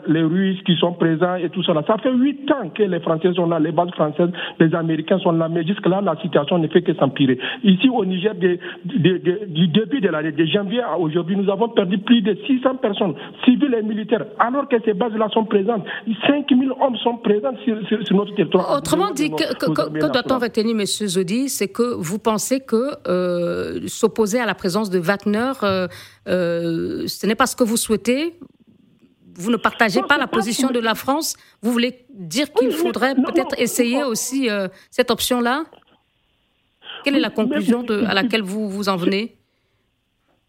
Les 0.06 0.22
Russes 0.22 0.62
qui 0.64 0.76
sont 0.76 0.92
présents 0.92 1.36
et 1.36 1.48
tout 1.50 1.62
cela. 1.62 1.82
Ça 1.86 1.96
fait 1.98 2.12
huit 2.12 2.50
ans 2.50 2.70
que 2.74 2.82
les 2.82 3.00
Français 3.00 3.32
sont 3.34 3.46
là, 3.46 3.58
les 3.58 3.72
bases 3.72 3.90
françaises, 3.90 4.30
les 4.58 4.74
Américains 4.74 5.18
sont 5.18 5.32
là, 5.32 5.48
mais 5.48 5.64
jusque-là, 5.64 6.00
la 6.00 6.16
situation 6.20 6.58
ne 6.58 6.68
fait 6.68 6.82
que 6.82 6.94
s'empirer. 6.94 7.38
Ici, 7.62 7.88
au 7.88 8.04
Niger, 8.04 8.34
du 8.34 9.68
début 9.68 10.00
de 10.00 10.08
l'année, 10.08 10.32
de 10.32 10.44
janvier 10.46 10.82
à 10.82 10.98
aujourd'hui, 10.98 11.36
nous 11.36 11.50
avons 11.50 11.68
perdu 11.68 11.98
plus 11.98 12.22
de 12.22 12.36
600 12.46 12.76
personnes, 12.76 13.14
civiles 13.44 13.74
et 13.78 13.82
militaires, 13.82 14.24
alors 14.38 14.68
que 14.68 14.76
ces 14.84 14.94
bases-là 14.94 15.28
sont 15.32 15.44
présentes. 15.44 15.84
5000 16.26 16.70
hommes 16.80 16.96
sont 16.96 17.16
présents 17.18 17.54
sur, 17.64 17.76
notre 18.16 18.34
territoire. 18.34 18.76
Autrement 18.76 19.10
dit, 19.10 19.30
que, 19.30 19.54
que, 19.54 20.12
doit-on 20.12 20.38
retenir, 20.38 20.74
M. 20.74 20.84
Zodi, 20.86 21.48
c'est 21.48 21.68
que 21.68 21.94
vous 21.94 22.18
pensez 22.18 22.60
que 22.60 22.92
euh, 23.08 23.80
s'opposer 23.86 24.40
à 24.40 24.46
la 24.46 24.54
présence 24.54 24.90
de 24.90 24.98
Wagner, 24.98 25.52
euh, 25.62 25.88
euh, 26.28 27.06
ce 27.06 27.26
n'est 27.26 27.34
pas 27.34 27.46
ce 27.46 27.56
que 27.56 27.64
vous 27.64 27.76
souhaitez 27.76 28.34
vous 29.35 29.51
ne 29.51 29.57
partagez 29.57 30.03
pas 30.03 30.18
la 30.18 30.27
position 30.27 30.71
de 30.71 30.79
la 30.79 30.95
France. 30.95 31.37
Vous 31.62 31.73
voulez 31.73 32.07
dire 32.11 32.53
qu'il 32.53 32.73
faudrait 32.73 33.14
peut-être 33.14 33.59
essayer 33.59 34.05
aussi 34.05 34.49
cette 34.90 35.11
option-là? 35.11 35.64
Quelle 37.05 37.16
est 37.16 37.21
la 37.21 37.31
conclusion 37.31 37.85
à 38.07 38.14
laquelle 38.14 38.42
vous 38.42 38.68
vous 38.71 38.88
en 38.88 38.97
venez? 38.97 39.37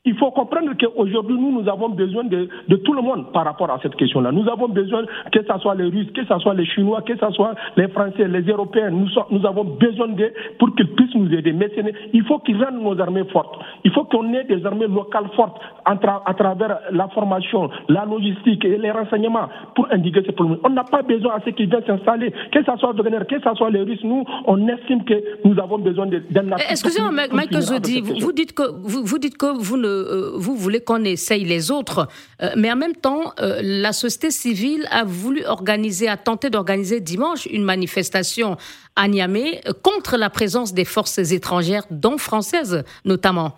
Il 0.06 0.18
faut 0.18 0.32
comprendre 0.32 0.72
qu'aujourd'hui, 0.78 1.38
nous, 1.40 1.62
nous 1.62 1.70
avons 1.70 1.88
besoin 1.88 2.26
de, 2.26 2.50
de, 2.68 2.76
tout 2.76 2.94
le 2.94 3.02
monde 3.02 3.32
par 3.32 3.46
rapport 3.46 3.72
à 3.72 3.80
cette 3.82 3.96
question-là. 3.96 4.34
Nous 4.34 4.50
avons 4.50 4.68
besoin, 4.68 5.04
que 5.32 5.40
ce 5.42 5.60
soit 5.60 5.76
les 5.76 5.86
Russes, 5.86 6.12
que 6.14 6.26
ce 6.26 6.40
soit 6.40 6.54
les 6.54 6.66
Chinois, 6.66 7.02
que 7.04 7.16
ce 7.18 7.32
soit 7.32 7.56
les 7.78 7.88
Français, 7.88 8.28
les 8.28 8.42
Européens, 8.42 8.90
nous, 8.90 9.08
nous 9.32 9.46
avons 9.46 9.64
besoin 9.64 10.10
d'eux 10.10 10.34
pour 10.60 10.76
qu'ils 10.76 10.90
puissent 10.94 11.16
nous 11.16 11.32
aider. 11.34 11.54
Mais 11.54 11.72
il 12.12 12.24
faut 12.26 12.40
qu'ils 12.40 12.62
rendent 12.62 12.82
nos 12.82 13.00
armées 13.00 13.24
fortes. 13.32 13.56
Il 13.86 13.92
faut 13.92 14.04
qu'on 14.04 14.34
ait 14.34 14.44
des 14.44 14.66
armées 14.66 14.88
locales 14.88 15.30
fortes 15.38 15.58
à 15.86 15.96
travers 16.34 16.80
la 16.92 17.08
formation, 17.10 17.70
la 17.88 18.04
logistique 18.04 18.66
et 18.66 18.78
les 18.78 18.92
renseignements 18.92 19.48
pour 19.74 19.88
indiquer 19.90 20.22
ces 20.26 20.34
problèmes. 20.34 20.60
On 20.66 20.70
n'a 20.70 20.84
pas 20.84 21.02
besoin 21.02 21.36
à 21.36 21.40
ceux 21.46 21.52
qui 21.52 21.66
viennent 21.66 21.86
s'installer, 21.88 22.34
que 22.52 22.60
ce 22.60 22.78
soit 22.78 22.92
Wagner, 22.92 23.20
que 23.30 23.40
ce 23.40 23.56
soit 23.56 23.70
les 23.70 23.82
Russes. 23.82 24.04
Nous, 24.04 24.26
on 24.48 24.68
estime 24.68 25.06
que 25.06 25.14
nous 25.46 25.58
avons 25.62 25.78
besoin 25.78 26.08
d'un 26.08 26.58
Excusez-moi, 26.70 27.12
Michael 27.12 27.62
Zodi, 27.62 28.02
vous, 28.02 28.16
vous, 28.20 28.32
dites 28.34 28.54
que, 28.54 28.64
vous, 28.84 29.06
vous 29.06 29.18
dites 29.18 29.38
que 29.38 29.46
vous 29.46 29.78
ne 29.78 29.93
euh, 29.94 30.32
vous 30.36 30.56
voulez 30.56 30.82
qu'on 30.82 31.04
essaye 31.04 31.44
les 31.46 31.72
autres, 31.72 32.08
euh, 32.42 32.50
mais 32.58 32.72
en 32.72 32.76
même 32.76 32.96
temps, 32.96 33.34
euh, 33.40 33.60
la 33.62 33.94
société 33.94 34.32
civile 34.32 34.88
a 34.92 35.04
voulu 35.04 35.46
organiser, 35.46 36.08
a 36.08 36.18
tenté 36.18 36.50
d'organiser 36.50 37.00
dimanche 37.00 37.46
une 37.46 37.64
manifestation 37.64 38.58
à 38.96 39.08
Niamey 39.08 39.62
contre 39.84 40.18
la 40.18 40.30
présence 40.30 40.74
des 40.74 40.86
forces 40.86 41.18
étrangères, 41.18 41.86
dont 41.90 42.18
françaises 42.18 42.84
notamment. 43.06 43.58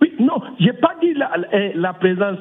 Oui, 0.00 0.12
non, 0.18 0.40
j'ai 0.58 0.72
pas 0.72 0.93
dit 1.36 1.44
la, 1.74 1.92
présence 1.92 2.38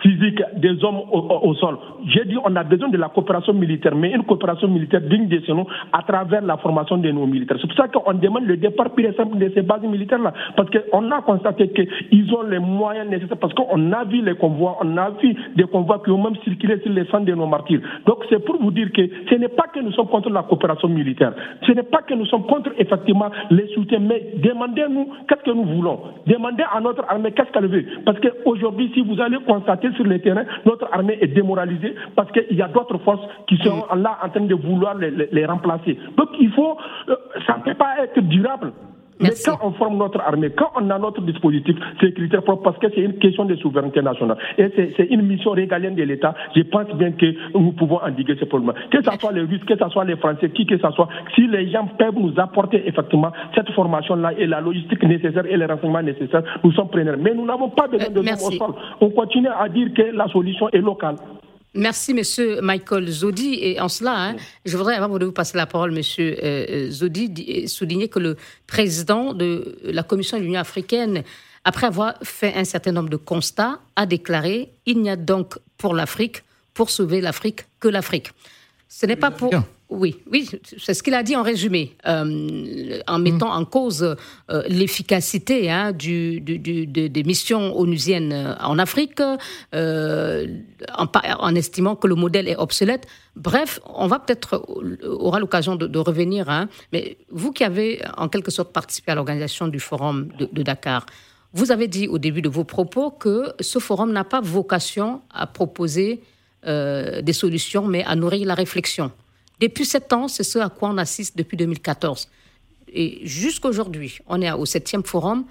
physique 0.00 0.42
des 0.56 0.82
hommes 0.84 1.00
au, 1.10 1.54
sol. 1.54 1.76
J'ai 2.08 2.24
dit 2.24 2.36
on 2.44 2.54
a 2.56 2.62
besoin 2.64 2.88
de 2.88 2.96
la 2.96 3.08
coopération 3.08 3.52
militaire, 3.52 3.94
mais 3.94 4.12
une 4.12 4.24
coopération 4.24 4.68
militaire 4.68 5.00
digne 5.00 5.28
de 5.28 5.40
ce 5.46 5.52
nom 5.52 5.66
à 5.92 6.02
travers 6.02 6.42
la 6.42 6.56
formation 6.56 6.96
de 6.96 7.10
nos 7.10 7.26
militaires. 7.26 7.56
C'est 7.60 7.66
pour 7.66 7.76
ça 7.76 7.88
qu'on 7.88 8.14
demande 8.14 8.44
le 8.44 8.56
départ 8.56 8.90
pur 8.90 9.08
et 9.08 9.12
de 9.12 9.52
ces 9.54 9.62
bases 9.62 9.82
militaires-là. 9.82 10.32
Parce 10.56 10.68
qu'on 10.70 11.10
a 11.10 11.22
constaté 11.22 11.68
qu'ils 11.68 12.34
ont 12.34 12.42
les 12.42 12.58
moyens 12.58 13.08
nécessaires, 13.08 13.38
parce 13.38 13.54
qu'on 13.54 13.92
a 13.92 14.04
vu 14.04 14.22
les 14.22 14.34
convois, 14.34 14.78
on 14.82 14.96
a 14.96 15.10
vu 15.10 15.34
des 15.56 15.64
convois 15.64 16.00
qui 16.04 16.10
ont 16.10 16.22
même 16.22 16.36
circulé 16.44 16.80
sur 16.80 16.92
les 16.92 17.04
centres 17.06 17.26
de 17.26 17.34
nos 17.34 17.46
martyrs. 17.46 17.80
Donc 18.06 18.24
c'est 18.28 18.44
pour 18.44 18.60
vous 18.60 18.70
dire 18.70 18.90
que 18.92 19.02
ce 19.30 19.34
n'est 19.36 19.48
pas 19.48 19.66
que 19.72 19.80
nous 19.80 19.92
sommes 19.92 20.08
contre 20.08 20.30
la 20.30 20.42
coopération 20.42 20.88
militaire, 20.88 21.32
ce 21.66 21.72
n'est 21.72 21.82
pas 21.82 22.02
que 22.02 22.14
nous 22.14 22.26
sommes 22.26 22.44
contre 22.44 22.70
effectivement 22.78 23.30
les 23.50 23.68
soutiens, 23.68 24.00
mais 24.00 24.32
demandez-nous 24.36 25.08
qu'est-ce 25.28 25.42
que 25.42 25.50
nous 25.50 25.64
voulons. 25.64 26.00
Demandez 26.26 26.64
à 26.72 26.80
notre 26.80 27.04
armée 27.08 27.32
qu'est-ce 27.32 27.50
qu'elle 27.52 27.66
veut. 27.66 27.84
Parce 28.04 28.18
qu'aujourd'hui, 28.44 28.90
si 28.94 29.02
vous 29.02 29.20
allez 29.20 29.38
constater 29.46 29.90
sur 29.92 30.04
le 30.04 30.18
terrain, 30.20 30.44
notre 30.64 30.88
armée 30.92 31.18
est 31.20 31.28
démoralisée 31.28 31.94
parce 32.14 32.30
qu'il 32.32 32.56
y 32.56 32.62
a 32.62 32.68
d'autres 32.68 32.98
forces 32.98 33.26
qui 33.46 33.56
sont 33.58 33.86
là 33.94 34.18
en 34.22 34.28
train 34.28 34.40
de 34.40 34.54
vouloir 34.54 34.94
les, 34.96 35.46
remplacer. 35.46 35.98
Donc 36.16 36.28
il 36.38 36.50
faut, 36.52 36.76
euh, 37.08 37.16
ça 37.46 37.56
ne 37.58 37.62
peut 37.62 37.74
pas 37.74 37.96
être 38.02 38.20
durable. 38.20 38.72
Mais 39.22 39.30
quand 39.44 39.58
on 39.62 39.72
forme 39.72 39.96
notre 39.98 40.20
armée, 40.20 40.50
quand 40.50 40.70
on 40.76 40.90
a 40.90 40.98
notre 40.98 41.22
dispositif 41.22 41.76
sécuritaire 42.00 42.42
propre, 42.42 42.62
parce 42.62 42.78
que 42.78 42.88
c'est 42.94 43.00
une 43.00 43.18
question 43.18 43.44
de 43.44 43.54
souveraineté 43.56 44.02
nationale, 44.02 44.36
et 44.58 44.70
c'est 44.96 45.04
une 45.10 45.22
mission 45.22 45.52
régalienne 45.52 45.94
de 45.94 46.02
l'État, 46.02 46.34
je 46.54 46.62
pense 46.62 46.88
bien 46.94 47.12
que 47.12 47.34
nous 47.54 47.72
pouvons 47.72 48.00
endiguer 48.02 48.36
ce 48.38 48.44
problème. 48.44 48.74
Que 48.90 49.02
ce 49.02 49.18
soit 49.18 49.32
les 49.32 49.42
Russes, 49.42 49.64
que 49.66 49.76
ce 49.76 49.88
soit 49.88 50.04
les 50.04 50.16
Français, 50.16 50.50
qui 50.50 50.66
que 50.66 50.78
ce 50.78 50.90
soit, 50.90 51.08
si 51.34 51.46
les 51.46 51.70
gens 51.70 51.86
peuvent 51.98 52.18
nous 52.18 52.34
apporter 52.38 52.82
effectivement 52.86 53.32
cette 53.54 53.70
formation-là 53.70 54.32
et 54.38 54.46
la 54.46 54.60
logistique 54.60 55.02
nécessaire 55.04 55.46
et 55.46 55.56
les 55.56 55.66
renseignements 55.66 56.02
nécessaires, 56.02 56.42
nous 56.64 56.72
sommes 56.72 56.88
preneurs. 56.88 57.16
Mais 57.18 57.34
nous 57.34 57.46
n'avons 57.46 57.68
pas 57.68 57.88
besoin 57.88 58.10
de 58.10 58.20
euh, 58.20 58.46
au 58.46 58.50
sol. 58.52 58.74
On 59.00 59.10
continue 59.10 59.48
à 59.48 59.68
dire 59.68 59.92
que 59.94 60.02
la 60.14 60.28
solution 60.28 60.68
est 60.70 60.78
locale. 60.78 61.16
Merci, 61.74 62.12
Monsieur 62.12 62.60
Michael 62.60 63.08
Zodi. 63.08 63.58
Et 63.62 63.80
en 63.80 63.88
cela, 63.88 64.14
hein, 64.14 64.36
je 64.66 64.76
voudrais, 64.76 64.96
avant 64.96 65.18
de 65.18 65.24
vous 65.24 65.32
passer 65.32 65.56
la 65.56 65.66
parole, 65.66 65.92
Monsieur 65.92 66.36
euh, 66.42 66.90
Zodi, 66.90 67.66
souligner 67.66 68.08
que 68.08 68.18
le 68.18 68.36
président 68.66 69.32
de 69.32 69.78
la 69.84 70.02
Commission 70.02 70.38
de 70.38 70.42
l'Union 70.42 70.60
africaine, 70.60 71.22
après 71.64 71.86
avoir 71.86 72.14
fait 72.22 72.54
un 72.54 72.64
certain 72.64 72.92
nombre 72.92 73.08
de 73.08 73.16
constats, 73.16 73.80
a 73.96 74.04
déclaré 74.04 74.70
il 74.84 75.00
n'y 75.00 75.10
a 75.10 75.16
donc 75.16 75.58
pour 75.78 75.94
l'Afrique, 75.94 76.42
pour 76.74 76.90
sauver 76.90 77.20
l'Afrique, 77.20 77.64
que 77.80 77.88
l'Afrique. 77.88 78.32
Ce 78.88 79.06
n'est 79.06 79.16
pas 79.16 79.30
pour. 79.30 79.50
Oui, 79.94 80.16
oui, 80.30 80.48
c'est 80.78 80.94
ce 80.94 81.02
qu'il 81.02 81.12
a 81.12 81.22
dit 81.22 81.36
en 81.36 81.42
résumé, 81.42 81.96
euh, 82.06 82.98
en 83.06 83.18
mettant 83.18 83.52
en 83.52 83.66
cause 83.66 84.02
euh, 84.02 84.62
l'efficacité 84.66 85.70
hein, 85.70 85.92
du, 85.92 86.40
des 86.40 87.22
missions 87.24 87.78
onusiennes 87.78 88.32
euh, 88.32 88.54
en 88.60 88.78
Afrique, 88.78 89.20
en, 89.74 91.54
estimant 91.54 91.94
que 91.94 92.06
le 92.06 92.14
modèle 92.14 92.48
est 92.48 92.56
obsolète. 92.56 93.06
Bref, 93.36 93.80
on 93.84 94.06
va 94.06 94.18
peut-être 94.18 94.64
aura 95.04 95.38
l'occasion 95.40 95.76
de, 95.76 95.98
revenir. 95.98 96.48
Hein, 96.48 96.70
mais 96.94 97.18
vous 97.30 97.52
qui 97.52 97.62
avez 97.62 98.00
en 98.16 98.28
quelque 98.28 98.50
sorte 98.50 98.72
participé 98.72 99.12
à 99.12 99.14
l'organisation 99.14 99.68
du 99.68 99.78
forum 99.78 100.28
de 100.38 100.62
Dakar, 100.62 101.04
vous 101.52 101.70
avez 101.70 101.86
dit 101.86 102.08
au 102.08 102.16
début 102.16 102.40
de 102.40 102.48
vos 102.48 102.64
propos 102.64 103.10
que 103.10 103.52
ce 103.60 103.78
forum 103.78 104.10
n'a 104.10 104.24
pas 104.24 104.40
vocation 104.40 105.20
à 105.34 105.46
proposer 105.46 106.22
des 106.64 107.32
solutions, 107.32 107.86
mais 107.86 108.04
à 108.04 108.16
nourrir 108.16 108.46
la 108.46 108.54
réflexion. 108.54 109.10
Depuis 109.60 109.84
sept 109.84 110.12
ans, 110.12 110.28
c'est 110.28 110.44
ce 110.44 110.58
à 110.58 110.68
quoi 110.68 110.90
on 110.90 110.98
assiste 110.98 111.36
depuis 111.36 111.56
2014. 111.56 112.28
Et 112.92 113.20
jusqu'aujourd'hui, 113.26 114.18
on 114.26 114.40
est 114.42 114.50
au 114.52 114.66
septième 114.66 115.04
forum. 115.04 115.44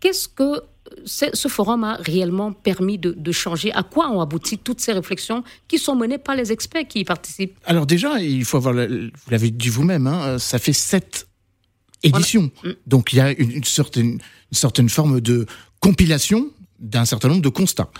Qu'est-ce 0.00 0.28
que 0.28 0.62
ce 1.06 1.48
forum 1.48 1.84
a 1.84 1.94
réellement 1.94 2.52
permis 2.52 2.98
de, 2.98 3.32
changer? 3.32 3.72
À 3.72 3.82
quoi 3.82 4.10
ont 4.10 4.20
abouti 4.20 4.58
toutes 4.58 4.80
ces 4.80 4.92
réflexions 4.92 5.42
qui 5.66 5.78
sont 5.78 5.96
menées 5.96 6.18
par 6.18 6.36
les 6.36 6.52
experts 6.52 6.86
qui 6.86 7.00
y 7.00 7.04
participent? 7.04 7.56
Alors 7.64 7.86
déjà, 7.86 8.20
il 8.20 8.44
faut 8.44 8.58
avoir, 8.58 8.74
vous 8.74 9.30
l'avez 9.30 9.50
dit 9.50 9.68
vous-même, 9.68 10.06
hein, 10.06 10.38
ça 10.38 10.58
fait 10.58 10.72
sept 10.72 11.26
éditions. 12.02 12.50
Mm. 12.62 12.70
Donc 12.86 13.12
il 13.12 13.16
y 13.16 13.20
a 13.20 13.32
une, 13.32 13.64
certaine, 13.64 14.12
une 14.12 14.20
certaine 14.52 14.88
forme 14.88 15.20
de 15.20 15.46
compilation 15.80 16.50
d'un 16.78 17.04
certain 17.04 17.28
nombre 17.28 17.42
de 17.42 17.48
constats. 17.48 17.90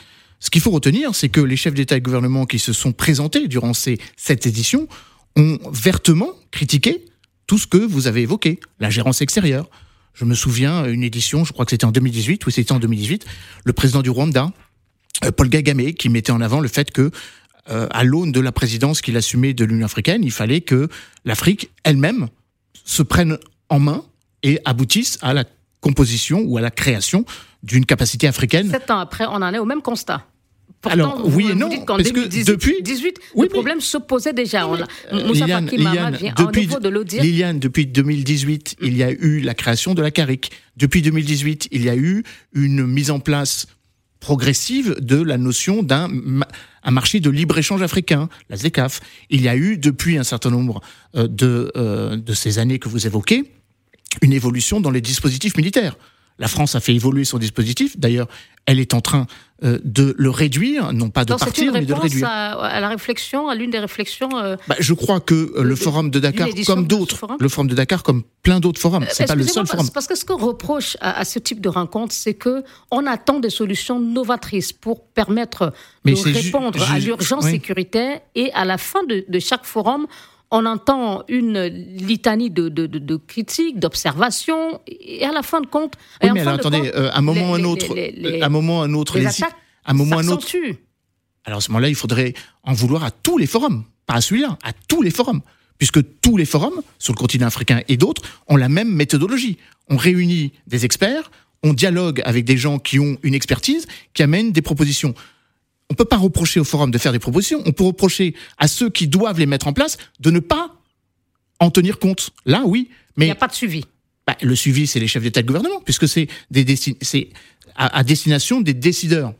Ce 0.40 0.50
qu'il 0.50 0.60
faut 0.60 0.70
retenir, 0.70 1.14
c'est 1.14 1.30
que 1.30 1.40
les 1.40 1.56
chefs 1.56 1.74
d'État 1.74 1.96
et 1.96 2.00
de 2.00 2.04
gouvernement 2.04 2.44
qui 2.44 2.58
se 2.58 2.74
sont 2.74 2.92
présentés 2.92 3.48
durant 3.48 3.72
ces 3.72 3.98
sept 4.16 4.46
éditions 4.46 4.88
ont 5.36 5.58
vertement 5.70 6.30
critiqué 6.50 7.04
tout 7.46 7.58
ce 7.58 7.66
que 7.66 7.78
vous 7.78 8.06
avez 8.06 8.22
évoqué, 8.22 8.60
la 8.80 8.90
gérance 8.90 9.20
extérieure. 9.20 9.68
Je 10.14 10.24
me 10.24 10.34
souviens 10.34 10.86
une 10.86 11.02
édition, 11.02 11.44
je 11.44 11.52
crois 11.52 11.64
que 11.64 11.70
c'était 11.70 11.84
en 11.84 11.92
2018, 11.92 12.46
ou 12.46 12.50
c'était 12.50 12.72
en 12.72 12.78
2018, 12.78 13.26
le 13.64 13.72
président 13.72 14.02
du 14.02 14.10
Rwanda, 14.10 14.52
euh, 15.24 15.32
Paul 15.32 15.50
Kagame, 15.50 15.92
qui 15.92 16.08
mettait 16.08 16.32
en 16.32 16.40
avant 16.40 16.60
le 16.60 16.68
fait 16.68 16.90
que, 16.92 17.10
euh, 17.70 17.86
à 17.90 18.04
l'aune 18.04 18.32
de 18.32 18.40
la 18.40 18.52
présidence 18.52 19.00
qu'il 19.00 19.16
assumait 19.16 19.54
de 19.54 19.64
l'Union 19.64 19.86
africaine, 19.86 20.22
il 20.22 20.30
fallait 20.30 20.60
que 20.60 20.88
l'Afrique 21.24 21.70
elle-même 21.82 22.28
se 22.84 23.02
prenne 23.02 23.38
en 23.68 23.80
main 23.80 24.04
et 24.42 24.60
aboutisse 24.64 25.18
à 25.22 25.34
la 25.34 25.44
composition 25.80 26.42
ou 26.46 26.58
à 26.58 26.60
la 26.60 26.70
création 26.70 27.24
d'une 27.62 27.86
capacité 27.86 28.26
africaine. 28.26 28.70
Sept 28.70 28.90
ans 28.90 28.98
après, 28.98 29.24
on 29.26 29.34
en 29.34 29.52
est 29.52 29.58
au 29.58 29.64
même 29.64 29.82
constat. 29.82 30.26
Alors, 30.86 31.22
oui 31.24 31.48
et 31.50 31.54
non, 31.54 31.68
parce 31.86 32.10
que 32.10 32.44
depuis 32.44 32.82
18, 32.82 33.18
le 33.36 33.48
problème 33.48 33.80
se 33.80 33.98
posait 33.98 34.32
déjà. 34.32 34.68
On 34.68 34.76
Liliane, 35.32 35.66
depuis, 36.36 36.66
de 36.66 37.20
Liliane, 37.20 37.58
depuis 37.58 37.86
2018, 37.86 38.76
il 38.82 38.96
y 38.96 39.02
a 39.02 39.10
eu 39.10 39.40
la 39.40 39.54
création 39.54 39.94
de 39.94 40.02
la 40.02 40.10
CARIC. 40.10 40.50
Depuis 40.76 41.02
2018, 41.02 41.68
il 41.70 41.84
y 41.84 41.88
a 41.88 41.96
eu 41.96 42.24
une 42.52 42.86
mise 42.86 43.10
en 43.10 43.20
place 43.20 43.66
progressive 44.20 44.96
de 45.00 45.20
la 45.20 45.36
notion 45.36 45.82
d'un 45.82 46.08
un 46.84 46.90
marché 46.90 47.20
de 47.20 47.30
libre-échange 47.30 47.82
africain, 47.82 48.28
la 48.50 48.56
ZECAF. 48.56 49.00
Il 49.30 49.40
y 49.40 49.48
a 49.48 49.56
eu, 49.56 49.78
depuis 49.78 50.18
un 50.18 50.24
certain 50.24 50.50
nombre 50.50 50.80
euh, 51.16 51.26
de, 51.26 51.72
euh, 51.76 52.16
de 52.16 52.34
ces 52.34 52.58
années 52.58 52.78
que 52.78 52.88
vous 52.88 53.06
évoquez, 53.06 53.44
une 54.22 54.32
évolution 54.32 54.80
dans 54.80 54.90
les 54.90 55.00
dispositifs 55.00 55.56
militaires 55.56 55.96
La 56.38 56.48
France 56.48 56.74
a 56.74 56.80
fait 56.80 56.94
évoluer 56.94 57.24
son 57.24 57.38
dispositif. 57.38 57.98
D'ailleurs, 57.98 58.28
elle 58.66 58.80
est 58.80 58.94
en 58.94 59.00
train 59.00 59.26
euh, 59.62 59.78
de 59.84 60.14
le 60.18 60.30
réduire, 60.30 60.92
non 60.92 61.10
pas 61.10 61.24
de 61.24 61.34
partir, 61.34 61.72
mais 61.72 61.82
de 61.82 61.94
le 61.94 62.00
réduire. 62.00 62.26
À, 62.26 62.66
à 62.66 62.80
la 62.80 62.88
réflexion, 62.88 63.48
à 63.48 63.54
l'une 63.54 63.70
des 63.70 63.78
réflexions. 63.78 64.36
Euh, 64.36 64.56
bah, 64.66 64.74
je 64.78 64.94
crois 64.94 65.20
que 65.20 65.34
euh, 65.34 65.62
le 65.62 65.76
forum 65.76 66.10
de 66.10 66.18
Dakar, 66.18 66.48
comme 66.66 66.86
d'autres, 66.86 67.26
le 67.38 67.48
forum 67.48 67.68
de 67.68 67.74
Dakar, 67.74 68.02
comme 68.02 68.24
plein 68.42 68.58
d'autres 68.58 68.80
forums, 68.80 69.06
c'est 69.10 69.26
pas 69.26 69.34
le 69.34 69.46
seul 69.46 69.66
forum. 69.66 69.88
Parce 69.92 70.06
que 70.06 70.16
ce 70.16 70.24
qu'on 70.24 70.38
reproche 70.38 70.96
à, 71.00 71.24
ce 71.24 71.38
type 71.38 71.60
de 71.60 71.68
rencontre, 71.68 72.12
c'est 72.12 72.34
que 72.34 72.64
on 72.90 73.06
attend 73.06 73.38
des 73.38 73.50
solutions 73.50 74.00
novatrices 74.00 74.72
pour 74.72 75.06
permettre 75.06 75.72
de 76.04 76.14
répondre 76.14 76.82
à 76.90 76.98
l'urgence 76.98 77.44
sécuritaire 77.44 78.20
et 78.34 78.52
à 78.54 78.64
la 78.64 78.78
fin 78.78 79.04
de, 79.04 79.24
de 79.28 79.38
chaque 79.38 79.64
forum, 79.64 80.06
on 80.50 80.66
entend 80.66 81.24
une 81.28 81.64
litanie 81.64 82.50
de, 82.50 83.16
critiques, 83.26 83.78
d'observations, 83.78 84.80
et 84.86 85.24
à 85.24 85.32
la 85.32 85.42
fin 85.42 85.60
de 85.60 85.66
compte. 85.66 85.94
Oui, 86.22 86.30
mais 86.32 86.40
alors, 86.40 86.54
attendez, 86.54 86.90
à 86.92 87.18
un 87.18 87.22
moment 87.22 87.50
ou 87.50 87.54
un 87.54 87.64
autre, 87.64 87.94
un 88.40 88.48
moment 88.48 88.82
un 88.82 88.94
autre, 88.94 89.18
les 89.18 89.26
attaques, 89.26 89.56
un 89.84 89.94
moment 89.94 90.18
un 90.18 90.28
autre. 90.28 90.48
Alors 91.44 91.58
à 91.58 91.60
ce 91.60 91.70
moment-là, 91.70 91.88
il 91.88 91.94
faudrait 91.94 92.34
en 92.62 92.72
vouloir 92.72 93.04
à 93.04 93.10
tous 93.10 93.36
les 93.36 93.46
forums, 93.46 93.84
pas 94.06 94.14
à 94.14 94.20
celui-là, 94.20 94.58
à 94.62 94.72
tous 94.88 95.02
les 95.02 95.10
forums, 95.10 95.42
puisque 95.78 96.00
tous 96.20 96.36
les 96.36 96.46
forums 96.46 96.82
sur 96.98 97.12
le 97.12 97.18
continent 97.18 97.46
africain 97.46 97.82
et 97.88 97.96
d'autres 97.96 98.22
ont 98.48 98.56
la 98.56 98.68
même 98.68 98.88
méthodologie. 98.88 99.58
On 99.90 99.96
réunit 99.96 100.52
des 100.66 100.84
experts, 100.84 101.30
on 101.62 101.74
dialogue 101.74 102.22
avec 102.24 102.44
des 102.44 102.56
gens 102.56 102.78
qui 102.78 102.98
ont 102.98 103.18
une 103.22 103.34
expertise, 103.34 103.86
qui 104.14 104.22
amènent 104.22 104.52
des 104.52 104.62
propositions 104.62 105.14
on 105.94 105.96
peut 105.96 106.04
pas 106.04 106.16
reprocher 106.16 106.58
au 106.58 106.64
forum 106.64 106.90
de 106.90 106.98
faire 106.98 107.12
des 107.12 107.20
propositions. 107.20 107.62
On 107.66 107.70
peut 107.70 107.84
reprocher 107.84 108.34
à 108.58 108.66
ceux 108.66 108.90
qui 108.90 109.06
doivent 109.06 109.38
les 109.38 109.46
mettre 109.46 109.68
en 109.68 109.72
place 109.72 109.96
de 110.18 110.32
ne 110.32 110.40
pas 110.40 110.74
en 111.60 111.70
tenir 111.70 112.00
compte. 112.00 112.30
Là, 112.46 112.62
oui, 112.66 112.90
mais 113.16 113.26
il 113.26 113.28
n'y 113.28 113.32
a 113.32 113.36
pas 113.36 113.46
de 113.46 113.54
suivi. 113.54 113.84
Bah, 114.26 114.36
le 114.42 114.56
suivi, 114.56 114.88
c'est 114.88 114.98
les 114.98 115.06
chefs 115.06 115.22
d'État 115.22 115.38
et 115.38 115.42
de 115.44 115.46
gouvernement, 115.46 115.80
puisque 115.84 116.08
c'est 116.08 116.26
des 116.50 116.74
c'est 116.74 117.28
à, 117.76 118.02
destination 118.02 118.60
des 118.60 118.74
décideurs. 118.74 119.34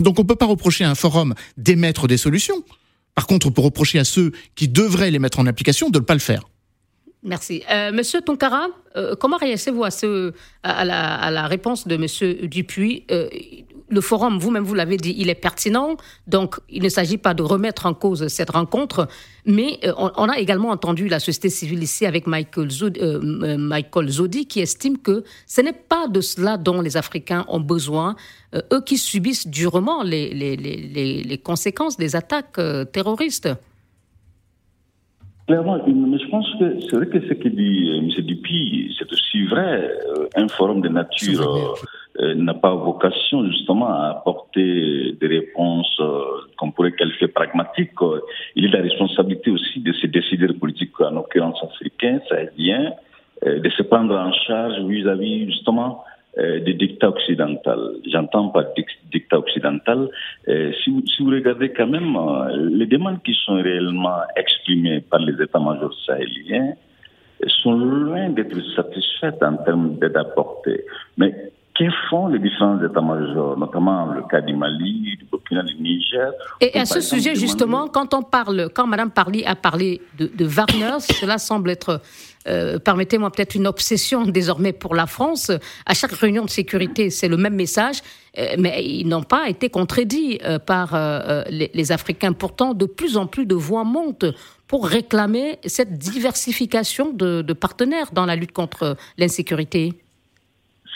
Donc, 0.00 0.18
on 0.18 0.24
peut 0.24 0.34
pas 0.34 0.46
reprocher 0.46 0.82
à 0.82 0.90
un 0.90 0.96
forum 0.96 1.32
d'émettre 1.56 2.08
des 2.08 2.16
solutions. 2.16 2.64
Par 3.14 3.28
contre, 3.28 3.46
on 3.46 3.52
peut 3.52 3.62
reprocher 3.62 4.00
à 4.00 4.04
ceux 4.04 4.32
qui 4.56 4.66
devraient 4.66 5.12
les 5.12 5.20
mettre 5.20 5.38
en 5.38 5.46
application 5.46 5.90
de 5.90 6.00
ne 6.00 6.04
pas 6.04 6.14
le 6.14 6.20
faire. 6.20 6.42
Merci. 7.22 7.62
Euh, 7.70 7.92
Monsieur 7.92 8.20
Tonkara, 8.20 8.66
euh, 8.96 9.14
comment 9.14 9.36
réagissez-vous 9.36 9.84
à, 9.84 10.84
la, 10.84 11.46
réponse 11.46 11.86
de 11.86 11.96
Monsieur 11.96 12.48
Dupuis 12.48 13.04
euh, 13.12 13.28
le 13.94 14.00
forum, 14.00 14.38
vous-même 14.38 14.64
vous, 14.64 14.74
l'avez 14.74 14.96
dit, 14.96 15.14
il 15.16 15.30
est 15.30 15.34
pertinent. 15.34 15.96
Donc, 16.26 16.56
il 16.68 16.82
ne 16.82 16.88
s'agit 16.88 17.16
pas 17.16 17.32
de 17.32 17.42
remettre 17.42 17.86
en 17.86 17.94
cause 17.94 18.26
cette 18.28 18.50
rencontre. 18.50 19.08
Mais 19.46 19.78
euh, 19.84 19.92
on, 19.96 20.28
a 20.28 20.38
également 20.38 20.70
entendu 20.70 21.08
la 21.08 21.20
société 21.20 21.48
civile 21.48 21.82
ici 21.82 22.04
avec 22.04 22.26
Michael 22.26 22.70
Zodi, 22.70 23.00
euh, 23.00 23.20
euh, 23.42 23.56
Michael 23.58 24.08
Zodi 24.08 24.46
qui 24.46 24.60
estime 24.60 24.98
que 24.98 25.24
ce 25.46 25.60
n'est 25.60 25.72
pas 25.72 26.08
de 26.08 26.20
cela 26.20 26.56
dont 26.56 26.80
les 26.80 26.96
Africains 26.96 27.44
ont 27.48 27.60
besoin. 27.60 28.16
eux 28.72 28.82
qui 28.84 28.98
subissent 28.98 29.48
durement 29.48 30.02
les, 30.02 30.32
les, 30.34 30.56
les, 30.56 31.22
les 31.22 31.38
conséquences 31.38 31.96
des 31.96 32.14
attaques 32.16 32.60
terroristes. 32.92 33.48
Clairement, 35.46 35.76
mais 35.86 36.18
je 36.18 36.28
pense 36.30 36.46
que 36.58 36.80
c'est 36.80 36.96
vrai 36.96 37.06
que 37.06 37.20
ce 37.20 37.34
que 37.34 37.48
dit 37.48 37.90
M. 37.98 38.08
Dupuis, 38.24 38.94
c'est 38.98 39.12
aussi 39.12 39.44
vrai. 39.44 39.90
Un 40.36 40.48
forum 40.48 40.80
de 40.80 40.88
nature 40.88 41.42
euh, 41.42 41.74
n'a 42.20 42.54
pas 42.54 42.74
vocation 42.74 43.44
justement 43.50 43.88
à 43.88 44.10
apporter 44.10 45.16
des 45.20 45.26
réponses 45.26 45.96
euh, 46.00 46.20
qu'on 46.56 46.70
pourrait 46.70 46.92
qualifier 46.92 47.28
pragmatiques. 47.28 47.90
Il 48.54 48.66
est 48.66 48.68
la 48.68 48.82
responsabilité 48.82 49.50
aussi 49.50 49.80
de 49.80 49.92
ces 49.92 50.08
décideurs 50.08 50.54
politiques, 50.58 51.00
en 51.00 51.10
l'occurrence 51.10 51.58
africains, 51.62 52.20
sahéliens, 52.28 52.92
euh, 53.44 53.58
de 53.58 53.68
se 53.70 53.82
prendre 53.82 54.14
en 54.14 54.32
charge 54.32 54.78
vis-à-vis 54.84 55.46
justement 55.46 56.04
des 56.36 56.74
dictats 56.74 57.10
occidentaux. 57.10 57.92
J'entends 58.10 58.48
pas 58.48 58.64
dictats 59.12 59.38
occidentaux. 59.38 60.10
Si 60.48 60.90
vous, 60.90 61.00
si 61.06 61.22
vous 61.22 61.30
regardez 61.30 61.68
quand 61.68 61.86
même 61.86 62.18
les 62.72 62.86
demandes 62.86 63.22
qui 63.22 63.34
sont 63.44 63.54
réellement 63.54 64.18
exprimées 64.34 65.00
par 65.00 65.20
les 65.20 65.40
États-majors 65.40 65.94
sahéliens, 66.04 66.72
sont 67.62 67.76
loin 67.76 68.30
d'être 68.30 68.60
satisfaites 68.74 69.42
en 69.42 69.56
termes 69.58 69.96
d'aide 69.98 70.16
apportée. 70.16 70.84
Mais 71.16 71.52
que 71.74 71.84
font 72.08 72.28
les 72.28 72.38
différents 72.38 72.80
états-majors, 72.82 73.58
notamment 73.58 74.06
le 74.06 74.22
cas 74.22 74.40
du 74.40 74.54
Mali, 74.54 75.16
du 75.18 75.24
Burkina, 75.30 75.62
du 75.64 75.74
Niger 75.74 76.30
Et 76.60 76.78
à 76.78 76.84
ce 76.84 77.00
sujet, 77.00 77.34
justement, 77.34 77.88
quand 77.88 78.14
on 78.14 78.22
parle, 78.22 78.68
quand 78.72 78.86
Mme 78.86 79.10
Parly 79.10 79.44
a 79.44 79.56
parlé 79.56 80.00
de, 80.16 80.30
de 80.32 80.44
Wagner, 80.44 81.00
cela 81.00 81.36
semble 81.36 81.70
être, 81.70 82.00
euh, 82.46 82.78
permettez-moi 82.78 83.28
peut-être 83.30 83.56
une 83.56 83.66
obsession 83.66 84.24
désormais 84.24 84.72
pour 84.72 84.94
la 84.94 85.06
France. 85.06 85.50
À 85.84 85.94
chaque 85.94 86.12
réunion 86.12 86.44
de 86.44 86.50
sécurité, 86.50 87.10
c'est 87.10 87.28
le 87.28 87.36
même 87.36 87.56
message, 87.56 87.96
euh, 88.38 88.54
mais 88.56 88.84
ils 88.84 89.08
n'ont 89.08 89.24
pas 89.24 89.48
été 89.48 89.68
contredits 89.68 90.38
euh, 90.44 90.60
par 90.60 90.96
les, 91.50 91.72
les 91.74 91.92
Africains. 91.92 92.34
Pourtant, 92.34 92.74
de 92.74 92.86
plus 92.86 93.16
en 93.16 93.26
plus 93.26 93.46
de 93.46 93.56
voix 93.56 93.82
montent 93.82 94.26
pour 94.68 94.86
réclamer 94.86 95.58
cette 95.66 95.98
diversification 95.98 97.12
de, 97.12 97.42
de 97.42 97.52
partenaires 97.52 98.10
dans 98.12 98.26
la 98.26 98.36
lutte 98.36 98.52
contre 98.52 98.96
l'insécurité. 99.18 99.92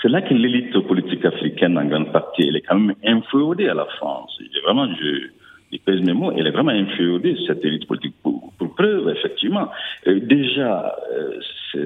C'est 0.00 0.08
là 0.08 0.22
que 0.22 0.32
l'élite 0.32 0.78
politique 0.86 1.24
africaine, 1.24 1.76
en 1.76 1.84
grande 1.84 2.12
partie, 2.12 2.46
elle 2.46 2.56
est 2.56 2.62
quand 2.62 2.78
même 2.78 2.94
inféodée 3.04 3.68
à 3.68 3.74
la 3.74 3.84
France. 3.84 4.38
Vraiment, 4.64 4.86
je, 4.94 5.28
je 5.72 5.78
pèse 5.78 6.00
mes 6.02 6.12
mots, 6.12 6.32
elle 6.32 6.46
est 6.46 6.50
vraiment 6.50 6.72
inféodée, 6.72 7.36
cette 7.46 7.64
élite 7.64 7.86
politique. 7.86 8.14
Pour, 8.22 8.52
preuve, 8.76 9.08
effectivement, 9.08 9.68
euh, 10.06 10.20
déjà, 10.20 10.96
euh, 11.12 11.40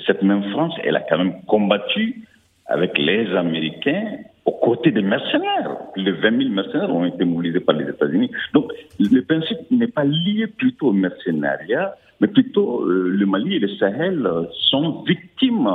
cette 0.06 0.22
même 0.22 0.42
France, 0.50 0.74
elle 0.84 0.96
a 0.96 1.00
quand 1.00 1.18
même 1.18 1.42
combattu 1.46 2.22
avec 2.66 2.98
les 2.98 3.34
Américains 3.34 4.18
aux 4.44 4.52
côtés 4.52 4.90
des 4.90 5.02
mercenaires. 5.02 5.76
De 5.96 6.12
20 6.12 6.38
000 6.38 6.50
mercenaires 6.50 6.94
ont 6.94 7.06
été 7.06 7.24
mobilisés 7.24 7.60
par 7.60 7.76
les 7.76 7.88
États-Unis. 7.88 8.30
Donc, 8.52 8.72
le 8.98 9.20
principe 9.22 9.70
n'est 9.70 9.86
pas 9.86 10.04
lié 10.04 10.46
plutôt 10.46 10.88
au 10.88 10.92
mercenariat, 10.92 11.94
mais 12.20 12.28
plutôt 12.28 12.82
euh, 12.82 13.08
le 13.08 13.26
Mali 13.26 13.56
et 13.56 13.58
le 13.58 13.68
Sahel 13.76 14.28
sont 14.70 15.02
victimes 15.06 15.68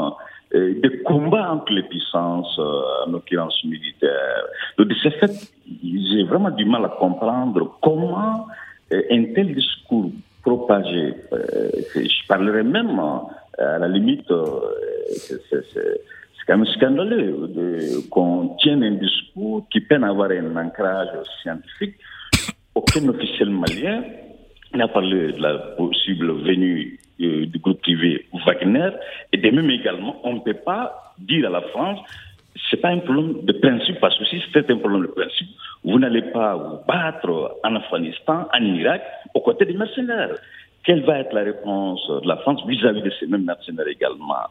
des 0.81 0.99
combats 1.03 1.51
entre 1.51 1.71
les 1.73 1.83
puissances, 1.83 2.57
euh, 2.59 3.05
en 3.05 3.11
l'occurrence 3.11 3.63
militaires. 3.63 4.45
Donc, 4.77 4.87
de 4.87 4.95
ce 4.95 5.09
fait, 5.09 5.51
j'ai 5.83 6.23
vraiment 6.23 6.51
du 6.51 6.65
mal 6.65 6.85
à 6.85 6.89
comprendre 6.89 7.77
comment 7.81 8.47
euh, 8.93 9.01
un 9.11 9.23
tel 9.33 9.53
discours 9.53 10.11
propagé, 10.41 11.13
euh, 11.33 11.69
je 11.95 12.27
parlerais 12.27 12.63
même 12.63 12.99
à 13.57 13.79
la 13.79 13.87
limite, 13.87 14.31
c'est 15.09 16.45
quand 16.47 16.57
même 16.57 16.67
scandaleux 16.67 17.49
qu'on 18.09 18.55
tienne 18.59 18.83
un 18.83 18.91
discours 18.91 19.65
qui 19.69 19.81
peine 19.81 20.03
à 20.05 20.09
avoir 20.09 20.29
un 20.31 20.55
ancrage 20.55 21.09
scientifique. 21.41 21.95
Aucun 22.75 23.09
officiel 23.09 23.49
malien 23.49 24.03
n'a 24.73 24.87
parlé 24.87 25.33
de 25.33 25.41
la 25.41 25.57
possible 25.75 26.31
venue 26.31 26.97
du 27.19 27.59
groupe 27.59 27.81
privé 27.81 28.25
Wagner. 28.45 28.89
Et 29.33 29.37
de 29.37 29.49
même 29.49 29.69
également, 29.69 30.19
on 30.23 30.33
ne 30.33 30.39
peut 30.39 30.53
pas 30.53 31.13
dire 31.19 31.47
à 31.47 31.49
la 31.49 31.61
France, 31.61 31.99
c'est 32.69 32.77
pas 32.77 32.89
un 32.89 32.99
problème 32.99 33.45
de 33.45 33.53
principe, 33.53 33.99
parce 33.99 34.17
que 34.17 34.25
si 34.25 34.41
c'était 34.51 34.71
un 34.71 34.77
problème 34.77 35.03
de 35.03 35.07
principe, 35.07 35.47
vous 35.83 35.99
n'allez 35.99 36.23
pas 36.23 36.55
vous 36.55 36.79
battre 36.87 37.59
en 37.63 37.75
Afghanistan, 37.75 38.47
en 38.53 38.63
Irak, 38.63 39.01
aux 39.33 39.41
côtés 39.41 39.65
des 39.65 39.73
mercenaires. 39.73 40.35
Quelle 40.83 41.03
va 41.03 41.19
être 41.19 41.33
la 41.33 41.43
réponse 41.43 42.01
de 42.09 42.27
la 42.27 42.37
France 42.37 42.65
vis-à-vis 42.65 43.01
de 43.01 43.11
ces 43.19 43.27
mêmes 43.27 43.45
mercenaires 43.45 43.87
également? 43.87 44.47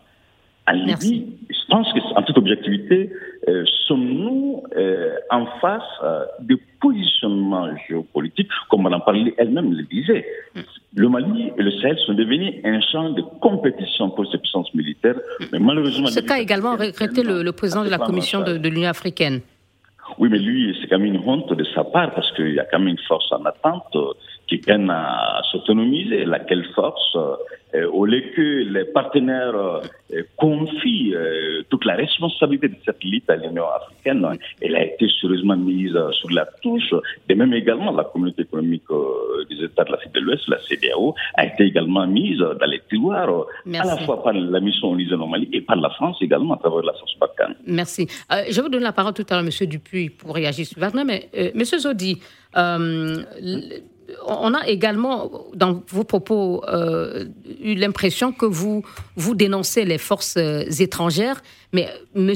En 0.68 0.72
Libye, 0.72 1.26
je 1.48 1.56
pense 1.68 1.88
qu'en 1.92 2.22
toute 2.22 2.38
objectivité, 2.38 3.10
euh, 3.48 3.64
sommes-nous 3.86 4.62
euh, 4.76 5.16
en 5.30 5.46
face 5.60 5.82
euh, 6.02 6.24
de 6.40 6.58
positionnements 6.80 7.68
géopolitiques, 7.88 8.48
comme 8.68 8.82
Mme 8.82 9.00
Parly 9.04 9.34
elle-même 9.38 9.72
le 9.72 9.82
disait. 9.84 10.24
Mm. 10.54 10.60
Le 10.96 11.08
Mali 11.08 11.52
et 11.56 11.62
le 11.62 11.70
Sahel 11.80 11.98
sont 12.06 12.14
devenus 12.14 12.54
un 12.64 12.80
champ 12.80 13.10
de 13.10 13.22
compétition 13.40 14.10
pour 14.10 14.30
ces 14.30 14.38
puissances 14.38 14.72
militaires, 14.74 15.16
mm. 15.40 15.44
mais 15.52 15.58
malheureusement... 15.58 16.08
Ce 16.08 16.20
qu'a 16.20 16.40
également 16.40 16.76
regretté 16.76 17.22
le, 17.22 17.50
président 17.52 17.84
de 17.84 17.90
la 17.90 17.98
Commission 17.98 18.40
de, 18.42 18.56
de 18.56 18.68
l'Union 18.68 18.88
africaine. 18.88 19.40
Oui, 20.18 20.28
mais 20.30 20.38
lui, 20.38 20.76
c'est 20.80 20.88
quand 20.88 20.98
même 20.98 21.14
une 21.14 21.28
honte 21.28 21.52
de 21.52 21.64
sa 21.74 21.84
part, 21.84 22.14
parce 22.14 22.30
qu'il 22.32 22.54
y 22.54 22.60
a 22.60 22.64
quand 22.64 22.78
même 22.78 22.88
une 22.88 22.98
force 23.08 23.30
en 23.32 23.44
attente 23.44 23.96
qui 24.46 24.58
peine 24.58 24.90
à 24.90 25.42
s'autonomiser. 25.50 26.24
Laquelle 26.24 26.64
force 26.74 27.16
euh, 27.76 27.88
au 27.92 28.06
lieu 28.06 28.22
que 28.34 28.64
les 28.72 28.84
partenaires 28.84 29.54
euh, 29.54 30.22
confient 30.36 31.14
euh, 31.14 31.62
toute 31.68 31.84
la 31.84 31.94
responsabilité 31.94 32.68
de 32.68 32.76
cette 32.84 33.02
lutte 33.02 33.28
à 33.28 33.36
l'Union 33.36 33.64
africaine, 33.68 34.24
elle 34.62 34.76
a 34.76 34.84
été 34.84 35.08
sérieusement 35.20 35.56
mise 35.56 35.98
sur 36.12 36.30
la 36.30 36.46
touche. 36.62 36.94
De 37.28 37.34
même 37.34 37.52
également, 37.52 37.90
la 37.90 38.04
communauté 38.04 38.42
économique 38.42 38.84
des 39.50 39.64
États 39.64 39.84
de 39.84 39.92
l'Afrique 39.92 40.12
de 40.12 40.20
l'Ouest, 40.20 40.48
la 40.48 40.58
CDAO, 40.60 41.14
a 41.34 41.46
été 41.46 41.64
également 41.64 42.06
mise 42.06 42.38
dans 42.38 42.66
les 42.66 42.80
tiroirs, 42.88 43.46
à 43.66 43.84
la 43.84 43.96
fois 43.98 44.22
par 44.22 44.32
la 44.32 44.60
mission 44.60 44.92
Onisé 44.92 45.16
Mali 45.16 45.48
et 45.52 45.60
par 45.60 45.76
la 45.76 45.90
France 45.90 46.18
également 46.20 46.54
à 46.54 46.58
travers 46.58 46.82
la 46.82 46.92
Barkhane. 47.20 47.56
Merci. 47.66 48.06
je 48.30 48.60
vous 48.60 48.68
donner 48.68 48.84
la 48.84 48.92
parole 48.92 49.12
tout 49.12 49.26
à 49.28 49.34
l'heure 49.34 49.44
M. 49.44 49.66
Dupuis 49.66 50.10
pour 50.10 50.34
réagir 50.34 50.66
sur 50.66 50.78
Wagner, 50.78 51.04
mais 51.04 51.28
M. 51.32 51.64
Zodi, 51.64 52.20
on 54.26 54.54
a 54.54 54.66
également, 54.68 55.46
dans 55.54 55.82
vos 55.88 56.04
propos, 56.04 56.62
eu 57.60 57.74
l'impression 57.74 58.32
que 58.32 58.46
vous, 58.46 58.82
dénoncez 59.34 59.84
les 59.84 59.98
forces 59.98 60.36
étrangères, 60.36 61.42
mais 61.72 61.88
M. 62.14 62.32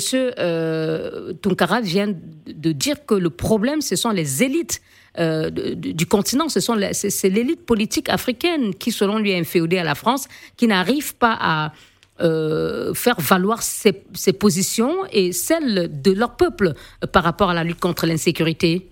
Tunkara 1.40 1.80
vient 1.80 2.12
de 2.46 2.72
dire 2.72 3.04
que 3.06 3.14
le 3.14 3.30
problème, 3.30 3.80
ce 3.80 3.96
sont 3.96 4.10
les 4.10 4.42
élites 4.42 4.80
du 5.16 6.06
continent, 6.06 6.48
ce 6.48 6.60
c'est 6.60 7.28
l'élite 7.28 7.66
politique 7.66 8.08
africaine 8.08 8.74
qui, 8.74 8.92
selon 8.92 9.18
lui, 9.18 9.30
est 9.30 9.38
inféodée 9.38 9.78
à 9.78 9.84
la 9.84 9.94
France, 9.94 10.28
qui 10.56 10.66
n'arrive 10.66 11.14
pas 11.16 11.36
à 11.40 11.72
euh, 12.20 12.92
faire 12.92 13.18
valoir 13.18 13.62
ses, 13.62 13.92
positions 14.34 14.94
et 15.10 15.32
celles 15.32 16.02
de 16.02 16.10
leur 16.10 16.36
peuple 16.36 16.74
par 17.12 17.24
rapport 17.24 17.48
à 17.48 17.54
la 17.54 17.64
lutte 17.64 17.80
contre 17.80 18.06
l'insécurité 18.06 18.90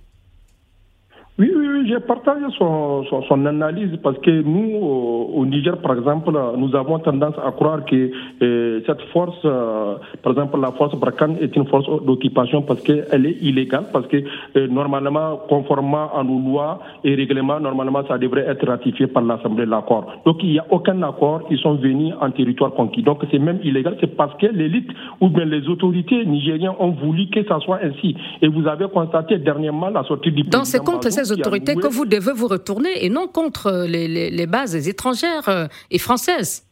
oui, 1.40 1.53
oui, 1.55 1.66
oui, 1.72 1.88
j'ai 1.88 2.01
partagé 2.01 2.44
son, 2.59 3.05
son, 3.05 3.46
analyse 3.46 3.96
parce 4.03 4.18
que 4.18 4.42
nous, 4.42 4.77
au, 4.77 5.46
Niger, 5.46 5.77
par 5.79 5.96
exemple, 5.96 6.33
nous 6.57 6.74
avons 6.74 6.98
tendance 6.98 7.37
à 7.46 7.53
croire 7.53 7.85
que 7.85 8.11
euh, 8.42 8.81
cette 8.85 9.01
force, 9.12 9.38
euh, 9.44 9.94
par 10.20 10.33
exemple, 10.33 10.59
la 10.61 10.72
force 10.72 10.96
Brakan 10.96 11.37
est 11.40 11.55
une 11.55 11.66
force 11.68 11.87
d'occupation 12.05 12.62
parce 12.62 12.83
qu'elle 12.83 13.24
est 13.24 13.37
illégale, 13.40 13.85
parce 13.92 14.09
que 14.09 14.16
euh, 14.57 14.66
normalement, 14.66 15.37
conformément 15.48 16.11
à 16.12 16.24
nos 16.24 16.40
lois 16.40 16.81
et 17.05 17.14
règlements, 17.14 17.61
normalement, 17.61 18.03
ça 18.09 18.18
devrait 18.18 18.46
être 18.48 18.66
ratifié 18.66 19.07
par 19.07 19.22
l'Assemblée 19.22 19.64
de 19.64 19.70
l'accord. 19.70 20.07
Donc, 20.27 20.38
il 20.42 20.51
n'y 20.51 20.59
a 20.59 20.66
aucun 20.70 21.01
accord, 21.05 21.42
ils 21.53 21.59
sont 21.59 21.74
venus 21.77 22.14
en 22.20 22.33
territoire 22.33 22.72
conquis. 22.72 23.05
Donc, 23.05 23.22
c'est 23.31 23.38
même 23.38 23.61
illégal, 23.62 23.96
c'est 24.01 24.16
parce 24.16 24.35
que 24.38 24.46
l'élite 24.46 24.90
ou 25.20 25.29
bien 25.29 25.44
les 25.44 25.68
autorités 25.68 26.24
nigériennes 26.27 26.74
ont 26.81 26.90
voulu 26.90 27.29
que 27.29 27.44
ça 27.44 27.61
soit 27.61 27.79
ainsi. 27.85 28.16
Et 28.42 28.48
vous 28.48 28.66
avez 28.66 28.88
constaté 28.88 29.38
dernièrement 29.38 29.90
la 29.90 30.03
sortie 30.03 30.33
du 30.33 30.42
Dans 30.42 30.64
ces 30.64 30.81
comptes, 30.81 31.07
autorités 31.33 31.75
que 31.77 31.87
vous 31.87 32.05
devez 32.05 32.33
vous 32.33 32.49
retourner 32.49 33.05
et 33.05 33.09
non 33.09 33.29
contre 33.29 33.87
les, 33.87 34.31
les 34.31 34.47
bases 34.47 34.88
étrangères 34.88 35.49
euh, 35.49 35.67
et 35.91 35.99
françaises. 35.99 36.67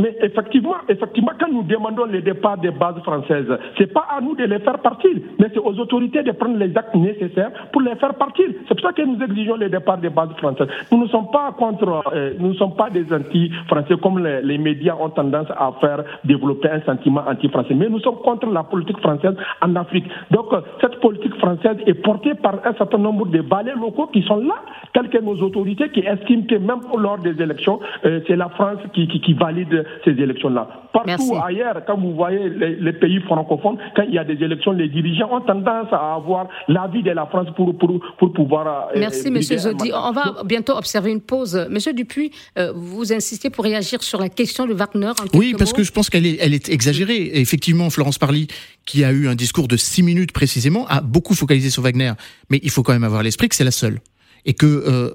Mais 0.00 0.16
effectivement, 0.22 0.76
effectivement, 0.88 1.32
quand 1.38 1.52
nous 1.52 1.62
demandons 1.62 2.06
le 2.06 2.22
départ 2.22 2.56
des 2.58 2.70
bases 2.70 3.00
françaises, 3.02 3.46
c'est 3.76 3.92
pas 3.92 4.06
à 4.16 4.20
nous 4.20 4.34
de 4.34 4.44
les 4.44 4.58
faire 4.60 4.78
partir, 4.78 5.10
mais 5.38 5.48
c'est 5.52 5.60
aux 5.60 5.78
autorités 5.78 6.22
de 6.22 6.32
prendre 6.32 6.56
les 6.56 6.76
actes 6.76 6.94
nécessaires 6.94 7.50
pour 7.70 7.82
les 7.82 7.94
faire 7.96 8.14
partir. 8.14 8.46
C'est 8.66 8.74
pour 8.74 8.88
ça 8.88 8.92
que 8.94 9.02
nous 9.02 9.22
exigeons 9.22 9.56
le 9.56 9.68
départ 9.68 9.98
des 9.98 10.08
bases 10.08 10.32
françaises. 10.38 10.68
Nous 10.90 11.02
ne 11.02 11.08
sommes 11.08 11.30
pas 11.30 11.52
contre, 11.52 12.02
euh, 12.14 12.32
nous 12.38 12.48
ne 12.48 12.54
sommes 12.54 12.74
pas 12.74 12.88
des 12.88 13.12
anti-français 13.12 13.94
comme 14.02 14.18
les, 14.24 14.58
médias 14.58 14.96
ont 14.98 15.10
tendance 15.10 15.48
à 15.50 15.72
faire 15.80 16.02
développer 16.24 16.68
un 16.70 16.80
sentiment 16.82 17.22
anti-français, 17.26 17.74
mais 17.74 17.88
nous 17.88 18.00
sommes 18.00 18.18
contre 18.24 18.46
la 18.50 18.62
politique 18.62 18.98
française 19.00 19.34
en 19.60 19.76
Afrique. 19.76 20.06
Donc, 20.30 20.52
euh, 20.52 20.60
cette 20.80 20.98
politique 21.00 21.34
française 21.36 21.76
est 21.86 21.94
portée 21.94 22.34
par 22.34 22.54
un 22.64 22.72
certain 22.74 22.98
nombre 22.98 23.26
de 23.26 23.42
balais 23.42 23.74
locaux 23.74 24.06
qui 24.06 24.22
sont 24.22 24.36
là, 24.36 24.56
tels 24.94 25.08
que 25.08 25.18
nos 25.18 25.36
autorités 25.42 25.90
qui 25.90 26.00
estiment 26.00 26.44
que 26.48 26.56
même 26.56 26.80
lors 26.98 27.18
des 27.18 27.40
élections, 27.42 27.80
euh, 28.04 28.20
c'est 28.26 28.36
la 28.36 28.48
France 28.48 28.78
qui, 28.92 29.08
qui 29.08 29.34
valide 29.34 29.84
ces 30.04 30.10
élections-là. 30.12 30.68
Partout 30.92 31.36
ailleurs, 31.36 31.82
quand 31.86 31.98
vous 31.98 32.14
voyez 32.14 32.48
les, 32.48 32.92
pays 32.92 33.20
francophones, 33.20 33.78
quand 33.94 34.02
il 34.02 34.14
y 34.14 34.18
a 34.18 34.24
des 34.24 34.42
élections, 34.44 34.72
les 34.72 34.88
dirigeants 34.88 35.32
ont 35.32 35.40
tendance 35.40 35.88
à 35.92 36.14
avoir 36.14 36.48
l'avis 36.68 37.02
de 37.02 37.10
la 37.10 37.26
France 37.26 37.48
pour, 37.56 37.76
pour, 37.78 38.00
pour 38.18 38.32
pouvoir. 38.32 38.88
Euh, 38.88 38.98
Merci, 38.98 39.30
Monsieur 39.30 39.58
Zodi. 39.58 39.92
On 39.94 40.12
va 40.12 40.42
bientôt 40.44 40.76
observer 40.76 41.10
une 41.10 41.20
pause. 41.20 41.66
Monsieur 41.70 41.92
Dupuis, 41.92 42.32
euh, 42.58 42.72
vous 42.74 43.12
insistez 43.12 43.50
pour 43.50 43.64
réagir 43.64 44.02
sur 44.02 44.20
la 44.20 44.28
question 44.28 44.66
de 44.66 44.74
Wagner. 44.74 45.12
oui, 45.34 45.54
parce 45.56 45.72
que 45.72 45.82
je 45.82 45.92
pense 45.92 46.10
qu'elle 46.10 46.26
est, 46.26 46.38
elle 46.40 46.54
est 46.54 46.68
exagérée. 46.68 47.30
effectivement, 47.34 47.90
Florence 47.90 48.18
Parly, 48.18 48.48
qui 48.84 49.04
a 49.04 49.12
eu 49.12 49.28
un 49.28 49.34
discours 49.34 49.68
de 49.68 49.76
six 49.76 50.02
minutes 50.02 50.32
précisément, 50.32 50.86
a 50.88 51.00
beaucoup 51.00 51.34
focalisé 51.34 51.70
sur 51.70 51.82
Wagner. 51.82 52.12
Mais 52.50 52.60
il 52.62 52.70
faut 52.70 52.82
quand 52.82 52.92
même 52.92 53.04
avoir 53.04 53.22
l'esprit 53.22 53.48
que 53.48 53.54
c'est 53.54 53.64
la 53.64 53.70
seule. 53.70 54.00
Et 54.44 54.54
que. 54.54 54.66
Euh, 54.66 55.10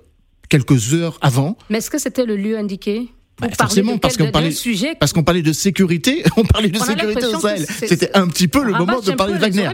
quelques 0.49 0.93
heures 0.93 1.17
avant. 1.21 1.57
Mais 1.69 1.79
est-ce 1.79 1.89
que 1.89 1.97
c'était 1.97 2.25
le 2.25 2.35
lieu 2.35 2.57
indiqué? 2.57 3.09
Bah, 3.39 3.47
forcément, 3.57 3.97
parce 3.97 4.17
qu'on 4.17 4.31
parlait, 4.31 4.53
parce 4.99 5.13
qu'on 5.13 5.23
parlait 5.23 5.41
de 5.41 5.53
sécurité, 5.53 6.23
on 6.37 6.43
parlait 6.43 6.69
de 6.69 6.77
sécurité 6.77 7.25
au 7.25 7.39
Sahel. 7.39 7.65
C'était 7.67 8.15
un 8.15 8.27
petit 8.27 8.47
peu 8.47 8.63
le 8.63 8.73
moment 8.73 9.01
de 9.01 9.11
parler 9.11 9.33
de 9.33 9.39
Wagner. 9.39 9.69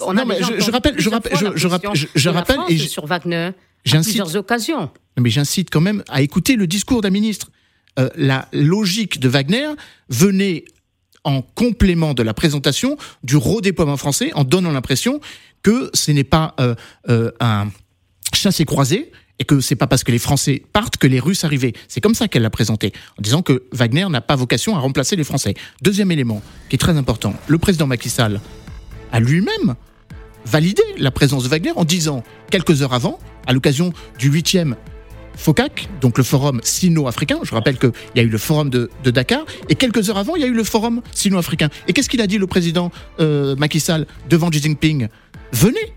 On 0.00 0.14
non, 0.14 0.24
mais 0.26 0.38
je, 0.40 0.70
rappelle, 0.70 0.94
je 0.98 1.08
rappelle, 1.10 1.32
je, 1.36 1.66
rappelle, 1.66 1.90
je, 2.14 2.28
rappelle, 2.28 2.58
et 2.68 2.78
sur 2.78 3.06
Wagner 3.06 3.50
à 3.90 4.00
plusieurs 4.00 4.36
occasions. 4.36 4.90
Mais 5.18 5.30
j'incite 5.30 5.70
quand 5.70 5.80
même 5.80 6.04
à 6.08 6.22
écouter 6.22 6.56
le 6.56 6.66
discours 6.66 7.00
d'un 7.00 7.10
ministre. 7.10 7.50
Euh, 7.98 8.08
la 8.16 8.48
logique 8.52 9.18
de 9.18 9.28
Wagner 9.28 9.68
venait 10.08 10.64
en 11.24 11.42
complément 11.42 12.14
de 12.14 12.22
la 12.22 12.32
présentation 12.32 12.96
du 13.24 13.36
redéploiement 13.36 13.96
français, 13.96 14.32
en 14.34 14.44
donnant 14.44 14.70
l'impression 14.70 15.20
que 15.62 15.90
ce 15.94 16.12
n'est 16.12 16.24
pas 16.24 16.54
euh, 16.60 16.74
euh, 17.08 17.32
un 17.40 17.68
chassé 18.32 18.64
croisé, 18.64 19.10
et 19.38 19.44
que 19.44 19.60
c'est 19.60 19.76
pas 19.76 19.86
parce 19.86 20.04
que 20.04 20.12
les 20.12 20.18
Français 20.18 20.62
partent 20.72 20.96
que 20.96 21.06
les 21.06 21.20
Russes 21.20 21.44
arrivaient. 21.44 21.72
C'est 21.88 22.00
comme 22.00 22.14
ça 22.14 22.28
qu'elle 22.28 22.42
l'a 22.42 22.50
présenté, 22.50 22.92
en 23.18 23.22
disant 23.22 23.42
que 23.42 23.64
Wagner 23.72 24.06
n'a 24.08 24.20
pas 24.20 24.36
vocation 24.36 24.76
à 24.76 24.80
remplacer 24.80 25.16
les 25.16 25.24
Français. 25.24 25.54
Deuxième 25.82 26.10
élément, 26.10 26.42
qui 26.68 26.76
est 26.76 26.78
très 26.78 26.96
important, 26.96 27.34
le 27.46 27.58
président 27.58 27.86
Macky 27.86 28.10
Sall 28.10 28.40
a 29.12 29.20
lui-même 29.20 29.74
validé 30.44 30.82
la 30.98 31.10
présence 31.10 31.44
de 31.44 31.48
Wagner 31.48 31.72
en 31.76 31.84
disant, 31.84 32.22
quelques 32.50 32.82
heures 32.82 32.94
avant, 32.94 33.18
à 33.46 33.52
l'occasion 33.52 33.92
du 34.18 34.30
8e 34.30 34.74
FOCAC, 35.36 35.88
donc 36.00 36.18
le 36.18 36.24
forum 36.24 36.60
sino-africain. 36.64 37.38
Je 37.44 37.54
rappelle 37.54 37.78
qu'il 37.78 37.92
y 38.16 38.20
a 38.20 38.22
eu 38.22 38.28
le 38.28 38.38
forum 38.38 38.70
de, 38.70 38.90
Dakar, 39.04 39.44
et 39.68 39.76
quelques 39.76 40.10
heures 40.10 40.18
avant, 40.18 40.34
il 40.36 40.42
y 40.42 40.44
a 40.44 40.48
eu 40.48 40.52
le 40.54 40.64
forum 40.64 41.00
sino-africain. 41.12 41.68
Et 41.86 41.92
qu'est-ce 41.92 42.08
qu'il 42.08 42.20
a 42.20 42.26
dit 42.26 42.38
le 42.38 42.46
président 42.46 42.90
euh, 43.20 43.54
Macky 43.56 43.78
Sall 43.78 44.06
devant 44.28 44.50
Xi 44.50 44.60
Jinping? 44.60 45.08
Venez, 45.52 45.92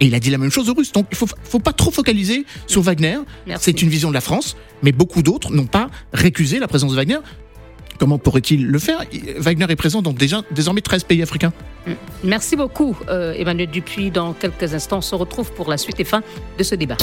et 0.00 0.06
il 0.06 0.14
a 0.14 0.20
dit 0.20 0.30
la 0.30 0.38
même 0.38 0.50
chose 0.50 0.68
aux 0.68 0.74
Russes. 0.74 0.92
Donc 0.92 1.06
il 1.10 1.14
ne 1.14 1.18
faut, 1.18 1.28
faut 1.44 1.58
pas 1.58 1.72
trop 1.72 1.90
focaliser 1.90 2.44
sur 2.66 2.82
Wagner. 2.82 3.18
C'est 3.58 3.82
une 3.82 3.88
vision 3.88 4.08
de 4.08 4.14
la 4.14 4.20
France, 4.20 4.56
mais 4.82 4.92
beaucoup 4.92 5.22
d'autres 5.22 5.52
n'ont 5.52 5.66
pas 5.66 5.90
récusé 6.12 6.58
la 6.58 6.68
présence 6.68 6.92
de 6.92 6.96
Wagner. 6.96 7.18
Comment 7.98 8.18
pourrait-il 8.18 8.66
le 8.66 8.78
faire? 8.78 9.04
Wagner 9.38 9.66
est 9.68 9.76
présent 9.76 10.02
dans 10.02 10.12
déjà, 10.12 10.42
désormais 10.52 10.82
13 10.82 11.04
pays 11.04 11.20
africains. 11.20 11.52
Mm. 11.86 11.92
Merci 12.24 12.54
beaucoup, 12.54 12.96
euh, 13.08 13.34
Emmanuel 13.36 13.68
Dupuis. 13.68 14.10
Dans 14.10 14.34
quelques 14.34 14.72
instants, 14.72 14.98
on 14.98 15.02
se 15.02 15.14
retrouve 15.16 15.52
pour 15.52 15.68
la 15.68 15.76
suite 15.76 15.98
et 15.98 16.04
fin 16.04 16.22
de 16.56 16.62
ce 16.62 16.76
débat. 16.76 16.96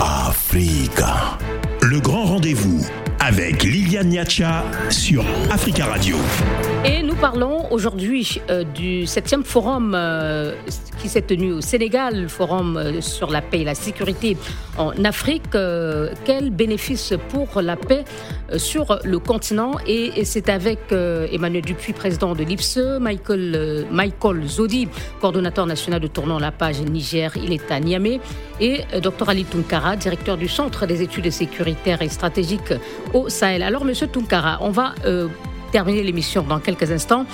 Africa. 0.00 1.38
Le 1.82 2.00
grand 2.00 2.24
rendez-vous 2.24 2.84
avec 3.20 3.62
Liliane 3.62 4.08
Niacha 4.08 4.64
sur 4.90 5.24
Africa 5.50 5.86
Radio. 5.86 6.16
Et 6.84 7.02
nous 7.02 7.16
parlons 7.16 7.66
aujourd'hui 7.72 8.40
euh, 8.48 8.62
du 8.62 9.04
7e 9.04 9.42
forum 9.42 9.92
euh, 9.96 10.54
qui 10.98 11.08
s'est 11.08 11.22
tenu 11.22 11.52
au 11.52 11.60
Sénégal, 11.60 12.22
le 12.22 12.28
forum 12.28 12.76
euh, 12.76 13.00
sur 13.00 13.30
la 13.30 13.42
paix 13.42 13.60
et 13.60 13.64
la 13.64 13.74
sécurité 13.74 14.36
en 14.78 14.92
Afrique. 15.04 15.42
quel 16.24 16.50
bénéfice 16.50 17.14
pour 17.30 17.60
la 17.62 17.76
paix 17.76 18.04
sur 18.56 18.98
le 19.04 19.18
continent? 19.18 19.72
Et, 19.86 20.24
c'est 20.24 20.50
avec 20.50 20.92
Emmanuel 20.92 21.62
Dupuis, 21.64 21.94
président 21.94 22.34
de 22.34 22.44
l'IPSE, 22.44 22.98
Michael, 23.00 23.86
Michael 23.90 24.46
Zodi, 24.46 24.86
coordonnateur 25.20 25.64
national 25.64 26.00
de 26.00 26.08
Tournant 26.08 26.38
La 26.38 26.52
Page 26.52 26.80
Niger, 26.82 27.32
il 27.36 27.54
est 27.54 27.70
à 27.70 27.80
Niamey, 27.80 28.20
et 28.60 28.82
Dr 29.02 29.28
Ali 29.30 29.44
Tunkara, 29.44 29.96
directeur 29.96 30.36
du 30.36 30.46
Centre 30.46 30.84
des 30.86 31.00
études 31.00 31.30
sécuritaires 31.30 32.02
et 32.02 32.10
stratégiques 32.10 32.74
au 33.14 33.28
Sahel. 33.28 33.62
Alors, 33.62 33.84
Monsieur 33.84 34.06
Tunkara, 34.06 34.58
on 34.60 34.70
va 34.70 34.94
euh, 35.04 35.28
terminer 35.72 36.02
l'émission 36.02 36.42
dans 36.42 36.60
quelques 36.60 36.90
instants. 36.90 37.26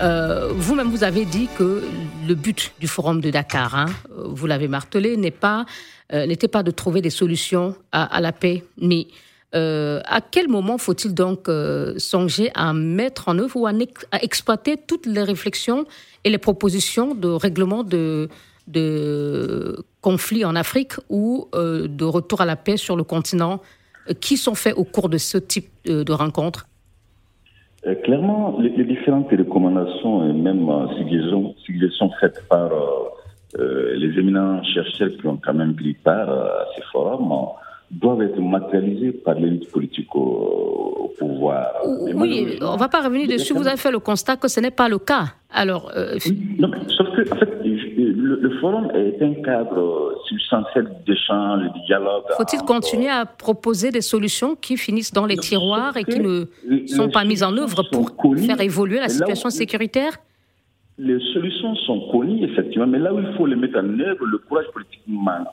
Euh, 0.00 0.52
vous-même, 0.54 0.88
vous 0.88 1.04
avez 1.04 1.24
dit 1.24 1.48
que 1.56 1.84
le 2.26 2.34
but 2.34 2.72
du 2.80 2.86
forum 2.86 3.20
de 3.20 3.30
Dakar, 3.30 3.74
hein, 3.74 3.86
vous 4.10 4.46
l'avez 4.46 4.68
martelé, 4.68 5.16
euh, 5.16 6.26
n'était 6.26 6.48
pas 6.48 6.62
de 6.62 6.70
trouver 6.70 7.00
des 7.00 7.10
solutions 7.10 7.74
à, 7.92 8.20
la 8.20 8.32
paix, 8.32 8.64
mais 8.80 9.06
à 9.52 10.20
quel 10.30 10.48
moment 10.48 10.76
faut-il 10.76 11.14
donc 11.14 11.48
songer 11.96 12.50
à 12.54 12.74
mettre 12.74 13.28
en 13.30 13.38
œuvre 13.38 13.56
ou 13.56 13.66
à, 13.66 13.72
exploiter 14.20 14.76
toutes 14.76 15.06
les 15.06 15.22
réflexions 15.22 15.86
et 16.24 16.30
les 16.30 16.36
propositions 16.36 17.14
de 17.14 17.28
règlement 17.28 17.82
de 17.82 18.28
conflits 20.02 20.44
en 20.44 20.56
Afrique 20.56 20.92
ou 21.08 21.48
de 21.54 22.04
retour 22.04 22.42
à 22.42 22.44
la 22.44 22.56
paix 22.56 22.76
sur 22.76 22.96
le 22.96 23.04
continent 23.04 23.62
qui 24.14 24.36
sont 24.36 24.54
faits 24.54 24.74
au 24.76 24.84
cours 24.84 25.08
de 25.08 25.18
ce 25.18 25.38
type 25.38 25.68
de, 25.84 26.12
rencontres 26.12 26.66
euh, 27.86 27.94
Clairement, 27.96 28.58
les, 28.58 28.84
différentes 28.84 29.30
recommandations 29.30 30.28
et 30.28 30.32
même 30.32 30.68
euh, 30.68 30.86
suggestions, 31.64 32.10
faites 32.20 32.42
par 32.48 32.70
euh, 33.58 33.94
les 33.96 34.18
éminents 34.18 34.62
chercheurs 34.62 35.10
qui 35.20 35.26
ont 35.26 35.40
quand 35.42 35.54
même 35.54 35.74
pris 35.74 35.94
part 35.94 36.28
à 36.28 36.66
ces 36.74 36.82
forums 36.92 37.32
doivent 37.90 38.22
être 38.22 38.40
matérialisées 38.40 39.12
par 39.12 39.34
l'élite 39.34 39.70
politique 39.70 40.14
au, 40.14 41.12
pouvoir. 41.18 41.68
Oui, 42.14 42.58
on 42.60 42.74
ne 42.74 42.78
va 42.78 42.88
pas 42.88 43.02
revenir 43.02 43.28
dessus. 43.28 43.54
Vous 43.54 43.66
avez 43.66 43.76
fait 43.78 43.90
le 43.90 44.00
constat 44.00 44.36
que 44.36 44.48
ce 44.48 44.60
n'est 44.60 44.70
pas 44.70 44.88
le 44.88 44.98
cas. 44.98 45.26
Alors, 45.50 45.90
non, 46.58 46.70
sauf 46.88 47.06
que, 47.16 47.32
en 47.32 47.36
fait, 47.36 47.48
le, 47.64 48.50
forum 48.60 48.90
est 48.94 49.22
un 49.22 49.34
cadre 49.42 50.14
substantiel 50.26 50.88
d'échange, 51.06 51.62
de 51.62 51.86
dialogue. 51.86 52.24
Faut-il 52.36 52.60
continuer 52.60 53.08
à 53.08 53.24
proposer 53.24 53.90
des 53.90 54.00
solutions 54.00 54.56
qui 54.56 54.76
finissent 54.76 55.12
dans 55.12 55.26
les 55.26 55.36
tiroirs 55.36 55.96
et 55.96 56.04
qui 56.04 56.20
ne 56.20 56.46
sont 56.86 57.08
pas 57.08 57.24
mises 57.24 57.42
en 57.42 57.56
œuvre 57.56 57.84
pour 57.90 58.10
faire 58.36 58.60
évoluer 58.60 58.98
la 58.98 59.08
situation 59.08 59.50
sécuritaire? 59.50 60.12
Les 60.98 61.20
solutions 61.34 61.74
sont 61.74 62.08
connues, 62.10 62.42
effectivement, 62.44 62.86
mais 62.86 62.98
là 62.98 63.12
où 63.12 63.18
il 63.18 63.34
faut 63.36 63.44
les 63.44 63.56
mettre 63.56 63.78
en 63.78 64.00
œuvre, 64.00 64.24
le 64.24 64.38
courage 64.38 64.64
politique 64.72 65.02
manque. 65.06 65.46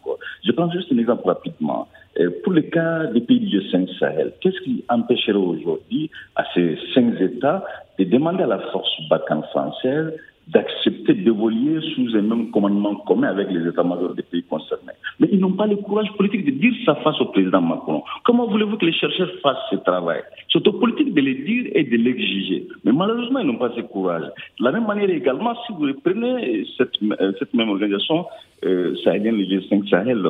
Je 0.45 0.51
prends 0.53 0.71
juste 0.71 0.89
un 0.93 0.97
exemple 0.97 1.27
rapidement. 1.27 1.87
Euh, 2.19 2.29
pour 2.43 2.53
le 2.53 2.61
cas 2.61 3.05
des 3.07 3.21
pays 3.21 3.39
du 3.39 3.59
G5 3.59 3.97
Sahel, 3.97 4.33
qu'est-ce 4.41 4.59
qui 4.61 4.83
empêcherait 4.89 5.33
aujourd'hui 5.33 6.11
à 6.35 6.43
ces 6.53 6.77
cinq 6.93 7.19
États 7.19 7.63
de 7.97 8.03
demander 8.03 8.43
à 8.43 8.47
la 8.47 8.59
force 8.71 8.91
Balkan 9.09 9.41
française 9.51 10.13
d'accepter 10.47 11.13
d'évoluer 11.13 11.79
sous 11.95 12.15
un 12.17 12.21
même 12.21 12.51
commandement 12.51 12.95
commun 12.95 13.29
avec 13.29 13.49
les 13.49 13.67
états-majors 13.67 14.13
des 14.13 14.21
pays 14.23 14.43
concernés? 14.43 14.93
Mais 15.19 15.29
ils 15.31 15.39
n'ont 15.39 15.53
pas 15.53 15.65
le 15.65 15.77
courage 15.77 16.11
politique 16.17 16.45
de 16.45 16.51
dire 16.51 16.73
ça 16.85 16.95
face 16.95 17.19
au 17.19 17.25
président 17.25 17.61
Macron. 17.61 18.03
Comment 18.25 18.47
voulez-vous 18.47 18.77
que 18.77 18.85
les 18.85 18.93
chercheurs 18.93 19.31
fassent 19.41 19.69
ce 19.71 19.77
travail? 19.77 20.21
C'est 20.51 20.67
au 20.67 20.73
politique 20.73 21.13
de 21.13 21.21
le 21.21 21.33
dire 21.33 21.71
et 21.73 21.83
de 21.83 21.97
l'exiger. 21.97 22.67
Mais 22.83 22.91
malheureusement, 22.91 23.39
ils 23.39 23.47
n'ont 23.47 23.57
pas 23.57 23.71
ce 23.75 23.81
courage. 23.81 24.25
De 24.59 24.65
la 24.65 24.71
même 24.71 24.85
manière 24.85 25.09
également, 25.09 25.55
si 25.65 25.73
vous 25.73 25.87
cette, 25.87 26.91
euh, 27.01 27.31
cette 27.39 27.53
même 27.53 27.69
organisation 27.69 28.25
euh, 28.65 28.95
sahélienne, 29.03 29.37
le 29.37 29.45
G5 29.45 29.89
Sahel, 29.89 30.23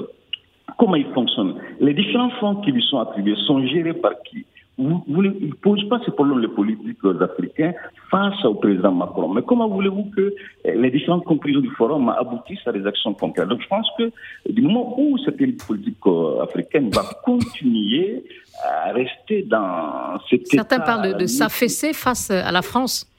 comment 0.77 0.95
il 0.95 1.07
fonctionne 1.13 1.55
Les 1.79 1.93
différents 1.93 2.31
fonds 2.39 2.55
qui 2.57 2.71
lui 2.71 2.83
sont 2.83 2.99
attribués 2.99 3.35
sont 3.47 3.65
gérés 3.65 3.93
par 3.93 4.13
qui? 4.23 4.45
Vous, 4.75 5.03
ne 5.07 5.53
pose 5.61 5.87
pas 5.87 5.99
ces 6.03 6.11
problèmes 6.11 6.39
les 6.39 6.47
politiques 6.47 6.97
africains 7.21 7.73
face 8.09 8.43
au 8.43 8.55
président 8.55 8.91
Macron. 8.91 9.31
Mais 9.31 9.43
comment 9.43 9.67
voulez-vous 9.67 10.09
que 10.15 10.33
eh, 10.65 10.73
les 10.73 10.89
différentes 10.89 11.25
conclusions 11.25 11.59
du 11.59 11.69
forum 11.69 12.09
aboutissent 12.09 12.65
à 12.65 12.71
des 12.71 12.83
actions 12.87 13.13
concrètes? 13.13 13.49
Donc 13.49 13.61
je 13.61 13.67
pense 13.67 13.87
que 13.99 14.11
du 14.49 14.63
moment 14.63 14.99
où 14.99 15.15
cette 15.19 15.37
politique 15.37 16.07
euh, 16.07 16.41
africaine 16.41 16.89
va 16.89 17.03
continuer 17.23 18.23
à 18.63 18.91
rester 18.93 19.43
dans 19.43 20.19
cet 20.27 20.47
Certains 20.47 20.79
parlent 20.79 21.17
de 21.17 21.27
s'affaisser 21.27 21.93
face 21.93 22.31
à 22.31 22.51
la 22.51 22.63
France. 22.63 23.12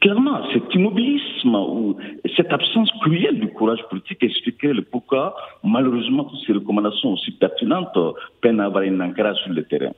Clairement, 0.00 0.40
cet 0.52 0.74
immobilisme 0.74 1.54
ou 1.54 1.96
cette 2.36 2.52
absence 2.52 2.90
cruelle 3.00 3.40
du 3.40 3.48
courage 3.48 3.80
politique 3.88 4.22
expliquerait 4.22 4.74
le 4.74 4.82
pourquoi, 4.82 5.34
malheureusement, 5.64 6.24
toutes 6.24 6.40
ces 6.46 6.52
recommandations 6.52 7.12
aussi 7.12 7.30
pertinentes 7.32 7.96
peinent 8.40 8.60
à 8.60 8.66
avoir 8.66 8.84
une 8.84 9.00
ancrage 9.00 9.38
sur 9.44 9.52
le 9.52 9.64
terrain. 9.64 9.92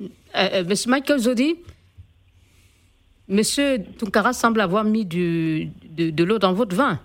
Euh, 0.00 0.06
euh, 0.36 0.64
Monsieur 0.68 0.90
Michael 0.90 1.18
Zodi, 1.18 1.56
Monsieur 3.28 3.78
Tunkara 3.98 4.32
semble 4.32 4.60
avoir 4.60 4.84
mis 4.84 5.04
de 5.04 6.24
l'eau 6.24 6.38
dans 6.38 6.52
votre 6.52 6.76
vin. 6.76 6.98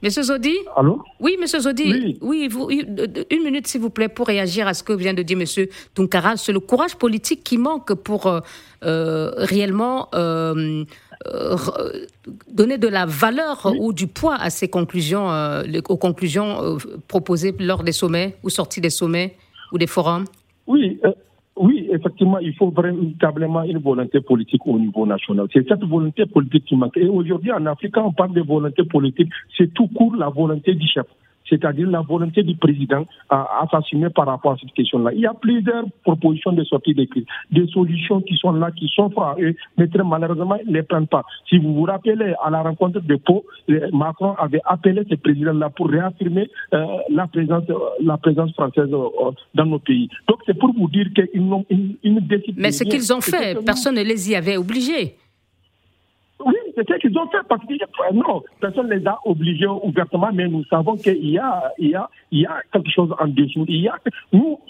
Monsieur 0.00 0.22
Zodi 0.22 0.54
Allô? 0.76 1.02
Oui, 1.18 1.36
Monsieur 1.40 1.60
Zodi. 1.60 2.18
Oui, 2.20 2.46
vous, 2.48 2.70
une 2.70 3.42
minute, 3.42 3.66
s'il 3.66 3.80
vous 3.80 3.90
plaît, 3.90 4.08
pour 4.08 4.28
réagir 4.28 4.68
à 4.68 4.74
ce 4.74 4.82
que 4.84 4.92
vient 4.92 5.12
de 5.12 5.22
dire 5.22 5.36
Monsieur 5.36 5.68
Tunkara. 5.94 6.36
C'est 6.36 6.52
le 6.52 6.60
courage 6.60 6.94
politique 6.96 7.42
qui 7.42 7.58
manque 7.58 7.94
pour 7.94 8.26
euh, 8.26 8.40
euh, 8.84 9.32
réellement 9.36 10.08
euh, 10.14 10.84
euh, 11.26 11.56
donner 12.48 12.78
de 12.78 12.86
la 12.86 13.06
valeur 13.06 13.62
oui. 13.64 13.78
ou 13.80 13.92
du 13.92 14.06
poids 14.06 14.36
à 14.36 14.50
ces 14.50 14.68
conclusions, 14.68 15.32
euh, 15.32 15.64
aux 15.88 15.96
conclusions 15.96 16.78
proposées 17.08 17.54
lors 17.58 17.82
des 17.82 17.92
sommets 17.92 18.36
ou 18.44 18.50
sorties 18.50 18.80
des 18.80 18.90
sommets 18.90 19.36
ou 19.72 19.78
des 19.78 19.88
forums 19.88 20.26
Oui, 20.68 21.00
oui, 21.58 21.88
effectivement, 21.92 22.38
il 22.38 22.54
faut 22.54 22.70
véritablement 22.70 23.62
une 23.62 23.78
volonté 23.78 24.20
politique 24.20 24.66
au 24.66 24.78
niveau 24.78 25.06
national. 25.06 25.46
C'est 25.52 25.66
cette 25.68 25.84
volonté 25.84 26.26
politique 26.26 26.64
qui 26.64 26.76
manque. 26.76 26.96
Et 26.96 27.08
aujourd'hui, 27.08 27.52
en 27.52 27.66
Afrique, 27.66 27.94
quand 27.94 28.06
on 28.06 28.12
parle 28.12 28.32
de 28.32 28.42
volonté 28.42 28.84
politique, 28.84 29.30
c'est 29.56 29.72
tout 29.74 29.88
court 29.88 30.16
la 30.16 30.28
volonté 30.28 30.74
du 30.74 30.86
chef 30.86 31.06
c'est-à-dire 31.48 31.88
la 31.88 32.00
volonté 32.00 32.42
du 32.42 32.56
président 32.56 33.04
à, 33.28 33.62
à 33.62 33.66
s'assumer 33.70 34.10
par 34.10 34.26
rapport 34.26 34.52
à 34.52 34.56
cette 34.56 34.72
question-là. 34.72 35.12
Il 35.14 35.20
y 35.20 35.26
a 35.26 35.34
plusieurs 35.34 35.84
propositions 36.02 36.52
de 36.52 36.64
sortie 36.64 36.94
des 36.94 37.06
crises, 37.06 37.26
des 37.50 37.66
solutions 37.68 38.20
qui 38.20 38.36
sont 38.36 38.52
là, 38.52 38.70
qui 38.70 38.88
s'offrent 38.94 39.22
à 39.22 39.36
eux, 39.40 39.54
mais 39.76 39.88
très 39.88 40.04
malheureusement, 40.04 40.56
ils 40.64 40.70
ne 40.70 40.74
les 40.74 40.82
prennent 40.82 41.06
pas. 41.06 41.24
Si 41.48 41.58
vous 41.58 41.74
vous 41.74 41.84
rappelez, 41.84 42.34
à 42.42 42.50
la 42.50 42.62
rencontre 42.62 43.00
de 43.00 43.16
Pau, 43.16 43.44
Macron 43.92 44.34
avait 44.38 44.60
appelé 44.64 45.02
ce 45.08 45.14
président-là 45.16 45.70
pour 45.70 45.88
réaffirmer 45.88 46.48
euh, 46.74 46.84
la, 47.10 47.26
présence, 47.26 47.64
la 48.00 48.16
présence 48.16 48.52
française 48.52 48.88
euh, 48.92 49.30
dans 49.54 49.66
nos 49.66 49.78
pays. 49.78 50.08
Donc 50.28 50.38
c'est 50.46 50.58
pour 50.58 50.72
vous 50.74 50.88
dire 50.88 51.06
qu'ils 51.14 51.46
n'ont 51.46 51.64
une, 51.70 51.96
une 52.02 52.20
décision. 52.20 52.54
Mais 52.56 52.72
ce 52.72 52.84
qu'ils 52.84 53.12
ont 53.12 53.20
fait, 53.20 53.58
personne 53.64 53.96
ne 53.96 54.02
les 54.02 54.30
y 54.30 54.34
avait 54.34 54.56
obligés. 54.56 55.14
C'est 56.78 56.88
ce 56.88 56.98
qu'ils 56.98 57.18
ont 57.18 57.28
fait 57.28 57.38
parce 57.48 57.60
que 57.66 58.14
non, 58.14 58.42
personne 58.60 58.88
ne 58.88 58.94
les 58.94 59.06
a 59.06 59.18
obligés 59.24 59.66
ouvertement, 59.66 60.30
mais 60.32 60.46
nous 60.46 60.64
savons 60.66 60.96
qu'il 60.96 61.28
y 61.28 61.36
a, 61.36 61.72
il 61.76 61.88
y 61.88 61.94
a, 61.96 62.08
il 62.30 62.40
y 62.40 62.46
a 62.46 62.60
quelque 62.72 62.90
chose 62.90 63.12
en 63.18 63.26
dessous. 63.26 63.64
Il 63.66 63.80
y 63.80 63.88
a, 63.88 63.96
nous, 64.32 64.60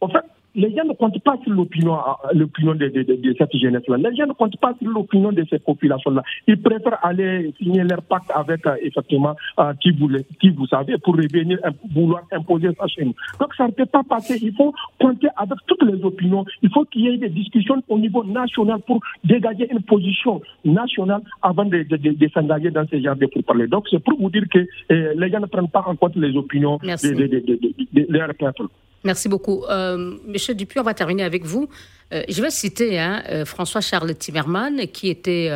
en 0.00 0.08
fait, 0.08 0.24
les 0.54 0.74
gens 0.74 0.84
ne 0.84 0.92
comptent 0.94 1.22
pas 1.22 1.36
sur 1.42 1.52
l'opinion, 1.52 1.98
l'opinion 2.32 2.74
de, 2.74 2.88
de, 2.88 3.02
de, 3.02 3.14
de, 3.14 3.34
cette 3.38 3.56
jeunesse-là. 3.56 3.96
Les 3.98 4.16
gens 4.16 4.26
ne 4.26 4.32
comptent 4.32 4.58
pas 4.58 4.74
sur 4.80 4.90
l'opinion 4.90 5.32
de 5.32 5.44
ces 5.50 5.58
populations-là. 5.58 6.22
Ils 6.46 6.60
préfèrent 6.60 6.98
aller 7.04 7.52
signer 7.58 7.84
leur 7.84 8.02
pacte 8.02 8.30
avec, 8.34 8.66
euh, 8.66 8.76
effectivement, 8.82 9.36
euh, 9.58 9.72
qui, 9.80 9.90
vous, 9.92 10.08
qui 10.40 10.50
vous 10.50 10.66
savez, 10.66 10.96
pour 10.98 11.14
revenir 11.14 11.58
vouloir 11.94 12.22
imposer 12.32 12.68
ça 12.78 12.86
chez 12.86 13.04
nous. 13.04 13.14
Donc 13.40 13.54
ça 13.54 13.66
ne 13.66 13.72
peut 13.72 13.86
pas 13.86 14.02
passer. 14.02 14.38
Il 14.42 14.54
faut 14.54 14.74
compter 15.00 15.28
avec 15.36 15.58
toutes 15.66 15.82
les 15.82 16.02
opinions. 16.04 16.44
Il 16.62 16.70
faut 16.70 16.84
qu'il 16.84 17.02
y 17.02 17.08
ait 17.08 17.18
des 17.18 17.28
discussions 17.28 17.82
au 17.88 17.98
niveau 17.98 18.24
national 18.24 18.80
pour 18.86 19.00
dégager 19.24 19.70
une 19.70 19.82
position 19.82 20.40
nationale 20.64 21.20
avant 21.42 21.64
de, 21.64 21.84
s'engager 22.32 22.70
dans 22.70 22.86
ce 22.86 23.00
genre 23.00 23.16
de 23.16 23.26
pourparlers. 23.26 23.68
Donc 23.68 23.86
c'est 23.90 24.02
pour 24.02 24.18
vous 24.18 24.30
dire 24.30 24.44
que 24.50 24.58
euh, 24.58 25.14
les 25.16 25.30
gens 25.30 25.40
ne 25.40 25.46
prennent 25.46 25.68
pas 25.68 25.84
en 25.86 25.96
compte 25.96 26.16
les 26.16 26.36
opinions 26.36 26.78
de, 26.82 28.06
leur 28.08 28.34
peuple. 28.34 28.64
Merci 29.04 29.28
beaucoup. 29.28 29.64
Euh, 29.64 30.16
Monsieur 30.26 30.54
Dupuis, 30.54 30.80
on 30.80 30.84
va 30.84 30.94
terminer 30.94 31.22
avec 31.22 31.44
vous. 31.44 31.68
Euh, 32.12 32.22
je 32.28 32.42
vais 32.42 32.50
citer 32.50 32.98
hein, 32.98 33.22
euh, 33.28 33.44
François-Charles 33.44 34.14
Timmerman, 34.14 34.88
qui 34.88 35.08
était 35.08 35.50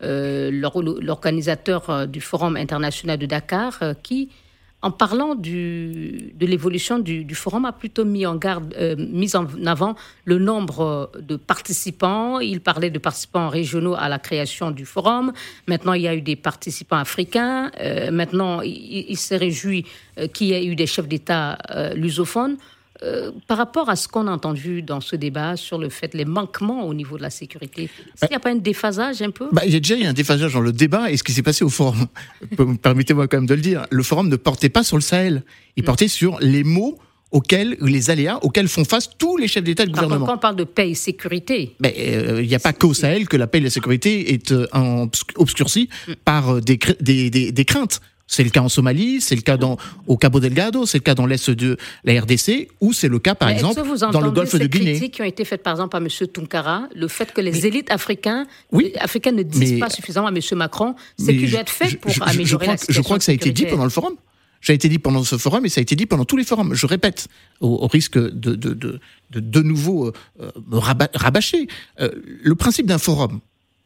l'organisateur 0.00 2.06
du 2.06 2.20
Forum 2.20 2.56
international 2.56 3.18
de 3.18 3.26
Dakar, 3.26 3.80
qui, 4.02 4.28
en 4.82 4.90
parlant 4.90 5.34
de 5.34 6.44
l'évolution 6.44 6.98
du, 6.98 7.34
forum, 7.34 7.64
a 7.64 7.72
plutôt 7.72 8.04
mis 8.04 8.26
en 8.26 8.36
garde, 8.36 8.74
mis 8.98 9.34
en 9.34 9.46
avant 9.64 9.96
le 10.26 10.38
nombre 10.38 11.10
de 11.18 11.36
participants. 11.36 12.40
Il 12.40 12.60
parlait 12.60 12.90
de 12.90 12.98
participants 12.98 13.48
régionaux 13.48 13.94
à 13.94 14.10
la 14.10 14.18
création 14.18 14.70
du 14.70 14.84
forum. 14.84 15.32
Maintenant, 15.66 15.94
il 15.94 16.02
y 16.02 16.08
a 16.08 16.14
eu 16.14 16.20
des 16.20 16.36
participants 16.36 16.98
africains. 16.98 17.70
maintenant, 18.12 18.60
il, 18.60 19.06
il, 19.08 19.16
se 19.16 19.34
réjouit 19.34 19.86
qu'il 20.34 20.48
y 20.48 20.52
ait 20.52 20.66
eu 20.66 20.76
des 20.76 20.86
chefs 20.86 21.08
d'État 21.08 21.56
lusophones. 21.94 22.58
Euh, 23.02 23.30
par 23.46 23.58
rapport 23.58 23.90
à 23.90 23.96
ce 23.96 24.08
qu'on 24.08 24.26
a 24.26 24.30
entendu 24.30 24.80
dans 24.80 25.00
ce 25.00 25.16
débat 25.16 25.56
sur 25.56 25.78
le 25.78 25.90
fait 25.90 26.14
les 26.14 26.24
manquements 26.24 26.86
au 26.86 26.94
niveau 26.94 27.18
de 27.18 27.22
la 27.22 27.30
sécurité, 27.30 27.90
qu'il 28.18 28.28
n'y 28.30 28.36
a 28.36 28.40
pas 28.40 28.50
un 28.50 28.56
déphasage 28.56 29.20
un 29.20 29.30
peu? 29.30 29.48
Bah, 29.52 29.62
Il 29.66 29.72
y 29.72 29.76
a 29.76 29.80
déjà 29.80 29.96
eu 29.96 30.04
un 30.04 30.14
déphasage 30.14 30.54
dans 30.54 30.60
le 30.60 30.72
débat 30.72 31.10
et 31.10 31.16
ce 31.16 31.22
qui 31.22 31.32
s'est 31.32 31.42
passé 31.42 31.64
au 31.64 31.68
forum. 31.68 32.06
Permettez-moi 32.82 33.28
quand 33.28 33.36
même 33.36 33.46
de 33.46 33.54
le 33.54 33.60
dire. 33.60 33.86
Le 33.90 34.02
forum 34.02 34.28
ne 34.28 34.36
portait 34.36 34.70
pas 34.70 34.82
sur 34.82 34.96
le 34.96 35.02
Sahel. 35.02 35.42
Il 35.76 35.84
portait 35.84 36.08
sur 36.08 36.38
les 36.40 36.64
mots 36.64 36.98
auxquels, 37.32 37.76
les 37.82 38.08
aléas 38.10 38.38
auxquels 38.42 38.68
font 38.68 38.84
face 38.84 39.10
tous 39.18 39.36
les 39.36 39.48
chefs 39.48 39.64
d'État 39.64 39.82
et 39.82 39.86
de 39.86 39.92
gouvernement. 39.92 40.24
Quand 40.24 40.34
on 40.34 40.38
parle 40.38 40.56
de 40.56 40.64
paix 40.64 40.90
et 40.90 40.94
sécurité. 40.94 41.76
Il 41.80 41.92
euh, 41.98 42.42
n'y 42.42 42.54
a 42.54 42.58
pas 42.58 42.72
qu'au 42.72 42.94
Sahel 42.94 43.28
que 43.28 43.36
la 43.36 43.46
paix 43.46 43.58
et 43.58 43.62
la 43.62 43.70
sécurité 43.70 44.32
est 44.32 44.52
euh, 44.52 44.66
obscurcie 45.34 45.90
mm. 46.08 46.12
par 46.24 46.60
des, 46.62 46.78
des, 47.00 47.30
des, 47.30 47.52
des 47.52 47.64
craintes. 47.64 48.00
C'est 48.28 48.42
le 48.42 48.50
cas 48.50 48.60
en 48.60 48.68
Somalie, 48.68 49.20
c'est 49.20 49.36
le 49.36 49.40
cas 49.40 49.56
dans, 49.56 49.76
au 50.08 50.16
Cabo 50.16 50.40
Delgado, 50.40 50.84
c'est 50.84 50.98
le 50.98 51.02
cas 51.02 51.14
dans 51.14 51.26
l'est 51.26 51.48
de 51.48 51.76
la 52.04 52.20
RDC, 52.20 52.68
ou 52.80 52.92
c'est 52.92 53.08
le 53.08 53.20
cas, 53.20 53.36
par 53.36 53.48
Mais 53.48 53.54
exemple, 53.54 53.80
dans 54.12 54.20
le 54.20 54.32
golfe 54.32 54.56
de 54.56 54.66
Guinée. 54.66 54.92
critiques 54.92 55.14
qui 55.14 55.22
ont 55.22 55.26
été 55.26 55.44
faites, 55.44 55.62
par 55.62 55.74
exemple, 55.74 55.90
par 55.90 56.00
M. 56.00 56.08
Tunkara, 56.08 56.88
le 56.94 57.06
fait 57.06 57.32
que 57.32 57.40
les 57.40 57.52
mais, 57.52 57.64
élites 57.66 57.90
africains, 57.90 58.46
oui, 58.72 58.92
africaines 58.98 59.36
ne 59.36 59.42
disent 59.44 59.74
mais, 59.74 59.78
pas 59.78 59.90
suffisamment 59.90 60.26
à 60.26 60.32
M. 60.32 60.40
Macron 60.54 60.96
ce 61.18 61.30
qui 61.30 61.46
doit 61.46 61.60
être 61.60 61.70
fait 61.70 61.96
pour 62.00 62.10
je, 62.10 62.20
améliorer 62.22 62.46
je 62.46 62.56
crois, 62.56 62.66
la 62.72 62.76
situation. 62.76 63.02
Je 63.02 63.04
crois 63.04 63.18
que 63.18 63.24
ça 63.24 63.32
a 63.32 63.34
été 63.34 63.52
dit 63.52 63.66
pendant 63.66 63.84
le 63.84 63.90
forum. 63.90 64.14
Ça 64.60 64.72
a 64.72 64.74
été 64.74 64.88
dit 64.88 64.98
pendant 64.98 65.22
ce 65.22 65.38
forum 65.38 65.64
et 65.64 65.68
ça 65.68 65.80
a 65.80 65.82
été 65.82 65.94
dit 65.94 66.06
pendant 66.06 66.24
tous 66.24 66.36
les 66.36 66.44
forums. 66.44 66.74
Je 66.74 66.86
répète, 66.86 67.28
au, 67.60 67.84
au 67.84 67.86
risque 67.86 68.18
de 68.18 68.28
de, 68.28 68.54
de, 68.56 68.74
de, 68.74 69.00
de, 69.30 69.40
de 69.40 69.62
nouveau 69.62 70.08
euh, 70.40 70.50
me 70.66 70.78
rabâcher. 70.78 71.68
Euh, 72.00 72.10
le 72.42 72.54
principe 72.56 72.86
d'un 72.86 72.98
forum, 72.98 73.38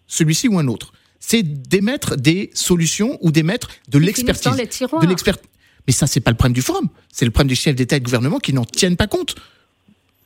celui-ci 0.07 0.49
ou 0.49 0.59
un 0.59 0.69
autre, 0.69 0.93
c'est 1.21 1.43
d'émettre 1.43 2.17
des 2.17 2.51
solutions 2.55 3.19
ou 3.21 3.31
d'émettre 3.31 3.69
de 3.89 3.99
l'expertise. 3.99 4.53
De 4.53 5.07
l'expert. 5.07 5.37
Mais 5.87 5.93
ça, 5.93 6.07
c'est 6.07 6.21
pas 6.21 6.31
le 6.31 6.37
problème 6.37 6.55
du 6.55 6.63
forum. 6.63 6.89
C'est 7.13 7.25
le 7.25 7.31
problème 7.31 7.49
des 7.49 7.55
chefs 7.55 7.77
d'État 7.77 7.97
et 7.97 8.01
de 8.01 8.05
gouvernement 8.05 8.39
qui 8.39 8.53
n'en 8.53 8.65
tiennent 8.65 8.97
pas 8.97 9.07
compte. 9.07 9.37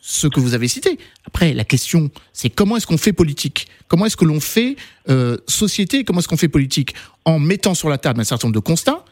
Ce 0.01 0.26
que 0.26 0.38
vous 0.38 0.55
avez 0.55 0.68
cité. 0.68 0.99
Après, 1.26 1.55
la 1.55 1.64
question, 1.64 2.11
c'est 2.32 2.51
comment 2.51 2.76
est-ce 2.76 2.86
qu'on 2.86 2.99
fait 2.99 3.14
politique? 3.14 3.68
Comment 3.88 4.07
est-ce 4.07 4.16
que 4.16 4.26
l'on 4.26 4.40
fait 4.40 4.76
euh, 5.09 5.38
société? 5.49 6.05
Comment 6.05 6.20
est-ce 6.20 6.28
qu'on 6.28 6.36
fait 6.36 6.49
politique? 6.49 6.95
En 7.24 7.38
mettant 7.38 7.74
sur 7.74 7.88
la 7.88 7.97
table 7.97 8.20
un 8.20 8.24
certain 8.24 8.49
nombre 8.49 8.55
de 8.55 8.64
constats. 8.64 9.05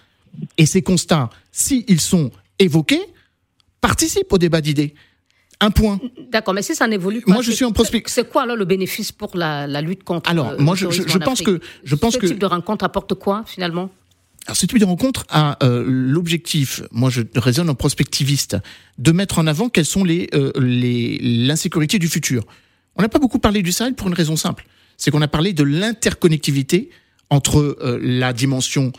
Et 0.59 0.67
ces 0.67 0.83
constats, 0.83 1.31
s'ils 1.51 1.85
si 1.89 1.99
sont 1.99 2.31
évoqués, 2.59 3.01
participent 3.81 4.33
au 4.33 4.39
débat 4.39 4.61
d'idées 4.61 4.95
un 5.63 5.71
point. 5.71 5.99
D'accord, 6.31 6.55
mais 6.55 6.63
si 6.63 6.75
ça 6.75 6.87
n'évolue 6.89 7.23
pas, 7.23 7.33
moi 7.33 7.43
je 7.43 7.53
suis 7.53 7.65
en 7.65 7.73
prospect. 7.73 8.03
C'est 8.07 8.29
quoi 8.29 8.43
alors 8.43 8.57
le 8.57 8.65
bénéfice 8.65 9.13
pour 9.13 9.31
la, 9.37 9.67
la 9.67 9.81
lutte 9.81 10.05
contre 10.05 10.29
Alors, 10.29 10.51
euh, 10.51 10.57
moi 10.59 10.75
je, 10.75 10.91
je, 10.91 11.03
je 11.07 11.19
pense 11.19 11.41
que 11.41 11.61
je 11.85 11.95
pense 11.95 12.15
ce 12.15 12.19
que 12.19 12.27
type 12.27 12.39
de 12.39 12.47
rencontre 12.47 12.85
apporte 12.85 13.15
quoi 13.15 13.45
finalement? 13.47 13.89
Alors, 14.47 14.57
ce 14.57 14.67
type 14.67 14.79
de 14.79 14.85
rencontre 14.85 15.25
a 15.29 15.57
euh, 15.63 15.85
l'objectif, 15.87 16.83
moi 16.91 17.11
je 17.11 17.23
raisonne 17.37 17.71
en 17.71 17.77
prospectiviste, 17.77 18.57
de 18.99 19.13
mettre 19.13 19.39
en 19.39 19.47
avant 19.47 19.69
quelles 19.69 19.87
sont 19.87 20.03
les 20.03 20.29
euh, 20.35 20.51
l'insécurité 20.59 22.01
du 22.01 22.09
futur. 22.09 22.45
On 22.97 23.03
n'a 23.03 23.09
pas 23.09 23.21
beaucoup 23.21 23.39
parlé 23.39 23.63
du 23.63 23.71
Sahel 23.71 23.95
pour 23.95 24.09
une 24.09 24.15
raison 24.15 24.37
simple. 24.37 24.67
c'est 24.97 25.11
qu'on 25.11 25.23
a 25.23 25.29
parlé 25.29 25.53
de 25.53 25.63
l'interconnectivité 25.63 26.91
entre 27.31 27.59
euh, 27.59 27.99
la 28.03 28.33
dimension, 28.33 28.93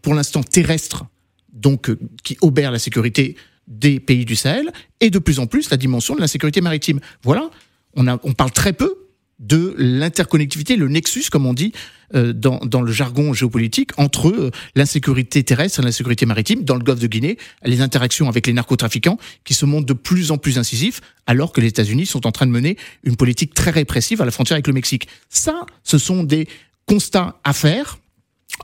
pour 0.00 0.14
l'instant 0.14 0.42
terrestre, 0.42 1.04
donc 1.52 1.90
qui 2.22 2.38
obère 2.40 2.70
la 2.70 2.78
sécurité 2.78 3.36
des 3.66 4.00
pays 4.00 4.24
du 4.24 4.36
Sahel, 4.36 4.72
et 5.00 5.10
de 5.10 5.18
plus 5.18 5.38
en 5.38 5.46
plus 5.46 5.70
la 5.70 5.76
dimension 5.76 6.14
de 6.14 6.20
la 6.20 6.28
sécurité 6.28 6.60
maritime. 6.60 7.00
Voilà, 7.22 7.50
on, 7.94 8.06
a, 8.06 8.18
on 8.22 8.32
parle 8.32 8.52
très 8.52 8.72
peu 8.72 9.06
de 9.38 9.74
l'interconnectivité, 9.76 10.76
le 10.76 10.88
nexus, 10.88 11.24
comme 11.30 11.44
on 11.44 11.52
dit 11.52 11.72
euh, 12.14 12.32
dans, 12.32 12.58
dans, 12.60 12.80
le 12.80 12.90
jargon 12.90 13.34
géopolitique, 13.34 13.90
entre 13.98 14.28
euh, 14.28 14.50
l'insécurité 14.74 15.42
terrestre 15.42 15.80
et 15.80 15.82
l'insécurité 15.82 16.24
maritime, 16.24 16.64
dans 16.64 16.74
le 16.74 16.82
golfe 16.82 17.00
de 17.00 17.06
Guinée, 17.06 17.36
les 17.62 17.82
interactions 17.82 18.28
avec 18.28 18.46
les 18.46 18.54
narcotrafiquants 18.54 19.18
qui 19.44 19.52
se 19.52 19.66
montrent 19.66 19.86
de 19.86 19.92
plus 19.92 20.30
en 20.30 20.38
plus 20.38 20.58
incisifs, 20.58 21.00
alors 21.26 21.52
que 21.52 21.60
les 21.60 21.68
États-Unis 21.68 22.06
sont 22.06 22.26
en 22.26 22.32
train 22.32 22.46
de 22.46 22.52
mener 22.52 22.78
une 23.04 23.16
politique 23.16 23.52
très 23.52 23.70
répressive 23.70 24.22
à 24.22 24.24
la 24.24 24.30
frontière 24.30 24.54
avec 24.54 24.68
le 24.68 24.72
Mexique. 24.72 25.08
Ça, 25.28 25.66
ce 25.82 25.98
sont 25.98 26.22
des 26.22 26.48
constats 26.86 27.38
à 27.44 27.52
faire 27.52 27.98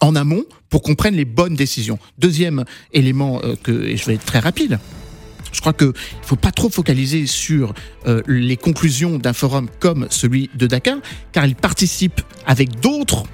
en 0.01 0.16
amont 0.16 0.45
pour 0.70 0.82
qu'on 0.82 0.95
prenne 0.95 1.14
les 1.14 1.24
bonnes 1.24 1.55
décisions. 1.55 1.99
Deuxième 2.18 2.64
élément 2.93 3.40
euh, 3.45 3.55
que, 3.62 3.72
et 3.72 3.97
je 3.97 4.07
vais 4.07 4.14
être 4.14 4.24
très 4.24 4.38
rapide, 4.38 4.78
je 5.53 5.61
crois 5.61 5.72
qu'il 5.72 5.88
ne 5.88 5.93
faut 6.22 6.36
pas 6.36 6.51
trop 6.51 6.70
focaliser 6.70 7.26
sur 7.26 7.74
euh, 8.07 8.22
les 8.26 8.57
conclusions 8.57 9.18
d'un 9.18 9.32
forum 9.32 9.68
comme 9.78 10.07
celui 10.11 10.51
de 10.55 10.66
Dakar, 10.66 10.99
car 11.32 11.47
il 11.47 11.55
participe 11.55 12.20
avec 12.47 12.80
d'autres 12.80 13.24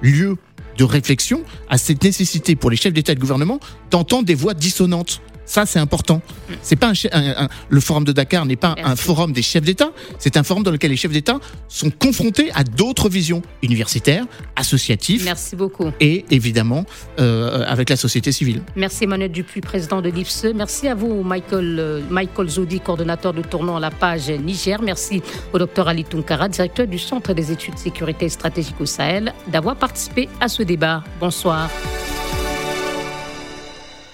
lieux 0.00 0.36
de 0.78 0.84
réflexion 0.84 1.42
à 1.68 1.78
cette 1.78 2.04
nécessité 2.04 2.54
pour 2.54 2.70
les 2.70 2.76
chefs 2.76 2.92
d'État 2.92 3.12
et 3.12 3.14
de 3.14 3.20
gouvernement 3.20 3.58
d'entendre 3.90 4.24
des 4.24 4.34
voix 4.34 4.54
dissonantes. 4.54 5.20
Ça, 5.46 5.64
c'est 5.66 5.78
important. 5.78 6.20
C'est 6.62 6.76
pas 6.76 6.92
un, 7.12 7.48
le 7.68 7.80
forum 7.80 8.04
de 8.04 8.12
Dakar 8.12 8.44
n'est 8.46 8.56
pas 8.56 8.74
un 8.82 8.96
forum 8.96 9.32
des 9.32 9.42
chefs 9.42 9.64
d'État. 9.64 9.90
C'est 10.18 10.36
un 10.36 10.42
forum 10.42 10.62
dans 10.62 10.70
lequel 10.70 10.90
les 10.90 10.96
chefs 10.96 11.12
d'État 11.12 11.38
sont 11.68 11.90
confrontés 11.90 12.50
à 12.54 12.64
d'autres 12.64 13.08
visions 13.08 13.42
universitaires, 13.62 14.24
associatives. 14.56 15.24
Merci 15.24 15.56
beaucoup. 15.56 15.90
Et 16.00 16.24
évidemment 16.30 16.84
euh, 17.20 17.64
avec 17.66 17.88
la 17.90 17.96
société 17.96 18.32
civile. 18.32 18.62
Merci 18.74 19.04
Emmanuel 19.04 19.30
Dupuis, 19.30 19.60
président 19.60 20.02
de 20.02 20.08
l'IFSE. 20.10 20.48
Merci 20.54 20.88
à 20.88 20.94
vous 20.94 21.22
Michael 21.22 21.76
euh, 21.78 22.00
Michael 22.10 22.48
Zodi, 22.48 22.80
coordonnateur 22.80 23.32
de 23.32 23.42
tournant 23.42 23.76
à 23.76 23.80
la 23.80 23.90
page 23.90 24.28
Niger. 24.30 24.82
Merci 24.82 25.22
au 25.52 25.58
docteur 25.58 25.88
Ali 25.88 26.04
Tunkara, 26.04 26.48
directeur 26.48 26.86
du 26.86 26.98
Centre 26.98 27.32
des 27.32 27.52
études 27.52 27.78
sécurité 27.78 28.28
stratégique 28.28 28.80
au 28.80 28.86
Sahel, 28.86 29.32
d'avoir 29.48 29.76
participé 29.76 30.28
à 30.40 30.48
ce 30.48 30.62
débat. 30.62 31.04
Bonsoir. 31.20 31.70